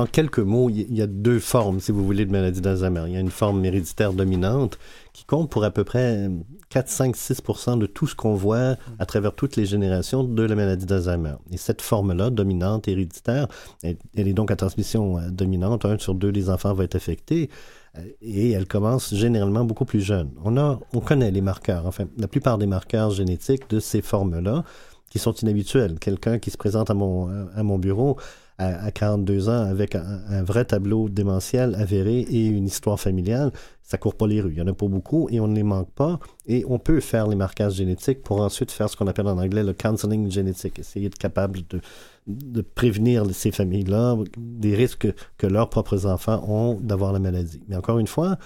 [0.00, 3.02] En quelques mots, il y a deux formes, si vous voulez, de maladie d'Alzheimer.
[3.08, 4.78] Il y a une forme héréditaire dominante
[5.12, 6.30] qui compte pour à peu près
[6.70, 7.42] 4, 5, 6
[7.76, 11.34] de tout ce qu'on voit à travers toutes les générations de la maladie d'Alzheimer.
[11.52, 13.46] Et cette forme-là, dominante, héréditaire,
[13.82, 15.84] elle, est donc à transmission euh, dominante.
[15.84, 17.50] Un sur deux des enfants va être affecté
[17.98, 20.30] euh, et elle commence généralement beaucoup plus jeune.
[20.42, 24.64] On, a, on connaît les marqueurs, enfin, la plupart des marqueurs génétiques de ces formes-là
[25.10, 25.98] qui sont inhabituels.
[25.98, 28.16] Quelqu'un qui se présente à mon, à mon bureau
[28.60, 34.14] à, 42 ans avec un, vrai tableau démentiel avéré et une histoire familiale, ça court
[34.14, 34.52] pas les rues.
[34.52, 36.20] Il y en a pas beaucoup et on ne les manque pas.
[36.46, 39.64] Et on peut faire les marquages génétiques pour ensuite faire ce qu'on appelle en anglais
[39.64, 41.80] le counseling génétique, essayer d'être capable de,
[42.26, 45.08] de prévenir ces familles-là des risques
[45.38, 47.62] que leurs propres enfants ont d'avoir la maladie.
[47.68, 48.38] Mais encore une fois,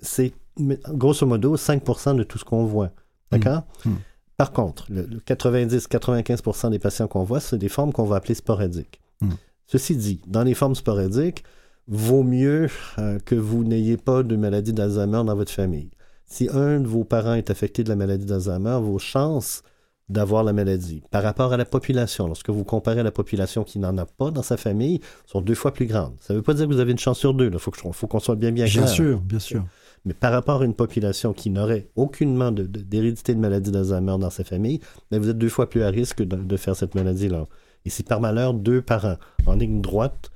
[0.00, 2.90] c'est grosso modo 5% de tout ce qu'on voit.
[3.30, 3.62] D'accord?
[3.84, 3.90] Mmh.
[3.90, 3.98] Mmh.
[4.36, 9.00] Par contre, le, 90-95% des patients qu'on voit, c'est des formes qu'on va appeler sporadiques.
[9.20, 9.30] Mmh.
[9.68, 11.44] Ceci dit, dans les formes sporadiques,
[11.86, 12.68] vaut mieux
[12.98, 15.90] euh, que vous n'ayez pas de maladie d'Alzheimer dans votre famille.
[16.26, 19.62] Si un de vos parents est affecté de la maladie d'Alzheimer, vos chances
[20.08, 23.78] d'avoir la maladie par rapport à la population, lorsque vous comparez à la population qui
[23.78, 26.14] n'en a pas dans sa famille, sont deux fois plus grandes.
[26.20, 27.50] Ça ne veut pas dire que vous avez une chance sur deux.
[27.52, 28.84] Il faut, qu'on soit bien bien clair.
[28.84, 29.64] Bien sûr, bien sûr.
[30.04, 34.44] Mais par rapport à une population qui n'aurait aucunement d'hérédité de, maladie d'Alzheimer dans sa
[34.44, 34.80] famille,
[35.10, 37.46] ben, vous êtes deux fois plus à risque de, faire cette maladie-là.
[37.84, 40.30] Et si par malheur deux parents en ligne droite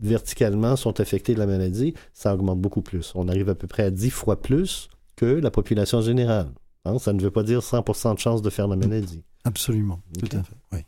[0.00, 3.12] verticalement sont affectés de la maladie, ça augmente beaucoup plus.
[3.14, 6.50] On arrive à peu près à dix fois plus que la population générale.
[6.84, 9.22] Hein, ça ne veut pas dire 100% de chance de faire la maladie.
[9.44, 10.56] Absolument, tout à fait.
[10.72, 10.78] Oui.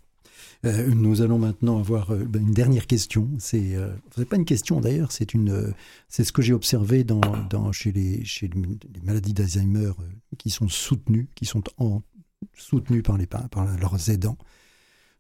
[0.65, 3.29] Euh, nous allons maintenant avoir euh, ben, une dernière question.
[3.39, 3.93] C'est euh,
[4.29, 5.75] pas une question d'ailleurs, c'est une
[6.09, 7.21] c'est ce que j'ai observé dans,
[7.51, 9.93] dans, chez les chez les maladies d'Alzheimer
[10.39, 12.03] qui sont soutenues, qui sont en,
[12.55, 14.39] soutenues par les par leurs aidants,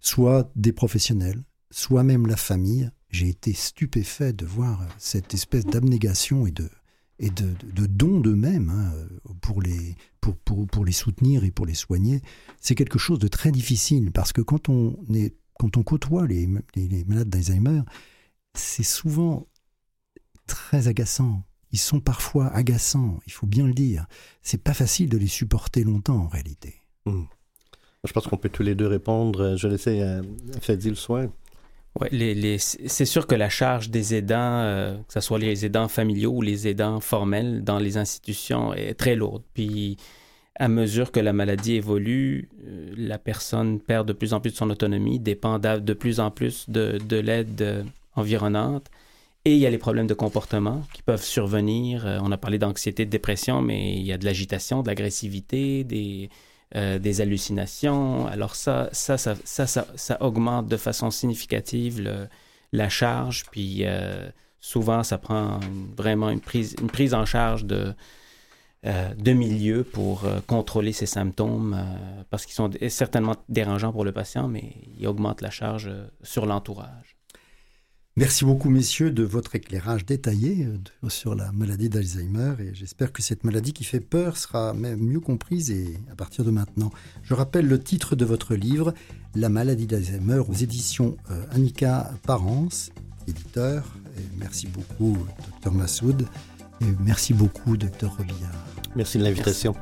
[0.06, 2.90] soit des professionnels, soit même la famille.
[3.10, 6.68] J'ai été stupéfait de voir cette espèce d'abnégation et de
[7.18, 8.92] et de, de, dons d'eux-mêmes hein,
[9.40, 12.20] pour, les, pour, pour, pour, les soutenir et pour les soigner,
[12.60, 16.46] c'est quelque chose de très difficile parce que quand on, est, quand on côtoie les,
[16.74, 17.80] les, malades d'Alzheimer,
[18.52, 19.48] c'est souvent
[20.46, 21.42] très agaçant.
[21.72, 24.06] Ils sont parfois agaçants, il faut bien le dire.
[24.42, 26.74] C'est pas facile de les supporter longtemps en réalité.
[27.06, 27.24] Hmm.
[28.06, 29.56] Je pense qu'on peut tous les deux répondre.
[29.56, 30.22] Je laisse à
[30.60, 31.28] Fadi le soin.
[32.00, 36.32] Ouais, c'est sûr que la charge des aidants, euh, que ce soit les aidants familiaux
[36.32, 39.42] ou les aidants formels dans les institutions, est très lourde.
[39.54, 39.96] Puis,
[40.56, 44.56] à mesure que la maladie évolue, euh, la personne perd de plus en plus de
[44.56, 47.82] son autonomie, dépend de plus en plus de, de l'aide euh,
[48.14, 48.90] environnante.
[49.46, 52.04] Et il y a les problèmes de comportement qui peuvent survenir.
[52.20, 56.30] on a parlé d'anxiété, de dépression, mais il y a de l'agitation, de l'agressivité, des,
[56.74, 58.26] euh, des hallucinations.
[58.26, 59.34] Alors ça ça ça,
[59.66, 62.28] ça, augmente de façon significative
[62.72, 64.28] la charge, puis euh,
[64.58, 65.60] souvent ça prend
[65.96, 67.94] vraiment une prise, une prise en charge de,
[68.84, 71.80] euh, de milieu pour contrôler ces symptômes,
[72.30, 75.90] parce qu'ils sont certainement dérangeants pour le patient, mais ils augmentent la charge
[76.24, 77.15] sur l'entourage.
[78.18, 83.20] Merci beaucoup, messieurs, de votre éclairage détaillé euh, sur la maladie d'Alzheimer et j'espère que
[83.20, 86.90] cette maladie qui fait peur sera même mieux comprise et à partir de maintenant.
[87.24, 88.94] Je rappelle le titre de votre livre,
[89.34, 92.90] La maladie d'Alzheimer aux éditions euh, Annika Parence,
[93.28, 93.84] éditeur.
[94.38, 95.18] merci beaucoup,
[95.50, 96.26] docteur Massoud.
[96.80, 98.64] Et merci beaucoup, docteur Robillard.
[98.94, 99.74] Merci de l'invitation.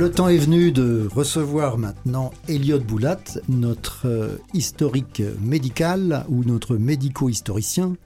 [0.00, 3.20] Le temps est venu de recevoir maintenant Elliot Boulat,
[3.50, 7.96] notre euh, historique médical ou notre médico-historicien.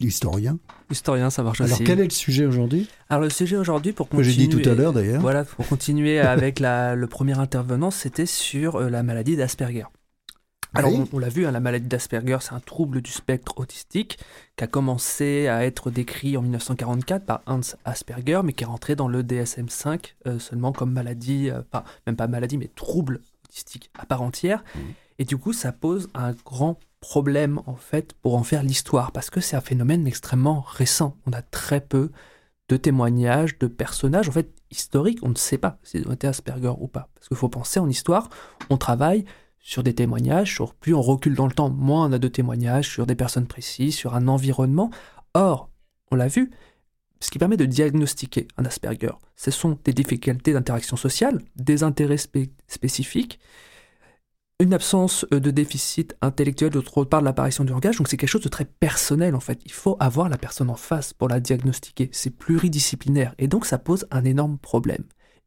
[0.00, 0.58] Historien.
[0.90, 1.84] Historien, ça marche Alors, aussi.
[1.84, 2.88] Alors, quel est le sujet aujourd'hui?
[3.08, 4.32] Alors, le sujet aujourd'hui, pour continuer.
[4.32, 5.20] J'ai dit tout à l'heure d'ailleurs.
[5.20, 9.84] Voilà, pour continuer avec la, le premier intervenant, c'était sur euh, la maladie d'Asperger.
[10.76, 14.18] Alors, on, l'a vu, hein, la maladie d'Asperger, c'est un trouble du spectre autistique
[14.56, 18.96] qui a commencé à être décrit en 1944 par Hans Asperger, mais qui est rentré
[18.96, 21.62] dans le DSM-5 euh, seulement comme maladie, euh,
[22.06, 24.64] même pas maladie, mais trouble autistique à part entière.
[24.74, 24.80] Mmh.
[25.18, 29.30] Et du coup, ça pose un grand problème, en fait, pour en faire l'histoire, parce
[29.30, 31.16] que c'est un phénomène extrêmement récent.
[31.26, 32.10] On a très peu
[32.68, 35.20] de témoignages de personnages, en fait, historiques.
[35.22, 37.08] On ne sait pas s'ils ont été Asperger ou pas.
[37.14, 38.28] Parce qu'il faut penser en histoire,
[38.70, 39.24] on travaille
[39.66, 43.04] sur des témoignages, plus on recule dans le temps, moins on a de témoignages sur
[43.04, 44.92] des personnes précises, sur un environnement.
[45.34, 45.70] Or,
[46.12, 46.52] on l'a vu,
[47.18, 52.16] ce qui permet de diagnostiquer un Asperger, ce sont des difficultés d'interaction sociale, des intérêts
[52.68, 53.40] spécifiques,
[54.60, 58.30] une absence euh, de déficit intellectuel d'autre part de l'apparition du langage, donc c'est quelque
[58.30, 59.60] chose de très personnel en fait.
[59.64, 63.78] Il faut avoir la personne en face pour la diagnostiquer, c'est pluridisciplinaire et donc ça
[63.78, 65.02] pose un énorme problème.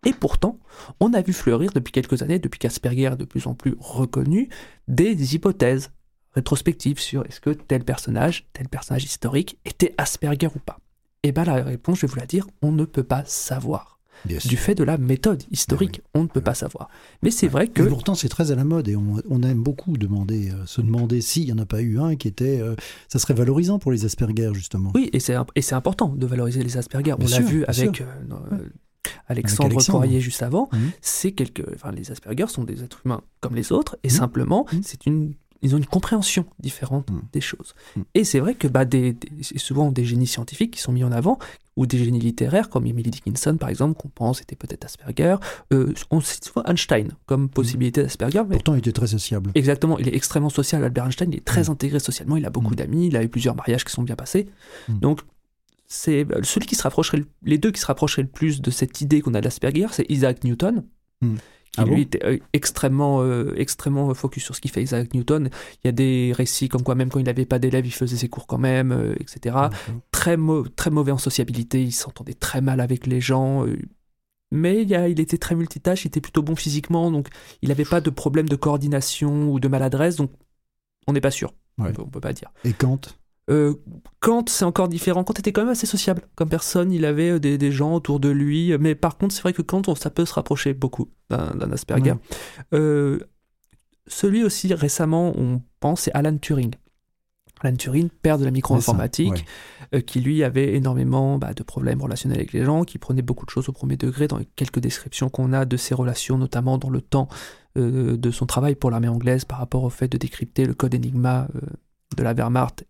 [0.06, 0.60] Et pourtant,
[1.00, 4.50] on a vu fleurir depuis quelques années, depuis qu'Asperger est de plus en plus reconnu,
[4.88, 5.92] des hypothèses
[6.34, 10.80] rétrospectives sur est-ce que tel personnage, tel personnage historique était Asperger ou pas.
[11.24, 14.00] Et eh bien la réponse, je vais vous la dire, on ne peut pas savoir.
[14.26, 16.02] du fait de la méthode historique.
[16.14, 16.90] On ne peut pas savoir.
[17.22, 17.84] Mais c'est vrai que.
[17.84, 21.46] pourtant, c'est très à la mode et on, aime beaucoup demander, euh, se demander s'il
[21.46, 22.62] n'y en a pas eu un qui était.
[22.62, 22.76] Euh,
[23.10, 24.92] ça serait valorisant pour les Asperger, justement.
[24.96, 27.14] Oui, et c'est important de valoriser les Asperger.
[27.14, 28.02] on l'a vu avec.
[29.28, 30.92] Alexandre, Poirier juste avant, mhm.
[31.02, 34.14] c'est quelque, enfin, les Asperger sont des êtres humains comme les autres, et mhm.
[34.14, 34.82] simplement, mhm.
[34.84, 37.76] c'est une ils ont une compréhension différente des choses.
[38.14, 39.18] Et c'est vrai que bah, des,
[39.58, 41.38] souvent des génies scientifiques qui sont mis en avant,
[41.76, 45.36] ou des génies littéraires, comme Emily Dickinson par exemple, qu'on pense était peut-être Asperger.
[45.74, 47.50] Euh, on cite souvent Einstein comme mm.
[47.50, 48.44] possibilité d'Asperger.
[48.50, 49.52] Pourtant, il était très sociable.
[49.56, 50.84] Exactement, il est extrêmement social.
[50.84, 53.56] Albert Einstein, il est très intégré socialement, il a beaucoup d'amis, il a eu plusieurs
[53.56, 54.48] mariages qui sont bien passés.
[54.88, 55.22] Donc,
[55.90, 59.02] c'est bah, celui qui se rapprocherait, les deux qui se rapprocheraient le plus de cette
[59.02, 60.86] idée qu'on a d'Asperger, c'est Isaac Newton
[61.72, 65.50] qui ah lui était euh, extrêmement, euh, extrêmement focus sur ce qu'il fait Isaac Newton.
[65.84, 68.18] Il y a des récits comme quoi même quand il n'avait pas d'élèves, il faisait
[68.18, 69.56] ses cours quand même, euh, etc.
[70.12, 70.38] Très,
[70.76, 73.66] très mauvais en sociabilité, il s'entendait très mal avec les gens.
[74.52, 77.28] mais il, il était très multitâche, il était plutôt bon physiquement, donc
[77.62, 80.32] il n'avait pas de problème de coordination ou de maladresse, donc
[81.08, 81.54] on n'est pas sûr.
[81.78, 82.52] On ne peut pas dire.
[82.66, 83.00] Et Kant?
[83.50, 83.74] Euh,
[84.20, 85.24] Kant, c'est encore différent.
[85.24, 86.92] Kant était quand même assez sociable comme personne.
[86.92, 88.78] Il avait euh, des, gens autour de lui.
[88.80, 92.14] Mais par contre, c'est vrai que Kant, ça peut se rapprocher beaucoup d'un Asperger.
[92.74, 93.20] Euh,
[94.08, 96.74] celui aussi récemment, on pense, c'est Alan Turing.
[97.62, 99.46] Alan Turing, père de la micro-informatique,
[100.08, 103.52] qui lui avait énormément bah, de problèmes relationnels avec les gens, qui prenait beaucoup de
[103.52, 107.02] choses au premier degré dans quelques descriptions qu'on a de ses relations, notamment dans le
[107.02, 107.28] temps
[107.76, 111.48] de son travail pour l'armée anglaise par rapport au fait de décrypter le code Enigma
[112.16, 112.86] de la Wehrmacht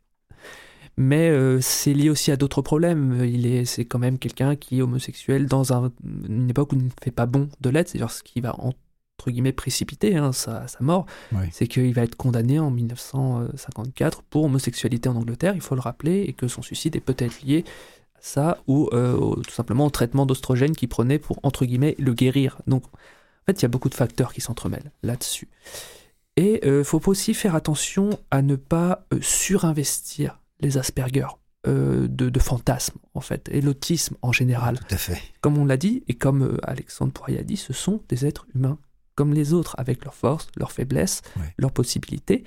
[1.00, 3.24] mais euh, c'est lié aussi à d'autres problèmes.
[3.24, 6.90] Il est, c'est quand même quelqu'un qui est homosexuel dans une époque où il ne
[7.02, 8.76] fait pas bon de l'être, c'est-à-dire ce qui va entre
[9.32, 11.06] guillemets précipiter hein, sa, mort,
[11.52, 16.24] c'est qu'il va être condamné en 1954 pour homosexualité en Angleterre, il faut le rappeler,
[16.24, 17.64] et que son suicide est peut-être lié
[18.16, 22.14] à ça ou euh, tout simplement au traitement d'ostrogène qu'il prenait pour entre guillemets le
[22.14, 22.58] guérir.
[22.68, 25.48] Donc en fait, il y a beaucoup de facteurs qui s'entremêlent là-dessus.
[26.36, 31.28] Et il euh, faut aussi faire attention à ne pas surinvestir les Asperger.
[31.68, 34.80] Euh, de, fantasmes, en fait, et l'autisme en général.
[34.80, 35.22] Tout à fait.
[35.42, 38.48] Comme on l'a dit, et comme euh, Alexandre Poirier a dit, ce sont des êtres
[38.56, 38.78] humains,
[39.16, 41.22] comme les autres, avec leurs forces, leurs faiblesses,
[41.58, 42.46] leurs possibilités.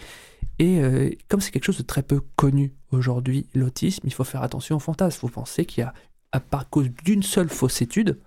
[0.59, 4.43] Et euh, comme c'est quelque chose de très peu connu aujourd'hui, l'autisme, il faut faire
[4.43, 5.18] attention aux fantasmes.
[5.20, 5.93] Vous pensez qu'il y a,
[6.32, 8.18] à part cause d'une seule fausse étude,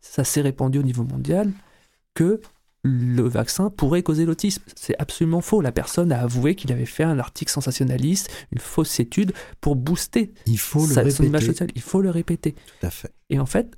[0.00, 1.52] ça s'est répandu au niveau mondial,
[2.14, 2.40] que
[2.84, 4.62] le vaccin pourrait causer l'autisme.
[4.76, 5.62] C'est absolument faux.
[5.62, 9.32] La personne a avoué qu'il avait fait un article sensationnaliste, une fausse étude
[9.62, 11.26] pour booster Il faut le répéter.
[11.26, 11.70] image sociale.
[11.74, 12.52] Il faut le répéter.
[12.52, 13.12] Tout à fait.
[13.30, 13.74] Et en fait,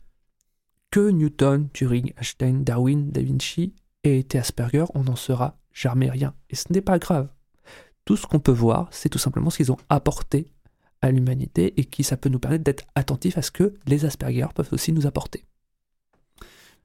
[0.91, 6.35] que Newton, Turing, Einstein, Darwin, Da Vinci aient été Asperger, on n'en saura jamais rien.
[6.51, 7.29] Et ce n'est pas grave.
[8.05, 10.49] Tout ce qu'on peut voir, c'est tout simplement ce qu'ils ont apporté
[11.01, 14.49] à l'humanité et qui ça peut nous permettre d'être attentifs à ce que les Asperger
[14.53, 15.45] peuvent aussi nous apporter.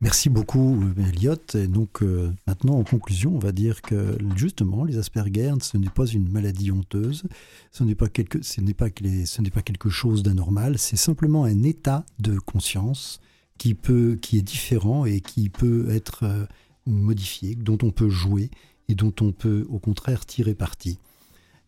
[0.02, 1.36] Merci beaucoup, Elliot.
[1.54, 5.90] Et donc, euh, maintenant, en conclusion, on va dire que justement, les Asperger, ce n'est
[5.90, 7.24] pas une maladie honteuse,
[7.72, 8.40] ce n'est pas quelque,
[8.74, 13.20] pas, pas quelque chose d'anormal, c'est simplement un état de conscience
[13.60, 16.46] qui peut, qui est différent et qui peut être euh,
[16.88, 18.50] modifié, dont on peut jouer
[18.90, 20.98] et dont on peut, au contraire, tirer parti.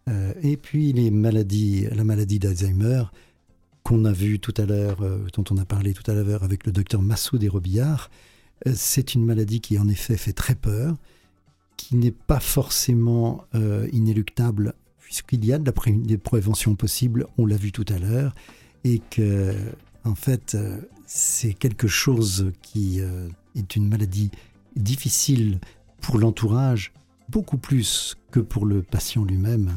[0.10, 3.04] Euh, et puis, les maladies, la maladie d'Alzheimer,
[3.84, 6.66] qu'on a vu tout à l'heure, euh, dont on a parlé tout à l'heure avec
[6.66, 8.10] le docteur Massoud et Robillard,
[8.66, 10.96] euh, c'est une maladie qui en effet fait très peur,
[11.76, 15.72] qui n'est pas forcément euh, inéluctable puisqu'il y a de
[16.06, 18.34] des préventions possibles, on l'a vu tout à l'heure,
[18.84, 19.54] et que
[20.06, 20.58] en fait
[21.06, 24.32] c'est quelque chose qui est une maladie
[24.76, 25.60] difficile
[26.02, 26.94] pour l'entourage,
[27.30, 29.74] beaucoup plus que pour le patient lui-même.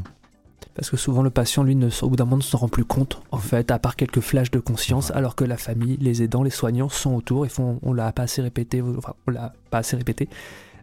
[0.76, 2.84] Parce que souvent le patient, lui, ne, au bout d'un moment, ne se rend plus
[2.84, 6.42] compte, en fait, à part quelques flashs de conscience, alors que la famille, les aidants,
[6.42, 9.78] les soignants sont autour et font, on l'a pas assez répété, enfin, on l'a pas
[9.78, 10.28] assez répété,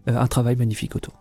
[0.09, 1.13] euh, un travail magnifique autour.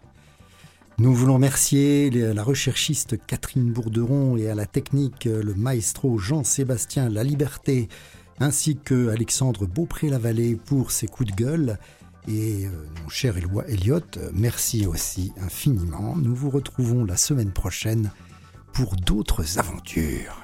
[0.99, 7.24] Nous voulons remercier la recherchiste Catherine Bourderon et à la technique le maestro Jean-Sébastien La
[7.24, 7.89] Liberté,
[8.40, 11.78] ainsi que Alexandre Beaupré-Lavallée pour ses coups de gueule.
[12.28, 12.70] Et euh,
[13.03, 14.01] mon cher Eloi Elliot,
[14.32, 16.15] merci aussi infiniment.
[16.16, 18.12] Nous vous retrouvons la semaine prochaine
[18.73, 20.43] pour d'autres aventures.